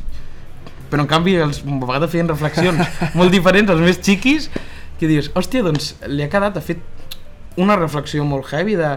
però 0.91 1.05
en 1.05 1.11
canvi 1.11 1.37
els, 1.39 1.63
a 1.63 1.79
vegades 1.87 2.11
feien 2.11 2.29
reflexions 2.29 2.83
molt 3.19 3.33
diferents, 3.33 3.71
els 3.71 3.81
més 3.85 4.01
xiquis 4.03 4.51
que 4.99 5.09
dius, 5.09 5.31
hòstia, 5.39 5.63
doncs 5.65 5.95
li 6.11 6.25
ha 6.27 6.29
quedat 6.33 6.59
ha 6.59 6.65
fet 6.65 6.83
una 7.61 7.79
reflexió 7.79 8.25
molt 8.27 8.51
heavy 8.51 8.77
de 8.79 8.91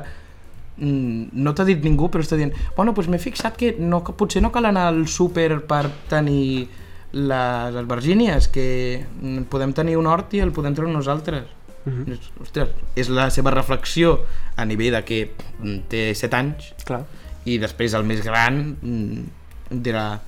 mm, 0.78 1.34
no 1.46 1.54
t'ha 1.56 1.68
dit 1.70 1.84
ningú 1.86 2.10
però 2.12 2.26
està 2.26 2.40
dient, 2.40 2.54
bueno, 2.76 2.96
doncs 2.98 3.10
m'he 3.12 3.22
fixat 3.22 3.58
que, 3.60 3.76
no, 3.80 4.04
que 4.04 4.16
potser 4.18 4.44
no 4.44 4.52
cal 4.52 4.68
anar 4.70 4.90
al 4.92 5.06
súper 5.08 5.62
per 5.70 5.86
tenir 6.12 6.68
les 7.14 7.76
albergínies 7.78 8.50
que 8.50 8.68
mm, 9.06 9.46
podem 9.54 9.76
tenir 9.78 10.00
un 10.02 10.10
hort 10.10 10.34
i 10.34 10.42
el 10.44 10.54
podem 10.56 10.76
treure 10.76 10.92
nosaltres 10.92 11.46
Mhm. 11.86 12.12
és, 12.14 12.32
ostres, 12.42 12.70
és 12.96 13.10
la 13.10 13.30
seva 13.30 13.52
reflexió 13.52 14.20
a 14.56 14.66
nivell 14.66 14.94
de 14.94 15.04
que 15.04 15.36
mm, 15.60 15.78
té 15.90 16.14
7 16.16 16.36
anys 16.38 16.74
Clar. 16.86 17.04
i 17.46 17.58
després 17.58 17.94
el 17.94 18.04
més 18.04 18.24
gran 18.24 18.78
mm, 18.82 19.82
dirà 19.84 20.20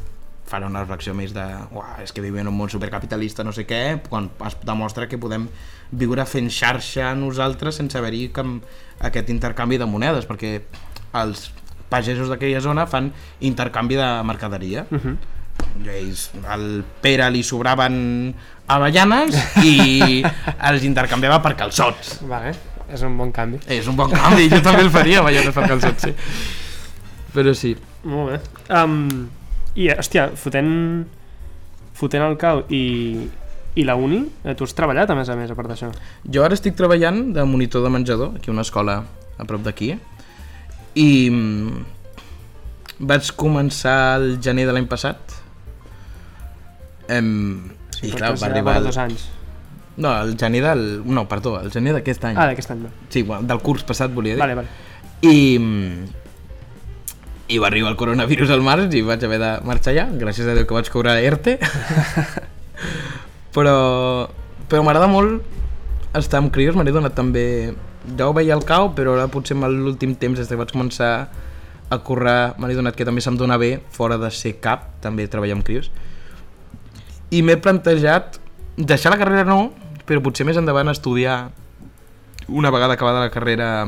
farà 0.46 0.68
una 0.68 0.84
reflexió 0.84 1.14
més 1.18 1.34
de 1.34 1.44
Uah, 1.74 2.04
és 2.04 2.12
que 2.14 2.22
vivim 2.22 2.44
en 2.44 2.52
un 2.52 2.58
món 2.58 2.70
supercapitalista 2.70 3.44
no 3.44 3.52
sé 3.56 3.66
què, 3.66 4.00
quan 4.10 4.30
es 4.46 4.58
demostra 4.64 5.08
que 5.10 5.18
podem 5.18 5.48
viure 5.92 6.26
fent 6.30 6.52
xarxa 6.54 7.16
nosaltres 7.18 7.80
sense 7.82 7.98
haver-hi 7.98 8.32
aquest 9.00 9.30
intercanvi 9.34 9.80
de 9.82 9.88
monedes 9.90 10.28
perquè 10.30 10.60
els 11.14 11.50
pagesos 11.90 12.30
d'aquella 12.30 12.62
zona 12.62 12.86
fan 12.86 13.12
intercanvi 13.42 13.96
de 13.96 14.10
mercaderia 14.24 14.86
Uh 14.92 15.00
-huh. 15.00 15.18
i 15.84 15.90
ells, 15.90 16.32
al 16.48 16.84
Pere 17.02 17.30
li 17.32 17.44
sobraven 17.44 18.36
avellanes 18.68 19.36
i 19.64 20.24
els 20.70 20.86
intercanviava 20.88 21.42
per 21.44 21.56
calçots 21.60 22.20
Vale, 22.26 22.54
és 22.92 23.02
un 23.06 23.18
bon 23.18 23.32
canvi. 23.36 23.60
és 23.70 23.88
un 23.88 23.98
bon 23.98 24.10
canvi, 24.12 24.50
jo 24.50 24.62
també 24.66 24.86
el 24.86 24.94
faria 24.94 25.22
avellanes 25.22 25.54
per 25.56 25.68
calçots 25.70 26.08
sí. 26.10 26.16
però 27.36 27.54
sí 27.58 27.76
Molt 28.06 28.30
bé. 28.30 28.38
Um, 28.70 29.26
I, 29.74 29.90
hòstia, 29.90 30.28
fotent, 30.38 31.08
fotent 31.98 32.22
el 32.22 32.36
cau 32.38 32.62
i, 32.70 32.84
i 33.76 33.84
la 33.88 33.96
uni, 33.98 34.20
eh, 34.46 34.54
tu 34.56 34.64
has 34.68 34.76
treballat 34.78 35.10
a 35.10 35.16
més 35.18 35.32
a 35.34 35.36
més 35.40 35.50
a 35.50 35.56
part 35.58 35.72
d'això. 35.72 35.90
Jo 36.32 36.46
ara 36.46 36.54
estic 36.54 36.78
treballant 36.78 37.34
de 37.34 37.44
monitor 37.50 37.82
de 37.84 37.90
menjador, 37.92 38.36
aquí 38.38 38.52
a 38.52 38.54
una 38.54 38.64
escola 38.64 39.00
a 39.42 39.48
prop 39.50 39.66
d'aquí, 39.66 39.90
i 41.02 41.08
mm, 41.32 41.82
vaig 43.10 43.34
començar 43.36 43.98
el 44.20 44.38
gener 44.38 44.68
de 44.70 44.78
l'any 44.78 44.88
passat. 44.88 45.34
Em, 47.10 47.72
I 48.08 48.14
clar, 48.14 48.34
va 48.42 48.50
arribar... 48.50 48.78
El, 48.82 48.90
dos 48.90 49.00
anys. 49.02 49.28
no, 49.98 50.12
el 50.22 50.36
gener 50.38 50.62
del... 50.66 50.86
No, 51.06 51.28
perdó, 51.32 51.58
el 51.62 51.72
gener 51.74 51.96
d'aquest 51.98 52.30
any. 52.32 52.38
Ah, 52.38 52.50
d'aquest 52.52 52.76
any, 52.76 52.86
no. 52.86 52.94
Sí, 53.10 53.24
del 53.24 53.64
curs 53.66 53.84
passat 53.88 54.14
volia 54.14 54.36
dir. 54.36 54.44
Vale, 54.44 54.56
vale. 54.62 54.70
I, 55.26 55.58
mm, 55.60 56.24
I 57.56 57.60
va 57.62 57.70
arribar 57.72 57.92
el 57.94 58.00
coronavirus 58.00 58.52
al 58.56 58.64
març 58.66 58.94
i 58.98 59.04
vaig 59.06 59.24
haver 59.26 59.40
de 59.42 59.52
marxar 59.68 59.94
allà, 59.94 60.08
gràcies 60.24 60.50
a 60.50 60.58
Déu 60.58 60.66
que 60.68 60.78
vaig 60.78 60.90
cobrar 60.94 61.20
ERTE. 61.22 61.60
però 63.56 63.78
però 64.70 64.82
m'agrada 64.82 65.08
molt 65.10 65.44
estar 66.18 66.40
amb 66.42 66.54
crios, 66.54 66.78
m'he 66.78 66.92
donat 66.92 67.16
també... 67.18 67.76
Ja 68.18 68.28
ho 68.30 68.34
veia 68.38 68.54
al 68.54 68.64
cau, 68.66 68.92
però 68.94 69.16
ara 69.16 69.26
potser 69.34 69.56
amb 69.58 69.66
l'últim 69.70 70.14
temps, 70.22 70.38
des 70.38 70.50
que 70.50 70.58
vaig 70.58 70.72
començar 70.74 71.12
a 71.90 71.98
currar, 72.06 72.56
m'he 72.62 72.78
donat 72.78 72.98
que 72.98 73.06
també 73.06 73.22
se'm 73.22 73.38
dona 73.38 73.58
bé, 73.62 73.80
fora 73.94 74.18
de 74.22 74.30
ser 74.34 74.56
cap, 74.62 74.92
també 75.02 75.26
treballar 75.30 75.58
amb 75.58 75.66
crios. 75.66 75.92
I 77.34 77.42
m'he 77.42 77.58
plantejat 77.58 78.40
deixar 78.78 79.14
la 79.14 79.20
carrera 79.20 79.46
no, 79.48 79.72
però 80.06 80.22
potser 80.22 80.46
més 80.46 80.60
endavant 80.60 80.92
estudiar, 80.92 81.50
una 82.48 82.72
vegada 82.74 82.94
acabada 82.94 83.24
la 83.24 83.34
carrera, 83.34 83.88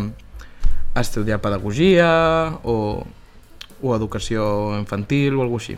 estudiar 0.98 1.42
pedagogia 1.44 2.10
o, 2.64 3.06
o 3.82 3.96
educació 3.96 4.78
infantil 4.80 5.38
o 5.38 5.44
alguna 5.46 5.62
així. 5.62 5.78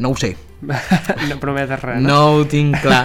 No 0.00 0.14
ho 0.14 0.16
sé, 0.16 0.34
no 1.28 1.40
prometes 1.42 1.82
res, 1.82 2.00
no? 2.00 2.08
no 2.08 2.20
ho 2.38 2.46
tinc 2.48 2.78
clar, 2.80 3.04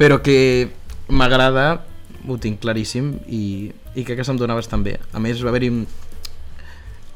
però 0.00 0.22
que 0.24 0.70
m'agrada, 1.12 1.82
ho 2.22 2.38
tinc 2.40 2.62
claríssim 2.62 3.16
i, 3.26 3.44
i 3.92 4.04
crec 4.06 4.22
que 4.22 4.24
se'm 4.24 4.40
dona 4.40 4.56
bastant 4.56 4.84
bé. 4.86 4.96
A 5.12 5.20
més, 5.20 5.42
va 5.44 5.52
haver-hi... 5.52 5.72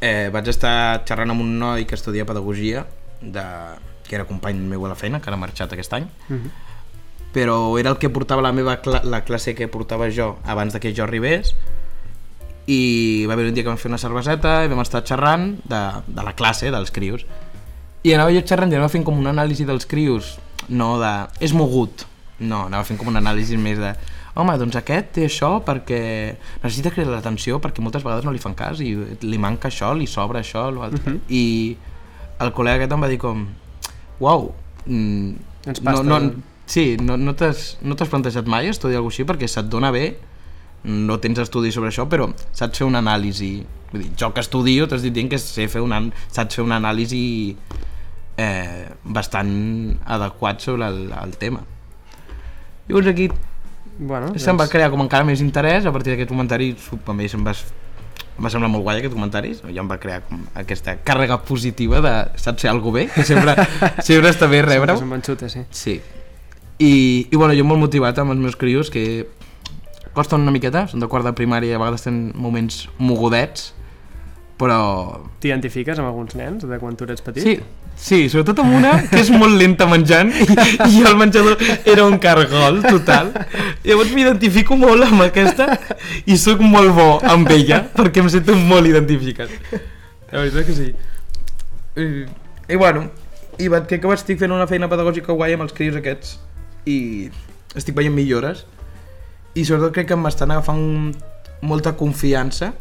Eh, 0.04 0.28
vaig 0.28 0.50
estar 0.52 1.00
xerrant 1.08 1.32
amb 1.32 1.40
un 1.40 1.54
noi 1.56 1.86
que 1.88 1.96
estudia 1.96 2.26
pedagogia, 2.28 2.82
de, 3.22 3.44
que 4.06 4.14
era 4.16 4.24
company 4.24 4.58
meu 4.58 4.84
a 4.86 4.88
la 4.88 4.94
feina, 4.94 5.20
que 5.20 5.28
ara 5.30 5.36
ha 5.36 5.40
marxat 5.40 5.72
aquest 5.72 5.92
any, 5.92 6.06
Mhm. 6.28 6.50
però 7.34 7.78
era 7.78 7.90
el 7.90 7.98
que 7.98 8.08
portava 8.08 8.40
la 8.42 8.52
meva 8.52 8.78
cla 8.80 9.02
la 9.04 9.22
classe 9.24 9.54
que 9.54 9.68
portava 9.68 10.08
jo 10.10 10.38
abans 10.44 10.72
de 10.72 10.80
que 10.80 10.94
jo 10.94 11.04
arribés 11.04 11.54
i 12.66 13.24
va 13.28 13.34
haver 13.34 13.46
un 13.46 13.54
dia 13.54 13.62
que 13.62 13.68
vam 13.70 13.78
fer 13.78 13.90
una 13.90 13.98
cerveseta 14.00 14.64
i 14.64 14.68
vam 14.72 14.80
estar 14.82 15.04
xerrant 15.06 15.52
de, 15.68 15.80
de 16.08 16.22
la 16.26 16.32
classe, 16.34 16.70
dels 16.74 16.90
crios 16.90 17.26
i 18.02 18.14
anava 18.14 18.32
jo 18.34 18.40
xerrant 18.42 18.72
i 18.72 18.78
anava 18.78 18.90
fent 18.90 19.04
com 19.06 19.18
una 19.18 19.30
anàlisi 19.34 19.66
dels 19.68 19.86
crios 19.86 20.36
no 20.68 20.96
de... 20.98 21.12
és 21.40 21.52
mogut 21.54 22.06
no, 22.40 22.64
anava 22.66 22.84
fent 22.84 22.98
com 22.98 23.08
una 23.12 23.20
anàlisi 23.22 23.56
més 23.60 23.78
de 23.78 23.92
home, 24.36 24.56
doncs 24.60 24.76
aquest 24.76 25.12
té 25.16 25.26
això 25.28 25.52
perquè 25.64 26.00
necessita 26.64 26.90
cridar 26.92 27.14
l'atenció 27.14 27.60
perquè 27.62 27.80
moltes 27.84 28.02
vegades 28.04 28.26
no 28.26 28.32
li 28.34 28.42
fan 28.42 28.54
cas 28.58 28.80
i 28.84 28.90
li 29.22 29.38
manca 29.38 29.68
això, 29.70 29.94
li 29.96 30.06
sobra 30.10 30.40
això 30.42 30.66
l'altre. 30.74 31.04
Mhm. 31.04 31.20
i 31.28 31.76
el 32.40 32.52
col·lega 32.52 32.82
aquest 32.82 32.92
em 32.92 33.00
va 33.06 33.08
dir 33.08 33.18
com 33.22 33.46
uau, 34.20 34.52
mm, 34.86 35.34
Ens 35.66 35.82
no, 35.82 36.02
no, 36.06 36.20
sí, 36.66 36.96
no, 37.02 37.16
no 37.18 37.34
t'has 37.34 37.76
no 37.82 37.96
plantejat 37.96 38.46
mai 38.46 38.68
estudiar 38.70 39.00
alguna 39.00 39.10
cosa 39.10 39.22
així? 39.22 39.28
Perquè 39.28 39.48
se't 39.50 39.70
dona 39.70 39.90
bé 39.94 40.04
no 40.86 41.16
tens 41.18 41.40
estudis 41.42 41.74
sobre 41.74 41.90
això 41.90 42.04
però 42.06 42.28
saps 42.54 42.78
fer 42.78 42.86
una 42.86 43.02
anàlisi. 43.02 43.64
Vull 43.90 44.04
dir, 44.04 44.12
jo 44.18 44.30
que 44.34 44.44
estudio 44.44 44.86
t'has 44.86 45.02
dit 45.02 45.14
dient 45.14 45.30
que 45.30 45.40
sé 45.42 45.66
fer 45.70 45.82
una, 45.82 45.98
saps 46.30 46.58
fer 46.58 46.64
una 46.64 46.78
anàlisi 46.78 47.56
eh, 48.38 48.86
bastant 49.02 49.52
adequat 50.04 50.62
sobre 50.62 50.86
el, 50.86 51.10
el 51.10 51.36
tema. 51.42 51.64
Llavors 52.86 53.10
aquí 53.10 53.30
Bueno, 53.98 54.28
doncs 54.28 54.44
se'm 54.44 54.58
va 54.60 54.66
crear 54.68 54.90
com 54.92 55.00
encara 55.00 55.24
més 55.24 55.40
interès 55.40 55.86
a 55.88 55.92
partir 55.92 56.12
d'aquest 56.12 56.28
comentari 56.28 56.74
mi 57.16 57.28
se'm 57.32 57.46
va, 57.46 57.54
va 58.36 58.50
semblar 58.52 58.68
molt 58.72 58.84
guai 58.84 59.00
aquest 59.00 59.14
comentari 59.14 59.54
ja 59.56 59.80
em 59.82 59.88
va 59.88 59.96
crear 60.02 60.20
com 60.26 60.42
aquesta 60.58 60.96
càrrega 61.06 61.38
positiva 61.48 62.02
de 62.04 62.12
saps 62.40 62.66
fer 62.66 62.70
alguna 62.70 62.98
bé 62.98 63.06
que 63.14 63.24
sempre, 63.24 63.56
sempre 64.08 64.32
està 64.32 64.48
bé 64.50 64.62
rebre-ho 64.66 65.00
xute, 65.26 65.48
sí. 65.48 65.64
Sí. 65.70 66.00
I, 66.78 66.92
I 67.32 67.36
bueno, 67.36 67.54
jo 67.56 67.64
molt 67.64 67.80
motivat 67.80 68.18
amb 68.20 68.34
els 68.34 68.40
meus 68.40 68.56
crios 68.60 68.90
que 68.92 69.26
costen 70.16 70.44
una 70.44 70.52
miqueta, 70.52 70.86
són 70.88 71.02
de 71.02 71.08
quart 71.12 71.26
de 71.26 71.32
primària 71.36 71.74
i 71.74 71.76
a 71.76 71.80
vegades 71.80 72.06
tenen 72.06 72.30
moments 72.40 72.86
mogudets, 72.98 73.72
però... 74.60 74.78
T'identifiques 75.42 75.98
amb 76.00 76.08
alguns 76.08 76.36
nens 76.38 76.64
de 76.64 76.78
quan 76.80 76.96
tu 76.96 77.04
eres 77.04 77.20
petit? 77.24 77.44
Sí, 77.44 77.56
sí, 77.96 78.20
sobretot 78.32 78.62
amb 78.64 78.76
una 78.78 78.94
que 79.10 79.20
és 79.20 79.30
molt 79.32 79.56
lenta 79.60 79.88
menjant 79.90 80.32
i, 80.32 80.46
i 80.46 81.02
el 81.04 81.18
menjador 81.20 81.60
era 81.84 82.06
un 82.08 82.16
cargol 82.22 82.80
total. 82.86 83.32
Llavors 83.84 84.14
m'identifico 84.16 84.78
molt 84.80 85.08
amb 85.08 85.26
aquesta 85.26 85.68
i 86.24 86.38
sóc 86.40 86.64
molt 86.64 86.94
bo 86.96 87.10
amb 87.20 87.52
ella 87.52 87.82
perquè 87.96 88.24
em 88.24 88.32
sento 88.32 88.56
molt 88.56 88.88
identificat. 88.88 89.52
La 90.32 90.42
veritat 90.42 90.66
que 90.66 90.76
sí. 90.76 90.88
I, 91.96 92.08
i 92.72 92.80
bueno, 92.80 93.06
i 93.60 93.68
va, 93.72 93.82
crec 93.88 94.02
que 94.02 94.16
estic 94.16 94.40
fent 94.40 94.52
una 94.52 94.68
feina 94.68 94.88
pedagògica 94.92 95.36
guai 95.36 95.56
amb 95.56 95.64
els 95.66 95.76
crios 95.76 95.96
aquests 96.00 96.36
i 96.88 96.98
estic 97.76 97.96
veient 97.96 98.14
millores 98.14 98.64
i 99.56 99.64
sobretot 99.64 99.94
crec 99.96 100.10
que 100.10 100.18
m'estan 100.20 100.52
agafant 100.52 101.14
molta 101.64 101.94
confiança 101.96 102.72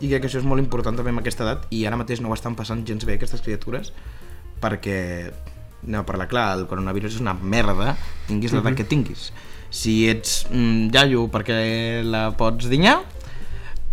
i 0.00 0.08
crec 0.08 0.22
que 0.22 0.28
això 0.28 0.38
és 0.40 0.44
molt 0.48 0.60
important 0.62 0.96
també 0.96 1.10
amb 1.12 1.20
aquesta 1.20 1.44
edat 1.44 1.66
i 1.70 1.84
ara 1.86 1.96
mateix 2.00 2.20
no 2.20 2.28
ho 2.30 2.34
estan 2.34 2.54
passant 2.56 2.84
gens 2.88 3.04
bé 3.04 3.14
aquestes 3.18 3.40
criatures 3.44 3.92
perquè 4.60 5.30
anem 5.86 6.00
a 6.00 6.04
parlar 6.04 6.26
clar, 6.28 6.58
el 6.58 6.66
coronavirus 6.68 7.14
és 7.16 7.20
una 7.20 7.34
merda 7.34 7.96
tinguis 8.28 8.52
l'edat 8.52 8.72
Mhm. 8.72 8.76
que 8.76 8.84
tinguis 8.84 9.32
si 9.70 10.08
ets 10.08 10.46
mm, 10.50 10.90
iaio 10.92 11.28
perquè 11.30 12.02
la 12.04 12.30
pots 12.36 12.68
dinyar 12.68 12.98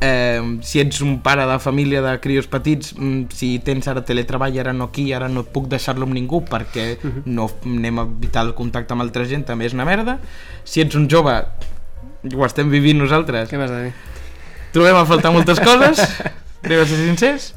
eh, 0.01 0.41
si 0.61 0.79
ets 0.79 1.01
un 1.01 1.19
pare 1.21 1.45
de 1.49 1.57
família 1.59 2.01
de 2.01 2.19
crios 2.19 2.47
petits 2.47 2.93
mm, 2.97 3.29
si 3.33 3.59
tens 3.59 3.87
ara 3.87 4.03
teletreball 4.05 4.57
ara 4.59 4.73
no 4.73 4.85
aquí, 4.91 5.11
ara 5.13 5.27
no 5.29 5.43
puc 5.43 5.67
deixar-lo 5.67 6.05
amb 6.05 6.13
ningú 6.13 6.43
perquè 6.45 6.97
Mhm. 7.01 7.23
no 7.25 7.49
anem 7.65 7.99
a 7.99 8.03
evitar 8.03 8.45
el 8.45 8.53
contacte 8.53 8.93
amb 8.93 9.01
altra 9.01 9.25
gent 9.25 9.45
també 9.45 9.65
és 9.65 9.73
una 9.73 9.85
merda 9.85 10.19
si 10.63 10.81
ets 10.81 10.95
un 10.95 11.07
jove 11.09 11.43
ho 12.35 12.45
estem 12.45 12.69
vivint 12.69 12.97
nosaltres 12.99 13.49
Què 13.49 13.57
m'has 13.57 13.69
de 13.71 13.83
dir? 13.85 13.93
Trobem 14.73 14.97
a 14.97 15.05
faltar 15.09 15.31
moltes 15.35 15.61
coses, 15.63 16.01
a 16.01 16.67
ser 16.67 16.99
sincers, 17.03 17.51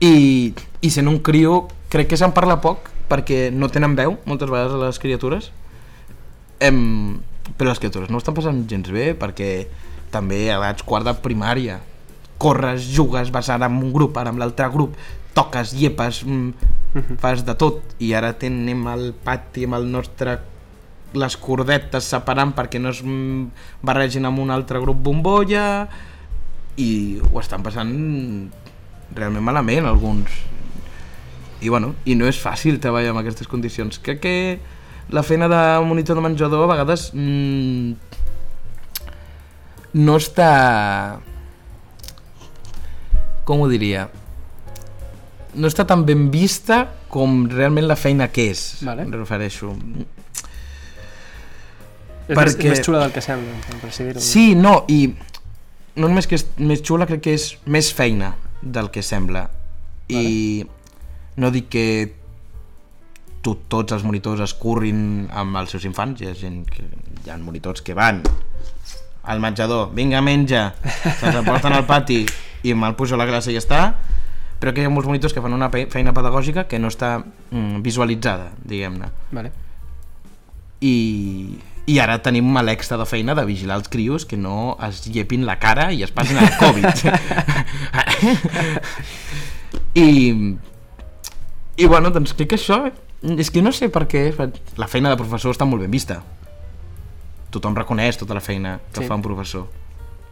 I, 0.00 0.52
i 0.84 0.92
sent 0.92 1.08
un 1.08 1.18
criu, 1.24 1.64
crec 1.92 2.10
que 2.12 2.20
se'n 2.20 2.34
parla 2.36 2.58
poc, 2.60 2.90
perquè 3.10 3.48
no 3.54 3.70
tenen 3.72 3.96
veu, 3.96 4.18
moltes 4.28 4.50
vegades, 4.50 4.74
a 4.76 4.86
les 4.86 5.00
criatures. 5.00 5.50
Em, 6.60 7.18
però 7.56 7.70
les 7.70 7.80
criatures 7.80 8.10
no 8.12 8.20
estan 8.20 8.36
passant 8.36 8.64
gens 8.68 8.88
bé, 8.92 9.12
perquè 9.16 9.50
també 10.12 10.46
a 10.50 10.58
l'edat 10.60 10.84
quart 10.86 11.06
de 11.06 11.14
primària 11.22 11.80
corres, 12.38 12.84
jugues, 12.92 13.30
vas 13.32 13.48
ara 13.48 13.68
amb 13.70 13.82
un 13.82 13.92
grup, 13.94 14.16
ara 14.18 14.32
amb 14.32 14.40
l'altre 14.40 14.68
grup, 14.72 14.96
toques, 15.36 15.72
llepes, 15.76 16.22
mm, 16.24 17.16
fas 17.22 17.44
de 17.44 17.54
tot, 17.56 17.82
i 18.00 18.12
ara 18.16 18.34
tenim 18.38 18.86
al 18.88 19.12
pati 19.24 19.64
amb 19.64 19.78
el 19.80 19.90
nostre 19.92 20.38
les 21.16 21.36
cordetes 21.40 22.04
separant 22.04 22.52
perquè 22.52 22.80
no 22.82 22.90
es 22.92 23.00
mm, 23.02 23.46
barregin 23.86 24.26
amb 24.28 24.42
un 24.42 24.50
altre 24.50 24.80
grup 24.82 24.98
bombolla 25.00 25.88
i 26.76 27.18
ho 27.32 27.40
estan 27.40 27.62
passant 27.64 27.92
realment 29.16 29.44
malament 29.44 29.86
alguns 29.88 30.30
i 31.64 31.70
bueno, 31.72 31.94
i 32.04 32.14
no 32.18 32.26
és 32.28 32.36
fàcil 32.42 32.76
treballar 32.82 33.14
en 33.14 33.20
aquestes 33.22 33.48
condicions 33.48 33.98
crec 34.04 34.20
que 34.20 34.34
la 35.08 35.22
feina 35.22 35.48
de 35.48 35.60
monitor 35.86 36.18
de 36.18 36.24
menjador 36.26 36.66
a 36.66 36.72
vegades 36.74 37.10
mm, 37.14 37.92
no 39.96 40.16
està 40.20 40.50
com 43.46 43.62
ho 43.62 43.68
diria 43.70 44.08
no 45.56 45.70
està 45.70 45.86
tan 45.88 46.02
ben 46.04 46.26
vista 46.34 46.82
com 47.08 47.46
realment 47.48 47.86
la 47.88 47.96
feina 47.96 48.28
que 48.28 48.50
és 48.52 48.66
Vale. 48.84 49.06
em 49.06 49.14
refereixo 49.16 49.72
És, 52.26 52.34
Perquè- 52.34 52.56
Perquè... 52.58 52.66
és 52.66 52.72
més 52.74 52.80
xula 52.82 53.00
del 53.04 53.12
que 53.14 53.22
sembla, 53.22 53.52
per. 53.78 54.20
Sí, 54.20 54.56
no, 54.58 54.80
i 54.90 55.12
no 55.96 56.08
només 56.08 56.28
que 56.28 56.36
és 56.38 56.46
més 56.58 56.82
xula, 56.84 57.08
crec 57.08 57.24
que 57.24 57.34
és 57.36 57.50
més 57.66 57.90
feina 57.94 58.34
del 58.62 58.90
que 58.92 59.02
sembla. 59.04 59.46
I 60.12 60.64
no 61.40 61.50
dic 61.52 61.68
que 61.72 61.86
to, 63.42 63.56
tots 63.70 63.94
els 63.96 64.04
monitors 64.06 64.42
es 64.44 64.54
currin 64.58 65.26
amb 65.34 65.58
els 65.60 65.72
seus 65.74 65.86
infants, 65.88 66.20
hi 66.20 66.30
ha 66.30 66.36
gent 66.36 66.64
que 66.70 66.84
hi 66.86 67.32
ha 67.32 67.38
monitors 67.42 67.82
que 67.82 67.96
van 67.96 68.22
al 69.26 69.40
menjador, 69.42 69.90
vinga 69.94 70.22
menja, 70.22 70.68
se'ls 71.18 71.42
porten 71.46 71.74
al 71.74 71.86
pati 71.86 72.20
i 72.66 72.74
me'l 72.74 72.94
pujo 72.98 73.16
a 73.16 73.20
la 73.20 73.26
classe 73.26 73.50
i 73.50 73.56
ja 73.56 73.62
està, 73.62 73.80
però 74.60 74.72
que 74.72 74.82
hi 74.82 74.86
ha 74.86 74.92
molts 74.92 75.08
monitors 75.10 75.34
que 75.34 75.42
fan 75.42 75.54
una 75.54 75.68
feina 75.70 76.14
pedagògica 76.14 76.66
que 76.70 76.78
no 76.78 76.90
està 76.92 77.18
mm, 77.20 77.82
visualitzada, 77.84 78.52
diguem-ne 78.62 79.10
Vale. 79.34 79.50
i, 80.80 80.94
i 81.86 81.98
ara 82.02 82.18
tenim 82.22 82.50
l'extra 82.66 82.96
de 82.98 83.06
feina 83.06 83.34
de 83.38 83.44
vigilar 83.46 83.76
els 83.78 83.88
crios 83.88 84.26
que 84.26 84.36
no 84.36 84.76
es 84.88 85.04
llepin 85.06 85.46
la 85.46 85.58
cara 85.62 85.92
i 85.94 86.02
es 86.02 86.10
passin 86.10 86.38
el 86.42 86.50
Covid 86.58 86.86
i 89.94 90.06
i 91.76 91.84
bueno, 91.86 92.08
doncs 92.10 92.32
crec 92.32 92.48
que 92.54 92.56
això 92.56 92.86
és 93.36 93.50
que 93.52 93.60
no 93.62 93.70
sé 93.72 93.88
per 93.92 94.06
què 94.08 94.30
la 94.80 94.88
feina 94.88 95.10
de 95.12 95.16
professor 95.20 95.52
està 95.54 95.66
molt 95.68 95.82
ben 95.84 95.92
vista 95.92 96.22
tothom 97.52 97.76
reconeix 97.76 98.18
tota 98.20 98.34
la 98.34 98.40
feina 98.44 98.78
que 98.92 99.00
Sí. 99.02 99.06
fa 99.06 99.14
un 99.14 99.22
professor 99.22 99.66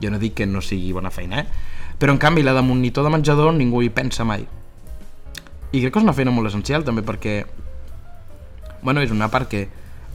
jo 0.01 0.11
no 0.11 0.19
dic 0.19 0.35
que 0.35 0.47
no 0.47 0.61
sigui 0.61 0.93
bona 0.93 1.11
feina 1.11 1.41
eh? 1.41 1.47
però 1.99 2.11
en 2.13 2.19
canvi 2.19 2.43
la 2.43 2.53
de 2.55 2.63
monitor 2.63 3.05
de 3.05 3.11
menjador 3.11 3.53
ningú 3.55 3.83
hi 3.83 3.91
pensa 3.91 4.25
mai 4.25 4.47
i 5.73 5.81
crec 5.81 5.93
que 5.93 5.99
és 5.99 6.05
una 6.05 6.13
feina 6.17 6.31
molt 6.35 6.49
essencial 6.49 6.85
també 6.85 7.03
perquè 7.03 7.45
bueno, 8.83 9.01
és 9.01 9.11
una 9.11 9.31
part 9.31 9.49
que 9.49 9.69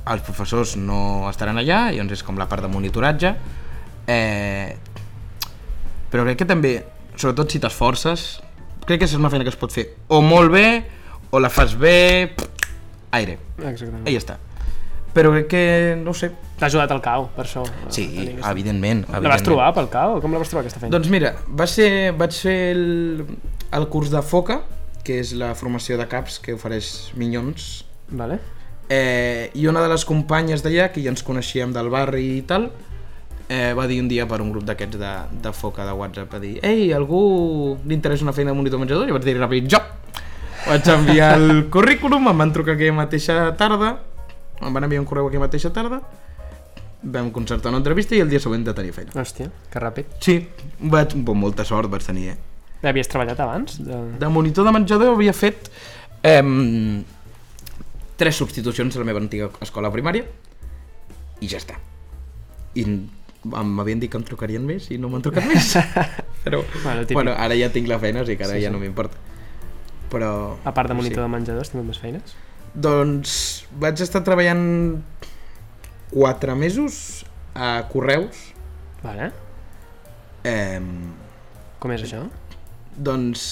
els 0.09 0.21
professors 0.25 0.75
no 0.79 1.29
estaran 1.29 1.57
allà 1.61 1.89
i 1.93 1.97
llavors 1.99 2.19
és 2.19 2.23
com 2.25 2.37
la 2.39 2.47
part 2.49 2.63
de 2.65 2.69
monitoratge 2.71 3.33
eh, 4.09 4.75
però 6.09 6.23
crec 6.25 6.39
que 6.41 6.47
també 6.49 6.73
sobretot 7.15 7.51
si 7.53 7.59
t'esforces 7.61 8.27
crec 8.87 9.03
que 9.03 9.09
és 9.09 9.13
una 9.19 9.29
feina 9.29 9.45
que 9.45 9.53
es 9.53 9.59
pot 9.59 9.73
fer 9.73 9.89
o 10.09 10.21
molt 10.25 10.51
bé 10.53 10.65
o 11.29 11.39
la 11.39 11.49
fas 11.53 11.75
bé 11.77 12.33
aire, 13.13 13.37
Exactament. 13.59 14.07
ja 14.09 14.17
està 14.21 14.37
però 15.13 15.31
crec 15.33 15.47
que, 15.49 15.61
no 15.97 16.13
sé 16.13 16.29
T'ha 16.59 16.67
ajudat 16.67 16.91
el 16.91 16.99
cau, 17.01 17.29
per 17.35 17.45
això. 17.45 17.63
sí, 17.89 18.03
aquesta- 18.19 18.51
evidentment, 18.51 19.05
La 19.07 19.13
vas 19.13 19.17
evidentment. 19.21 19.45
trobar 19.47 19.69
pel 19.73 19.87
cau? 19.89 20.17
Com 20.21 20.33
la 20.35 20.39
vas 20.41 20.49
trobar, 20.51 20.61
aquesta 20.65 20.79
feina? 20.81 20.91
Doncs 20.91 21.07
mira, 21.09 21.31
va 21.49 21.65
ser, 21.71 22.11
vaig 22.19 22.35
fer 22.35 22.55
el, 22.75 23.25
el 23.71 23.87
curs 23.87 24.11
de 24.11 24.21
FOCA, 24.21 24.59
que 25.03 25.17
és 25.23 25.31
la 25.39 25.53
formació 25.55 25.95
de 25.97 26.05
CAPS 26.11 26.37
que 26.43 26.53
ofereix 26.53 27.11
Minyons, 27.15 27.85
Vale. 28.11 28.37
Eh, 28.89 29.49
i 29.53 29.67
una 29.69 29.81
de 29.85 29.89
les 29.91 30.03
companyes 30.05 30.65
d'allà, 30.65 30.89
que 30.91 31.01
ja 31.05 31.13
ens 31.13 31.23
coneixíem 31.23 31.73
del 31.75 31.91
barri 31.93 32.25
i 32.39 32.45
tal, 32.49 32.69
eh, 33.47 33.73
va 33.77 33.87
dir 33.87 33.99
un 34.01 34.09
dia 34.09 34.27
per 34.29 34.41
un 34.41 34.51
grup 34.53 34.65
d'aquests 34.67 34.99
de, 34.99 35.13
de 35.45 35.53
FOCA 35.53 35.85
de 35.85 35.93
WhatsApp, 35.97 36.33
va 36.33 36.41
dir 36.41 36.57
Ei, 36.65 36.89
algú 36.93 37.77
li 37.85 37.95
interessa 37.97 38.25
una 38.25 38.33
feina 38.33 38.51
de 38.51 38.57
monitor 38.57 38.81
menjador? 38.81 39.09
I 39.09 39.15
vaig 39.15 39.25
dir 39.25 39.37
ràpid, 39.37 39.69
jo! 39.71 39.81
Vaig 40.65 40.89
enviar 40.93 41.35
el 41.37 41.51
currículum, 41.73 42.27
em 42.29 42.45
van 42.45 42.53
trucar 42.53 42.75
aquella 42.75 42.97
mateixa 42.97 43.37
tarda, 43.57 43.93
em 44.59 44.73
van 44.73 44.89
enviar 44.89 45.05
un 45.05 45.07
correu 45.09 45.29
aquella 45.29 45.45
mateixa 45.47 45.71
tarda, 45.73 46.01
vam 47.01 47.29
concertar 47.31 47.71
una 47.71 47.79
entrevista 47.79 48.17
i 48.17 48.21
el 48.25 48.29
dia 48.29 48.41
següent 48.43 48.65
de 48.67 48.75
tenir 48.75 48.91
feina. 48.93 49.13
Hòstia, 49.15 49.47
que 49.71 49.81
ràpid. 49.81 50.17
Sí, 50.23 50.41
vaig, 50.81 51.15
bon, 51.15 51.39
molta 51.45 51.65
sort 51.65 51.89
vaig 51.91 52.03
tenir, 52.05 52.33
eh? 52.33 52.37
Havies 52.89 53.09
treballat 53.11 53.39
abans? 53.43 53.79
De... 53.83 53.97
De 54.19 54.27
monitor 54.31 54.67
de 54.67 54.71
menjador 54.75 55.15
havia 55.15 55.33
fet 55.35 55.67
eh, 56.23 56.43
tres 58.19 58.35
substitucions 58.39 58.95
a 58.95 58.99
la 59.01 59.07
meva 59.07 59.21
antiga 59.23 59.47
escola 59.63 59.89
primària 59.93 60.25
i 61.39 61.47
ja 61.47 61.57
està. 61.61 61.77
I 62.75 62.83
m'havien 63.47 64.01
dit 64.03 64.11
que 64.11 64.19
em 64.19 64.25
trucarien 64.27 64.65
més 64.67 64.89
i 64.91 64.97
no 64.99 65.07
m'han 65.11 65.23
trucat 65.23 65.45
més. 65.47 65.71
Però 66.43 66.59
Bueno, 66.83 67.01
típic. 67.05 67.15
bueno, 67.15 67.31
ara 67.39 67.55
ja 67.55 67.69
tinc 67.71 67.87
la 67.87 67.97
feina, 67.99 68.25
sigui 68.27 68.37
que 68.41 68.45
ara 68.47 68.57
Sí, 68.57 68.63
ja 68.65 68.69
sí. 68.69 68.73
no 68.75 68.81
m'importa. 68.83 69.15
Però... 70.11 70.29
A 70.67 70.73
part 70.75 70.89
de 70.91 70.97
monitor 70.97 71.21
sí. 71.21 71.25
de 71.25 71.31
menjador, 71.31 71.61
has 71.63 71.71
tingut 71.71 71.87
més 71.87 71.99
feines? 72.01 72.35
Doncs 72.75 73.33
vaig 73.81 74.01
estar 74.03 74.21
treballant 74.27 75.01
quatre 76.11 76.55
mesos 76.59 77.23
a 77.55 77.85
Correus. 77.91 78.35
Vale. 79.03 79.31
Eh, 80.43 80.81
Com 81.79 81.91
és 81.95 82.03
això? 82.07 82.25
Doncs... 82.97 83.47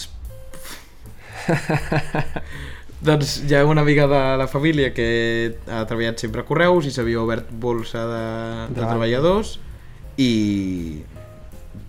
doncs 3.02 3.44
hi 3.46 3.54
ha 3.56 3.66
una 3.66 3.82
amiga 3.82 4.08
de 4.08 4.38
la 4.38 4.48
família 4.48 4.94
que 4.94 5.58
ha 5.70 5.84
treballat 5.86 6.18
sempre 6.20 6.42
a 6.42 6.46
Correus 6.48 6.88
i 6.90 6.92
s'havia 6.92 7.22
obert 7.22 7.52
bolsa 7.52 8.06
de, 8.10 8.24
de 8.70 8.74
Treball. 8.74 8.90
treballadors 8.96 9.52
i 10.18 11.04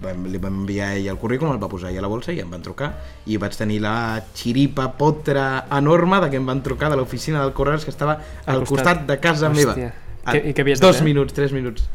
vam, 0.02 0.26
li 0.28 0.38
vam 0.38 0.60
enviar 0.62 0.90
a 0.90 0.96
ella 1.00 1.10
el 1.14 1.18
currículum, 1.18 1.54
el 1.56 1.62
va 1.62 1.68
posar 1.72 1.90
ella 1.90 2.02
a 2.02 2.06
la 2.06 2.10
bolsa 2.12 2.34
i 2.36 2.42
em 2.42 2.50
van 2.52 2.62
trucar 2.62 2.90
i 3.26 3.38
vaig 3.40 3.56
tenir 3.56 3.80
la 3.82 3.94
xiripa 4.36 4.90
potra 5.00 5.64
enorme 5.78 6.20
de 6.20 6.28
que 6.30 6.36
em 6.36 6.46
van 6.46 6.60
trucar 6.62 6.90
de 6.92 6.96
l'oficina 7.00 7.40
del 7.42 7.54
Correus 7.56 7.84
que 7.88 7.90
estava 7.94 8.18
al, 8.44 8.60
Al 8.60 8.66
costat. 8.66 8.84
costat. 9.00 9.06
de 9.08 9.18
casa 9.18 9.48
Hòstia. 9.48 9.72
meva 9.74 9.92
A 10.28 10.34
Què- 10.36 10.44
i 10.50 10.52
què 10.52 10.60
havies 10.60 10.80
de 10.80 10.86
dos 10.86 10.98
fer? 11.00 11.04
minuts, 11.08 11.32
tres 11.32 11.52
minuts 11.56 11.88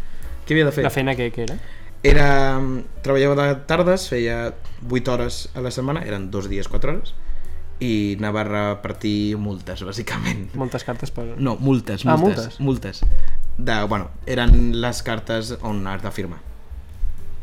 què 0.47 0.55
havia 0.57 0.65
de 0.65 0.71
fer? 0.73 0.83
La 0.83 0.89
feina 0.89 1.13
que, 1.15 1.29
que 1.31 1.43
era? 1.45 1.55
Era, 2.03 2.59
treballava 3.05 3.45
de 3.47 3.55
tardes, 3.69 4.09
feia 4.09 4.53
8 4.89 5.13
hores 5.13 5.37
a 5.55 5.61
la 5.61 5.69
setmana, 5.71 6.01
eren 6.03 6.31
dos 6.31 6.49
dies, 6.51 6.67
4 6.67 6.91
hores, 6.97 7.13
i 7.83 8.15
anava 8.17 8.41
a 8.41 8.47
repartir 8.47 9.35
multes, 9.41 9.81
bàsicament. 9.83 10.47
Moltes 10.55 10.85
cartes 10.87 11.11
per... 11.11 11.25
No, 11.37 11.57
multes, 11.59 12.05
Ah, 12.07 12.15
multes, 12.17 12.57
multes. 12.59 13.01
multes. 13.03 13.03
De, 13.57 13.75
bueno, 13.91 14.09
eren 14.25 14.79
les 14.81 15.03
cartes 15.03 15.55
on 15.61 15.85
has 15.87 16.01
de 16.01 16.11
firmar. 16.15 16.39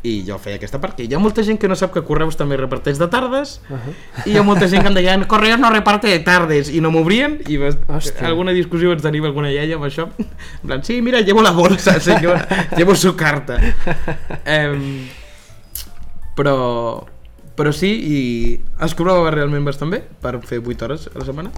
I 0.02 0.22
jo 0.24 0.38
feia 0.40 0.56
aquesta 0.56 0.78
part, 0.80 0.94
que 0.96 1.04
hi 1.04 1.12
ha 1.12 1.18
molta 1.20 1.42
gent 1.44 1.58
que 1.60 1.68
no 1.68 1.76
sap 1.76 1.92
que 1.92 2.00
Correus 2.08 2.38
també 2.40 2.56
reparteix 2.56 2.96
de 2.98 3.06
tardes, 3.12 3.58
Uh 3.68 3.76
-huh. 3.76 3.92
i 4.24 4.30
hi 4.32 4.36
ha 4.38 4.42
molta 4.42 4.66
gent 4.66 4.80
que 4.82 4.88
em 4.88 4.94
deien 4.94 5.24
Correus 5.28 5.60
no 5.60 5.68
reparte 5.68 6.08
de 6.08 6.18
tardes, 6.20 6.70
i 6.72 6.80
no 6.80 6.90
m'obrien, 6.90 7.42
i 7.46 7.58
vas, 7.58 7.76
Hòstia. 7.86 8.24
alguna 8.26 8.52
discussió 8.52 8.96
tenir 8.96 9.18
amb 9.20 9.26
alguna 9.26 9.52
iaia 9.52 9.74
amb 9.76 9.84
això, 9.84 10.08
en 10.18 10.66
plan, 10.66 10.82
sí, 10.82 11.02
mira, 11.02 11.20
llevo 11.20 11.42
la 11.42 11.50
bolsa, 11.50 12.00
senyora, 12.00 12.48
llevo 12.78 12.94
su 12.94 13.14
carta. 13.14 13.58
Em, 14.46 15.06
però, 16.34 17.06
però 17.60 17.74
sí, 17.76 17.90
i 17.92 18.18
es 18.80 18.96
cobrava 18.96 19.30
realment 19.34 19.66
bastant 19.68 19.92
bé 19.92 20.00
per 20.22 20.38
fer 20.48 20.62
8 20.64 20.86
hores 20.86 21.06
a 21.12 21.18
la 21.20 21.28
setmana, 21.28 21.52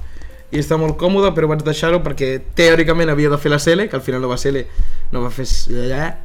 i 0.53 0.61
està 0.61 0.77
molt 0.77 0.99
còmode, 1.01 1.31
però 1.33 1.49
vaig 1.49 1.63
deixar-ho 1.65 2.03
perquè 2.05 2.35
teòricament 2.59 3.09
havia 3.13 3.31
de 3.33 3.39
fer 3.41 3.55
la 3.55 3.61
CL, 3.63 3.87
que 3.89 3.97
al 3.97 4.03
final 4.05 4.21
no 4.21 4.29
va 4.29 4.37
ser 4.37 4.67
no 5.15 5.23
va 5.23 5.31
fer 5.33 5.47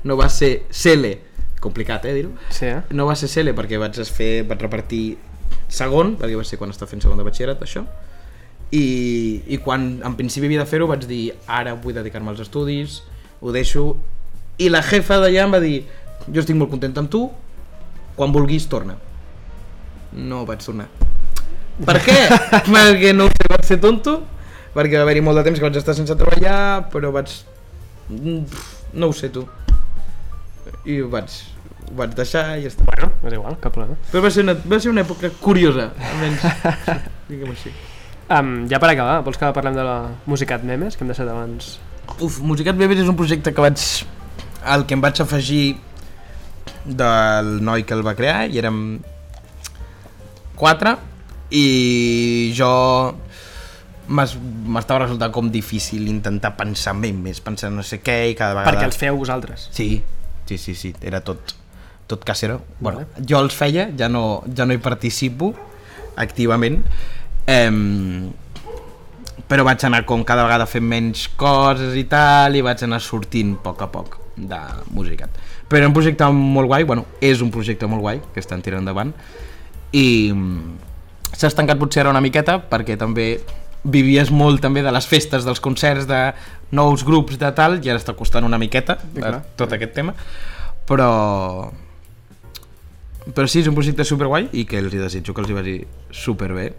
no 0.04 0.18
va 0.20 0.28
ser 0.34 0.52
CL, 0.74 1.14
complicat, 1.64 2.06
eh, 2.10 2.14
dir-ho, 2.18 2.34
Sí, 2.50 2.66
eh? 2.66 2.82
no 2.92 3.06
va 3.08 3.16
ser 3.16 3.30
CL 3.32 3.54
perquè 3.56 3.80
vaig 3.80 4.02
fer, 4.04 4.44
vaig 4.50 4.66
repartir 4.66 5.06
segon, 5.70 6.16
perquè 6.20 6.36
va 6.36 6.44
ser 6.48 6.60
quan 6.60 6.74
estava 6.74 6.92
fent 6.92 7.06
segon 7.06 7.22
de 7.22 7.26
batxillerat, 7.28 7.64
això, 7.64 7.86
i, 8.72 8.84
i 9.48 9.62
quan 9.64 10.02
en 10.04 10.20
principi 10.20 10.50
havia 10.50 10.66
de 10.66 10.70
fer-ho 10.70 10.90
vaig 10.92 11.08
dir 11.08 11.24
ara 11.48 11.78
vull 11.80 11.96
dedicar-me 11.96 12.34
als 12.34 12.44
estudis, 12.44 13.02
ho 13.40 13.56
deixo, 13.56 13.94
i 14.60 14.68
la 14.74 14.84
jefa 14.84 15.22
d'allà 15.24 15.46
em 15.46 15.56
va 15.56 15.64
dir 15.64 15.78
jo 16.28 16.42
estic 16.42 16.58
molt 16.60 16.74
content 16.74 16.98
amb 17.00 17.12
tu, 17.14 17.28
quan 18.18 18.34
vulguis 18.36 18.68
torna. 18.68 18.98
No 20.14 20.46
vaig 20.48 20.64
tornar. 20.64 20.88
Per 21.86 21.98
què? 22.02 22.18
perquè 22.74 23.14
no 23.14 23.28
sé, 23.30 23.50
vaig 23.52 23.66
ser 23.68 23.78
tonto, 23.84 24.20
perquè 24.74 24.98
va 24.98 25.06
haver-hi 25.06 25.22
molt 25.26 25.42
de 25.42 25.46
temps 25.50 25.60
que 25.60 25.68
vaig 25.68 25.78
estar 25.82 25.96
sense 25.98 26.16
treballar, 26.18 26.88
però 26.94 27.12
vaig... 27.16 27.34
Mm, 28.10 28.42
No 28.98 29.10
ho 29.12 29.14
sé 29.14 29.28
tu. 29.30 29.44
I 30.88 31.02
vaig, 31.12 31.34
ho 31.90 31.96
vaig 32.00 32.14
deixar 32.16 32.46
i 32.58 32.64
ja 32.64 32.72
està. 32.72 32.86
Bueno, 32.88 33.12
és 33.28 33.36
igual, 33.36 33.58
cap 33.62 33.76
problema. 33.76 33.98
Però 34.12 34.24
va 34.24 34.32
ser 34.32 34.46
una, 34.46 34.56
va 34.64 34.80
ser 34.80 34.94
una 34.94 35.04
època 35.04 35.30
curiosa, 35.44 35.90
almenys, 36.12 36.46
diguem 37.30 37.52
així. 37.52 37.74
Um, 38.28 38.54
ja 38.72 38.80
per 38.84 38.90
acabar, 38.94 39.20
vols 39.28 39.40
que 39.40 39.52
parlem 39.56 39.76
de 39.78 39.84
la 39.88 39.98
Musicat 40.28 40.64
Memes, 40.68 40.96
que 40.96 41.06
hem 41.06 41.12
deixat 41.12 41.30
abans? 41.32 41.76
Uf, 42.24 42.40
Musicat 42.44 42.80
Bebes 42.80 43.04
és 43.04 43.12
un 43.12 43.20
projecte 43.20 43.54
que 43.54 43.64
vaig... 43.64 43.84
al 44.64 44.88
que 44.88 44.96
em 44.98 45.04
vaig 45.04 45.20
afegir 45.24 45.78
del 46.88 47.54
noi 47.64 47.84
que 47.88 47.96
el 47.96 48.04
va 48.08 48.16
crear 48.16 48.48
i 48.48 48.60
érem 48.60 48.82
quatre 50.60 50.96
i 51.54 52.52
jo 52.58 52.70
m'es- 54.08 54.38
m'estava 54.68 55.06
resultant 55.06 55.32
com 55.36 55.50
difícil 55.52 56.08
intentar 56.12 56.56
pensar 56.60 56.96
en 56.96 57.06
ell 57.08 57.18
més, 57.22 57.40
pensar 57.44 57.70
en 57.72 57.78
no 57.80 57.84
sé 57.88 58.02
què 58.04 58.18
i 58.32 58.36
cada 58.36 58.56
vegada... 58.58 58.72
Perquè 58.72 58.90
els 58.90 58.98
feu 59.00 59.18
vosaltres. 59.20 59.68
Sí, 59.76 60.02
sí, 60.48 60.58
sí, 60.58 60.76
sí, 60.76 60.94
era 61.02 61.22
tot, 61.22 61.54
tot 62.08 62.24
casero. 62.28 62.62
Bueno, 62.80 63.06
Vale. 63.06 63.26
jo 63.28 63.40
els 63.44 63.56
feia, 63.56 63.90
ja 63.98 64.10
no, 64.12 64.44
ja 64.56 64.66
no 64.68 64.74
hi 64.76 64.82
participo 64.84 65.54
activament, 66.18 66.82
em, 67.48 68.32
però 69.48 69.64
vaig 69.68 69.84
anar 69.88 70.02
com 70.08 70.24
cada 70.28 70.44
vegada 70.48 70.66
fent 70.68 70.84
menys 70.88 71.28
coses 71.40 71.96
i 71.96 72.04
tal, 72.12 72.56
i 72.58 72.64
vaig 72.66 72.82
anar 72.84 73.00
sortint 73.04 73.54
a 73.60 73.62
poc 73.70 73.84
a 73.86 73.92
poc 73.94 74.18
de 74.38 74.58
Musicat. 74.96 75.30
Però 75.68 75.80
era 75.82 75.88
un 75.90 75.96
projecte 75.96 76.28
molt 76.32 76.68
guai, 76.72 76.84
bueno, 76.88 77.06
és 77.22 77.42
un 77.44 77.52
projecte 77.52 77.88
molt 77.88 78.02
guai, 78.04 78.20
que 78.34 78.40
estan 78.44 78.62
tirant 78.64 78.84
endavant, 78.84 79.14
i 79.96 80.32
mm, 80.34 80.76
s'ha 81.34 81.48
estancat 81.52 81.80
potser 81.80 82.04
ara 82.04 82.12
una 82.14 82.22
miqueta, 82.24 82.58
perquè 82.70 82.98
també 83.00 83.38
vivies 83.88 84.32
molt 84.34 84.60
també 84.62 84.82
de 84.84 84.92
les 84.92 85.08
festes, 85.08 85.46
dels 85.48 85.62
concerts, 85.64 86.08
de 86.10 86.22
nous 86.76 87.04
grups 87.08 87.38
de 87.40 87.52
tal, 87.56 87.78
i 87.80 87.90
ara 87.92 88.00
està 88.02 88.16
costant 88.18 88.44
una 88.44 88.60
miqueta 88.60 88.98
Sí, 89.02 89.22
clar. 89.22 89.44
tot 89.56 89.72
aquest 89.74 89.94
tema, 89.96 90.16
però 90.88 91.72
però 93.36 93.48
sí, 93.48 93.60
és 93.60 93.68
un 93.68 93.76
projecte 93.76 94.06
superguai 94.08 94.48
i 94.56 94.64
que 94.68 94.80
els 94.80 94.94
hi 94.94 95.02
desitjo 95.02 95.34
que 95.36 95.44
els 95.44 95.50
hi 95.52 95.56
vagi 95.56 95.78
superbé. 96.16 96.70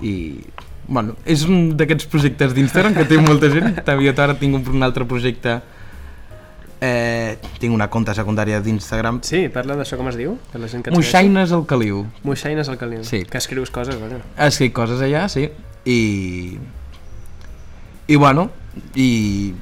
I 0.00 0.14
bueno, 0.88 1.16
és 1.28 1.44
un 1.44 1.74
d'aquests 1.76 2.08
projectes 2.08 2.54
d'Instagram 2.56 2.96
que 2.96 3.04
té 3.04 3.18
molta 3.20 3.50
gent. 3.52 3.76
També 3.84 4.06
jo 4.08 4.14
ara 4.16 4.34
tinc 4.40 4.56
un, 4.56 4.64
un 4.78 4.82
altre 4.86 5.04
projecte 5.08 5.58
eh, 6.82 7.38
tinc 7.62 7.72
una 7.76 7.86
conta 7.92 8.14
secundària 8.18 8.58
d'Instagram 8.60 9.20
Sí, 9.22 9.44
parla 9.54 9.76
d'això 9.78 9.96
com 10.00 10.08
es 10.10 10.16
diu? 10.18 10.34
Per 10.50 10.60
la 10.60 10.68
gent 10.68 10.82
que. 10.82 10.90
Moixaines 10.94 11.52
al 11.54 11.62
Caliu 11.70 12.02
Moixaines 12.26 12.68
al 12.72 12.78
caliu. 12.80 13.04
Sí. 13.06 13.22
Que 13.30 13.38
escrius 13.38 13.70
coses, 13.70 14.00
vaja. 14.02 14.18
escric 14.48 14.74
coses 14.76 15.00
allà, 15.06 15.28
sí 15.30 15.48
i 15.86 16.58
i 18.08 18.16
bueno 18.16 18.48
i 18.94 19.52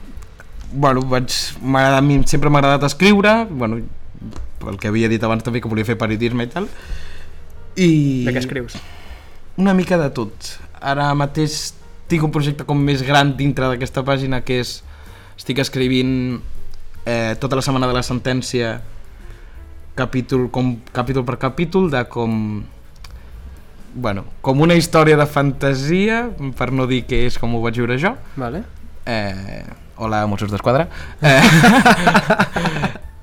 bueno, 0.72 1.02
vaig 1.02 1.32
a 1.76 2.00
mi 2.00 2.20
sempre 2.30 2.50
m'ha 2.50 2.60
agradat 2.62 2.84
escriure 2.88 3.44
bueno, 3.50 3.80
pel 4.60 4.76
que 4.78 4.88
havia 4.88 5.08
dit 5.10 5.22
abans 5.24 5.42
també 5.44 5.60
que 5.60 5.68
volia 5.68 5.84
fer 5.88 5.96
periodisme 5.98 6.44
i 6.46 6.50
tal 6.52 6.68
i 7.76 7.90
De 8.26 8.32
què 8.34 8.42
escrius? 8.42 8.76
una 9.60 9.74
mica 9.74 9.98
de 10.00 10.10
tot 10.14 10.52
ara 10.80 11.08
mateix 11.14 11.72
tinc 12.10 12.24
un 12.26 12.32
projecte 12.34 12.64
com 12.68 12.78
més 12.80 13.02
gran 13.06 13.34
dintre 13.38 13.68
d'aquesta 13.72 14.04
pàgina 14.06 14.40
que 14.46 14.60
és 14.62 14.80
estic 15.40 15.58
escrivint 15.62 16.40
eh, 17.04 17.36
tota 17.40 17.56
la 17.56 17.62
setmana 17.62 17.88
de 17.88 17.96
la 17.96 18.02
sentència 18.06 18.80
capítol, 19.94 20.48
com, 20.50 20.76
capítol 20.92 21.24
per 21.28 21.38
capítol 21.38 21.90
de 21.92 22.04
com 22.08 22.62
bueno, 23.94 24.24
com 24.40 24.60
una 24.62 24.76
història 24.78 25.16
de 25.18 25.26
fantasia 25.26 26.22
per 26.56 26.70
no 26.72 26.86
dir 26.86 27.02
que 27.08 27.24
és 27.26 27.38
com 27.40 27.54
ho 27.54 27.62
vaig 27.64 27.80
viure 27.80 27.98
jo. 27.98 28.14
Vale. 28.36 28.62
eh, 29.06 29.64
hola 29.96 30.26
Mossos 30.26 30.50
d'Esquadra. 30.50 30.86
Eh, 31.20 31.42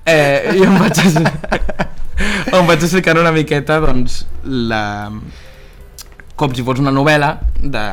eh, 0.14 0.58
i 0.58 0.66
em 0.66 0.78
vaig 0.78 1.00
em 2.58 2.68
vaig 2.68 2.84
explicar 2.84 3.18
una 3.18 3.32
miqueta 3.32 3.80
doncs 3.84 4.26
la 4.44 5.12
com 6.38 6.54
si 6.54 6.66
fos 6.66 6.84
una 6.84 6.94
novel·la 6.94 7.32
de 7.64 7.86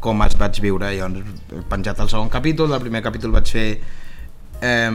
com 0.00 0.22
es 0.26 0.36
vaig 0.38 0.60
viure. 0.62 0.92
I 0.94 1.00
doncs 1.02 1.52
he 1.56 1.64
penjat 1.70 2.02
el 2.04 2.12
segon 2.12 2.30
capítol 2.30 2.70
del 2.70 2.84
primer 2.84 3.02
capítol 3.06 3.34
vaig 3.34 3.50
fer 3.50 3.70
eh, 4.60 4.90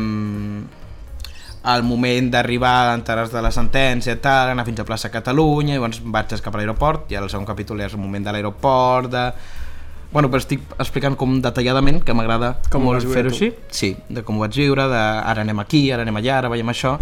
el 1.61 1.83
moment 1.85 2.31
d'arribar 2.33 2.73
a 2.81 2.85
l'enteràs 2.91 3.31
de 3.33 3.41
la 3.43 3.51
sentència 3.53 4.15
tal, 4.21 4.53
anar 4.53 4.65
fins 4.65 4.81
a 4.81 4.85
plaça 4.87 5.11
Catalunya 5.13 5.75
i 5.75 5.77
llavors 5.77 6.01
vaig 6.01 6.33
escapar 6.33 6.59
a 6.59 6.63
l'aeroport 6.63 7.11
i 7.13 7.19
el 7.19 7.29
segon 7.29 7.45
capítol 7.45 7.83
és 7.85 7.93
el 7.93 8.01
moment 8.01 8.25
de 8.25 8.33
l'aeroport 8.33 9.11
de... 9.13 9.25
Bueno, 10.11 10.27
però 10.27 10.41
estic 10.41 10.65
explicant 10.75 11.15
com 11.15 11.37
detalladament, 11.39 12.01
que 12.03 12.11
m'agrada 12.17 12.57
molt 12.83 13.05
fer-ho 13.07 13.29
així. 13.31 13.47
Sí, 13.71 13.93
de 14.11 14.25
com 14.27 14.35
ho 14.35 14.43
vaig 14.43 14.57
viure, 14.59 14.89
de 14.91 14.99
ara 14.99 15.45
anem 15.45 15.61
aquí, 15.63 15.85
ara 15.95 16.03
anem 16.03 16.19
allà, 16.19 16.41
ara 16.41 16.49
veiem 16.51 16.67
això. 16.73 16.97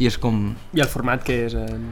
I 0.00 0.08
és 0.08 0.16
com 0.16 0.46
I 0.72 0.80
el 0.80 0.88
format 0.88 1.20
que 1.26 1.42
és 1.50 1.58
en 1.58 1.90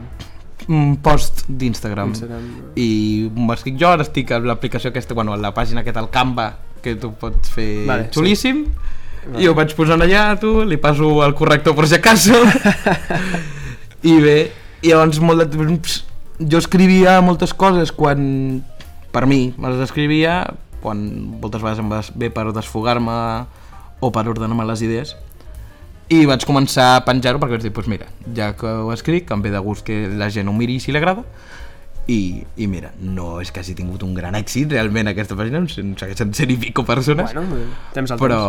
un 0.67 0.95
post 1.01 1.45
d'Instagram. 1.47 2.15
Instagram? 2.15 2.47
I 2.79 3.29
m'escric 3.35 3.77
jo, 3.77 3.91
ara 3.93 4.05
estic 4.05 4.33
a 4.33 4.39
l'aplicació 4.41 4.89
aquesta, 4.89 5.13
bueno, 5.17 5.33
a 5.33 5.37
la 5.41 5.53
pàgina 5.53 5.81
aquesta, 5.85 6.01
el 6.01 6.09
Canva, 6.13 6.47
que 6.81 6.95
tu 6.97 7.13
pots 7.21 7.53
fer 7.53 7.85
Vale, 7.85 8.09
sí. 8.37 8.55
Vale. 9.25 9.43
I 9.43 9.47
ho 9.49 9.53
vaig 9.57 9.73
posant 9.77 10.01
allà, 10.01 10.31
tu, 10.41 10.61
li 10.65 10.79
passo 10.81 11.19
el 11.25 11.35
corrector 11.37 11.75
per 11.77 11.87
si 11.87 11.97
acaso. 11.99 12.41
I 14.11 14.17
bé, 14.23 14.37
i 14.81 14.89
llavors 14.89 15.21
molt 15.21 15.43
de 15.43 15.47
temps, 15.53 16.01
jo 16.41 16.61
escrivia 16.61 17.19
moltes 17.21 17.53
coses 17.53 17.93
quan, 17.93 18.63
per 19.13 19.27
mi, 19.29 19.51
me 19.57 19.69
les 19.69 19.83
escrivia, 19.85 20.41
quan 20.81 21.03
moltes 21.37 21.61
vegades 21.61 21.83
em 21.83 21.91
va 21.91 22.01
bé 22.17 22.31
per 22.33 22.47
desfogar-me 22.55 23.17
o 24.01 24.09
per 24.09 24.25
ordenar-me 24.25 24.65
les 24.65 24.81
idees. 24.87 25.13
I 26.11 26.25
vaig 26.27 26.43
començar 26.43 26.95
a 26.97 27.03
penjar-ho 27.05 27.39
perquè 27.39 27.59
vaig 27.59 27.67
dir, 27.67 27.73
doncs 27.75 27.91
mira, 27.91 28.09
ja 28.35 28.51
que 28.57 28.67
ho 28.67 28.89
escric, 28.91 29.29
em 29.31 29.45
ve 29.45 29.53
de 29.53 29.61
gust 29.63 29.85
que 29.87 30.07
la 30.17 30.31
gent 30.33 30.49
ho 30.49 30.55
miri 30.57 30.79
si 30.81 30.91
li 30.91 30.99
agrada, 30.99 31.23
i, 32.09 32.41
i 32.57 32.67
mira, 32.67 32.89
no 32.99 33.37
és 33.39 33.53
que 33.53 33.61
hagi 33.61 33.77
tingut 33.77 34.01
un 34.03 34.15
gran 34.17 34.35
èxit 34.35 34.73
realment 34.73 35.11
aquesta 35.11 35.37
pàgina, 35.39 35.61
em 35.61 35.93
segueixen 35.99 36.33
cent 36.35 36.51
i 36.51 36.57
pico 36.59 36.83
persones, 36.87 37.31
Bueno, 37.31 37.61
temps 37.93 38.11
al 38.11 38.19
però, 38.19 38.41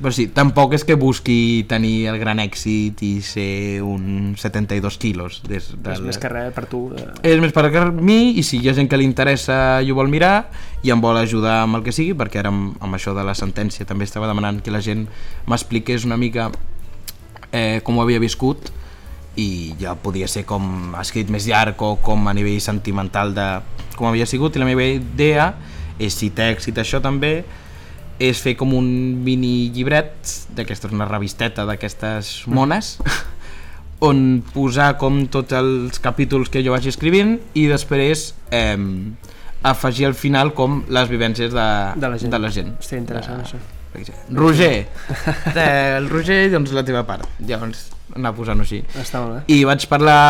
però 0.00 0.12
sí, 0.14 0.24
tampoc 0.32 0.72
és 0.72 0.86
que 0.88 0.96
busqui 0.96 1.66
tenir 1.68 2.06
el 2.08 2.16
gran 2.18 2.40
èxit 2.40 3.02
i 3.04 3.10
ser 3.22 3.82
un 3.84 4.32
72 4.40 4.96
quilos. 4.98 5.42
Des 5.44 5.68
de. 5.76 5.92
És 5.92 6.00
més 6.00 6.18
que 6.18 6.30
res 6.32 6.52
per 6.56 6.64
tu. 6.70 6.86
Eh, 6.96 7.34
és 7.34 7.42
més 7.42 7.52
per 7.52 7.68
mi 7.92 8.38
i 8.40 8.42
si 8.46 8.62
hi 8.62 8.70
ha 8.70 8.74
gent 8.78 8.88
que 8.88 8.96
li 8.96 9.04
interessa 9.04 9.82
i 9.84 9.92
ho 9.92 9.98
vol 9.98 10.08
mirar 10.08 10.48
i 10.82 10.90
em 10.90 11.00
vol 11.00 11.20
ajudar 11.20 11.60
amb 11.66 11.78
el 11.78 11.84
que 11.84 11.92
sigui 11.92 12.16
perquè 12.18 12.40
ara 12.40 12.50
amb, 12.50 12.76
amb 12.80 12.96
això 12.96 13.12
de 13.14 13.24
la 13.26 13.36
sentència 13.36 13.86
també 13.86 14.08
estava 14.08 14.30
demanant 14.30 14.62
que 14.64 14.72
la 14.72 14.80
gent 14.80 15.04
m'expliqués 15.46 16.06
una 16.08 16.16
mica 16.16 16.50
eh, 17.52 17.80
com 17.84 17.98
ho 17.98 18.02
havia 18.02 18.22
viscut 18.22 18.72
i 19.36 19.74
ja 19.80 19.94
podia 19.96 20.28
ser 20.28 20.44
com 20.48 20.96
escrit 21.00 21.30
més 21.32 21.46
llarg 21.48 21.80
o 21.84 21.94
com 22.04 22.28
a 22.28 22.34
nivell 22.36 22.60
sentimental 22.60 23.32
de 23.36 23.46
com 23.96 24.08
havia 24.08 24.26
sigut 24.26 24.56
i 24.56 24.60
la 24.60 24.68
meva 24.68 24.84
idea 24.84 25.52
és 26.00 26.16
si 26.16 26.32
té 26.34 26.50
èxit 26.52 26.80
això 26.80 27.00
també 27.04 27.42
és 28.22 28.38
fer 28.42 28.54
com 28.58 28.72
un 28.76 28.88
mini 29.26 29.70
llibret 29.74 30.30
d'aquesta 30.54 30.90
una 30.92 31.08
revisteta 31.10 31.66
d'aquestes 31.66 32.44
mones 32.46 32.96
on 34.08 34.42
posar 34.52 34.92
com 35.00 35.24
tots 35.32 35.54
els 35.58 35.98
capítols 36.02 36.50
que 36.52 36.62
jo 36.62 36.74
vaig 36.74 36.86
escrivint 36.90 37.36
i 37.58 37.66
després 37.70 38.30
eh, 38.54 38.78
afegir 39.62 40.08
al 40.08 40.16
final 40.18 40.52
com 40.58 40.82
les 40.90 41.10
vivències 41.10 41.54
de, 41.54 41.68
De 41.96 42.10
la 42.10 42.18
gent. 42.18 42.32
De 42.34 42.42
la 42.42 42.50
gent. 42.50 42.74
Hòstia, 42.78 42.98
interessant, 42.98 43.42
de, 43.42 43.46
això. 43.46 43.60
Roger, 44.32 44.86
eh, 45.54 45.96
el 45.98 46.08
Roger, 46.10 46.46
doncs 46.50 46.72
la 46.74 46.84
teva 46.86 47.04
part. 47.06 47.26
Llavors 47.46 47.90
anar 48.16 48.32
posant-ho 48.36 48.64
així. 48.64 48.80
Està 48.98 49.20
molt 49.22 49.38
bé. 49.38 49.42
I 49.54 49.64
vaig 49.68 49.86
parlar, 49.90 50.20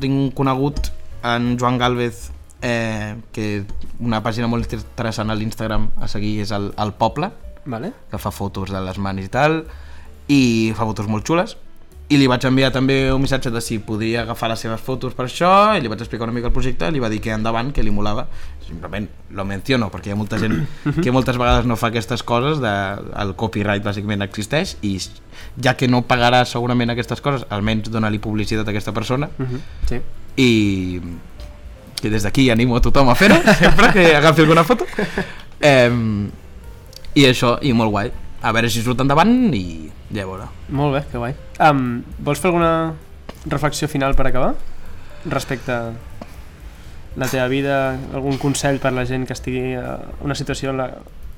tinc 0.00 0.34
conegut, 0.38 0.90
en 1.26 1.54
Joan 1.60 1.78
Galvez, 1.80 2.28
eh, 2.62 3.16
que 3.32 3.64
una 4.00 4.22
pàgina 4.22 4.48
molt 4.48 4.72
interessant 4.72 5.30
a 5.30 5.34
l'Instagram 5.34 5.90
a 6.00 6.08
seguir 6.08 6.40
és 6.44 6.52
el, 6.56 6.72
el 6.76 6.92
Poble, 6.92 7.30
Vale. 7.64 7.92
que 8.10 8.18
fa 8.18 8.30
fotos 8.30 8.70
de 8.70 8.80
les 8.80 8.98
mans 8.98 9.24
i 9.24 9.28
tal, 9.28 9.64
i 10.28 10.72
fa 10.76 10.86
fotos 10.88 11.08
molt 11.10 11.26
xules, 11.26 11.56
i 12.10 12.16
li 12.18 12.26
vaig 12.26 12.42
enviar 12.42 12.72
també 12.74 13.12
un 13.14 13.22
missatge 13.22 13.52
de 13.54 13.60
si 13.62 13.76
podia 13.78 14.24
agafar 14.24 14.48
les 14.50 14.58
seves 14.58 14.80
fotos 14.82 15.14
per 15.14 15.28
això, 15.28 15.50
i 15.78 15.80
li 15.80 15.86
vaig 15.86 16.00
explicar 16.02 16.26
una 16.26 16.34
mica 16.34 16.48
el 16.48 16.52
projecte, 16.52 16.88
i 16.88 16.94
li 16.96 16.98
va 16.98 17.08
dir 17.08 17.20
que 17.22 17.30
endavant, 17.30 17.70
que 17.70 17.84
li 17.86 17.92
molava. 17.94 18.24
Simplement 18.66 19.06
lo 19.30 19.44
menciono, 19.46 19.90
perquè 19.94 20.10
hi 20.10 20.14
ha 20.16 20.18
molta 20.18 20.38
gent 20.42 20.56
que 21.04 21.12
moltes 21.14 21.38
vegades 21.38 21.68
no 21.70 21.76
fa 21.78 21.92
aquestes 21.92 22.24
coses, 22.26 22.58
de, 22.58 22.72
el 23.22 23.36
copyright 23.38 23.86
bàsicament 23.86 24.26
existeix, 24.26 24.74
i 24.82 24.96
ja 25.62 25.76
que 25.78 25.86
no 25.86 26.02
pagarà 26.02 26.42
segurament 26.44 26.90
aquestes 26.90 27.22
coses, 27.22 27.46
almenys 27.48 27.92
dona-li 27.94 28.18
publicitat 28.18 28.66
a 28.66 28.74
aquesta 28.74 28.92
persona, 28.92 29.30
Uh 29.38 29.46
-huh. 29.46 29.60
Sí. 29.86 30.00
i 30.36 31.00
que 32.00 32.10
des 32.10 32.24
d'aquí 32.26 32.48
animo 32.50 32.76
a 32.76 32.82
tothom 32.84 33.10
a 33.10 33.16
fer-ho, 33.18 33.38
sempre 33.60 33.92
que 33.94 34.06
agafi 34.16 34.44
alguna 34.44 34.64
foto. 34.64 34.86
Eh, 35.60 35.90
I 37.14 37.26
això, 37.26 37.56
i 37.62 37.72
molt 37.76 37.90
guai. 37.92 38.12
A 38.40 38.52
veure 38.56 38.70
si 38.72 38.82
surt 38.82 39.02
endavant 39.02 39.52
i 39.52 39.90
ja 40.14 40.24
veure. 40.24 40.46
Molt 40.72 40.96
bé, 40.96 41.02
que 41.10 41.20
guai. 41.20 41.34
Um, 41.60 42.02
vols 42.18 42.40
fer 42.40 42.50
alguna 42.52 42.94
reflexió 43.46 43.88
final 43.88 44.14
per 44.16 44.30
acabar? 44.30 44.54
Respecte 45.28 45.72
a 45.74 45.92
la 47.20 47.26
teva 47.26 47.48
vida, 47.50 47.98
algun 48.14 48.38
consell 48.38 48.78
per 48.80 48.94
la 48.96 49.04
gent 49.04 49.26
que 49.26 49.34
estigui 49.36 49.74
a 49.76 49.98
una 50.24 50.36
situació 50.38 50.70
en 50.72 50.80
la, 50.80 50.88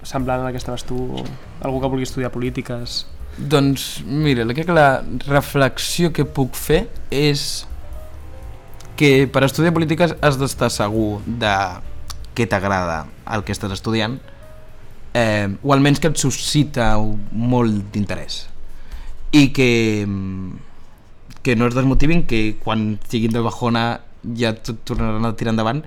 semblant 0.07 0.45
a 0.45 0.47
la 0.47 0.53
que 0.53 0.61
estaves 0.61 0.85
tu, 0.87 1.01
o 1.17 1.25
algú 1.65 1.81
que 1.81 1.91
vulgui 1.91 2.07
estudiar 2.07 2.31
polítiques, 2.35 3.03
Doncs 3.37 4.03
mira, 4.05 4.45
crec 4.45 4.67
que 4.69 4.75
la 4.77 5.03
reflexió 5.25 6.11
que 6.13 6.27
puc 6.29 6.57
fer 6.59 6.83
és 7.09 7.65
que 9.03 9.27
per 9.27 9.43
estudiar 9.43 9.73
polítiques 9.75 10.13
has 10.23 10.37
d'estar 10.39 10.69
segur 10.71 11.19
de 11.27 11.51
què 12.39 12.47
t'agrada 12.47 13.09
el 13.35 13.43
que 13.43 13.51
estàs 13.51 13.73
estudiant 13.75 14.21
eh, 15.19 15.51
o 15.59 15.73
almenys 15.75 15.99
que 15.99 16.13
et 16.13 16.21
suscita 16.21 16.93
molt 17.35 17.91
d'interès. 17.91 18.45
I 19.35 19.49
que 19.57 19.71
que 21.43 21.57
no 21.59 21.67
es 21.67 21.75
desmotivin 21.75 22.23
que 22.31 22.61
quan 22.63 23.01
siguin 23.11 23.35
de 23.35 23.43
bajona 23.43 24.05
ja 24.39 24.55
tornaran 24.63 25.27
a 25.27 25.35
tirar 25.35 25.57
endavant. 25.57 25.83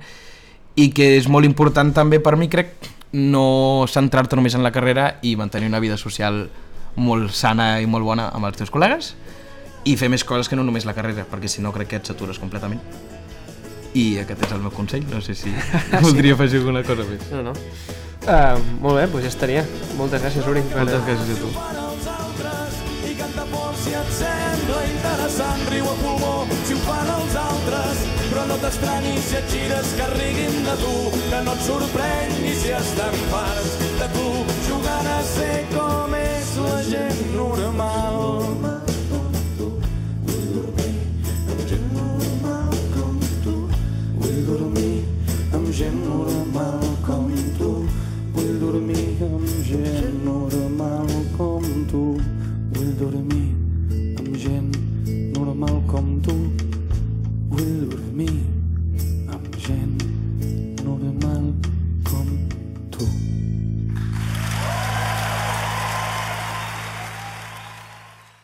I 0.75 0.89
que 0.91 1.13
és 1.15 1.29
molt 1.31 1.47
important 1.47 1.93
també 1.95 2.19
per 2.19 2.35
mi 2.35 2.49
crec 2.51 2.75
no 3.15 3.87
centrar-te 3.87 4.35
només 4.35 4.59
en 4.59 4.67
la 4.67 4.75
carrera 4.75 5.21
i 5.23 5.37
mantenir 5.39 5.71
una 5.71 5.79
vida 5.79 5.95
social 5.95 6.49
molt 6.99 7.31
sana 7.31 7.77
i 7.79 7.87
molt 7.87 8.03
bona 8.03 8.27
amb 8.35 8.51
els 8.51 8.59
teus 8.59 8.75
col·legues 8.75 9.13
i 9.85 9.95
fer 9.97 10.09
més 10.09 10.23
coses 10.25 10.49
que 10.49 10.57
no 10.57 10.63
només 10.65 10.85
la 10.87 10.93
carrera 10.97 11.25
perquè 11.29 11.47
si 11.51 11.61
no 11.61 11.71
crec 11.75 11.87
que 11.93 11.99
et 12.01 12.07
satures 12.09 12.39
completament. 12.41 12.81
I 13.95 14.17
aquest 14.23 14.41
és 14.47 14.51
el 14.55 14.59
meu 14.65 14.73
consell 14.75 15.05
no 15.11 15.21
sé 15.23 15.35
si 15.39 15.53
voldria 16.05 16.33
afegir 16.35 16.59
alguna 16.63 16.81
cosa 16.83 17.05
més. 17.07 17.21
No, 17.31 17.43
no. 17.51 17.53
Uh, 18.25 18.57
molt 18.81 18.97
bé, 18.97 19.05
doncs 19.07 19.23
ja 19.27 19.29
estaria. 19.29 19.61
Moltes 19.99 20.23
gràcies, 20.23 20.47
Uri. 20.49 20.63
per- 20.71 20.81
moltes 20.81 21.03
gràcies 21.05 21.35
a 21.35 21.39
tu. 21.43 21.51
Els 21.53 22.07
altres 22.09 22.79
i 23.05 23.13
canta 23.19 23.45
por 23.53 23.71
si 23.83 23.93
et 23.95 24.09
sembla 24.17 24.81
interessant 24.89 25.61
riu 25.71 25.85
a 25.91 25.95
pulmó 26.01 26.33
si 26.65 26.73
ho 26.73 26.81
fan 26.87 27.11
els 27.19 27.37
altres 27.45 28.01
però 28.31 28.43
no 28.49 28.55
t'estranyis 28.59 29.27
si 29.29 29.35
et 29.39 29.45
gires 29.53 29.91
que 29.95 30.07
riguin 30.17 30.57
de 30.65 30.73
tu 30.81 30.95
que 31.29 31.39
no 31.45 31.53
et 31.55 31.61
sorprengui 31.69 32.55
si 32.63 32.73
estan 32.75 33.15
farts 33.31 33.77
de 34.01 34.07
tu. 34.17 34.25
Jugant 34.67 35.07
a 35.13 35.19
ser 35.29 35.61
com 35.71 36.17
és 36.19 36.49
la 36.65 36.81
gent 36.89 37.21
normal 37.37 38.04
dormir 52.99 53.34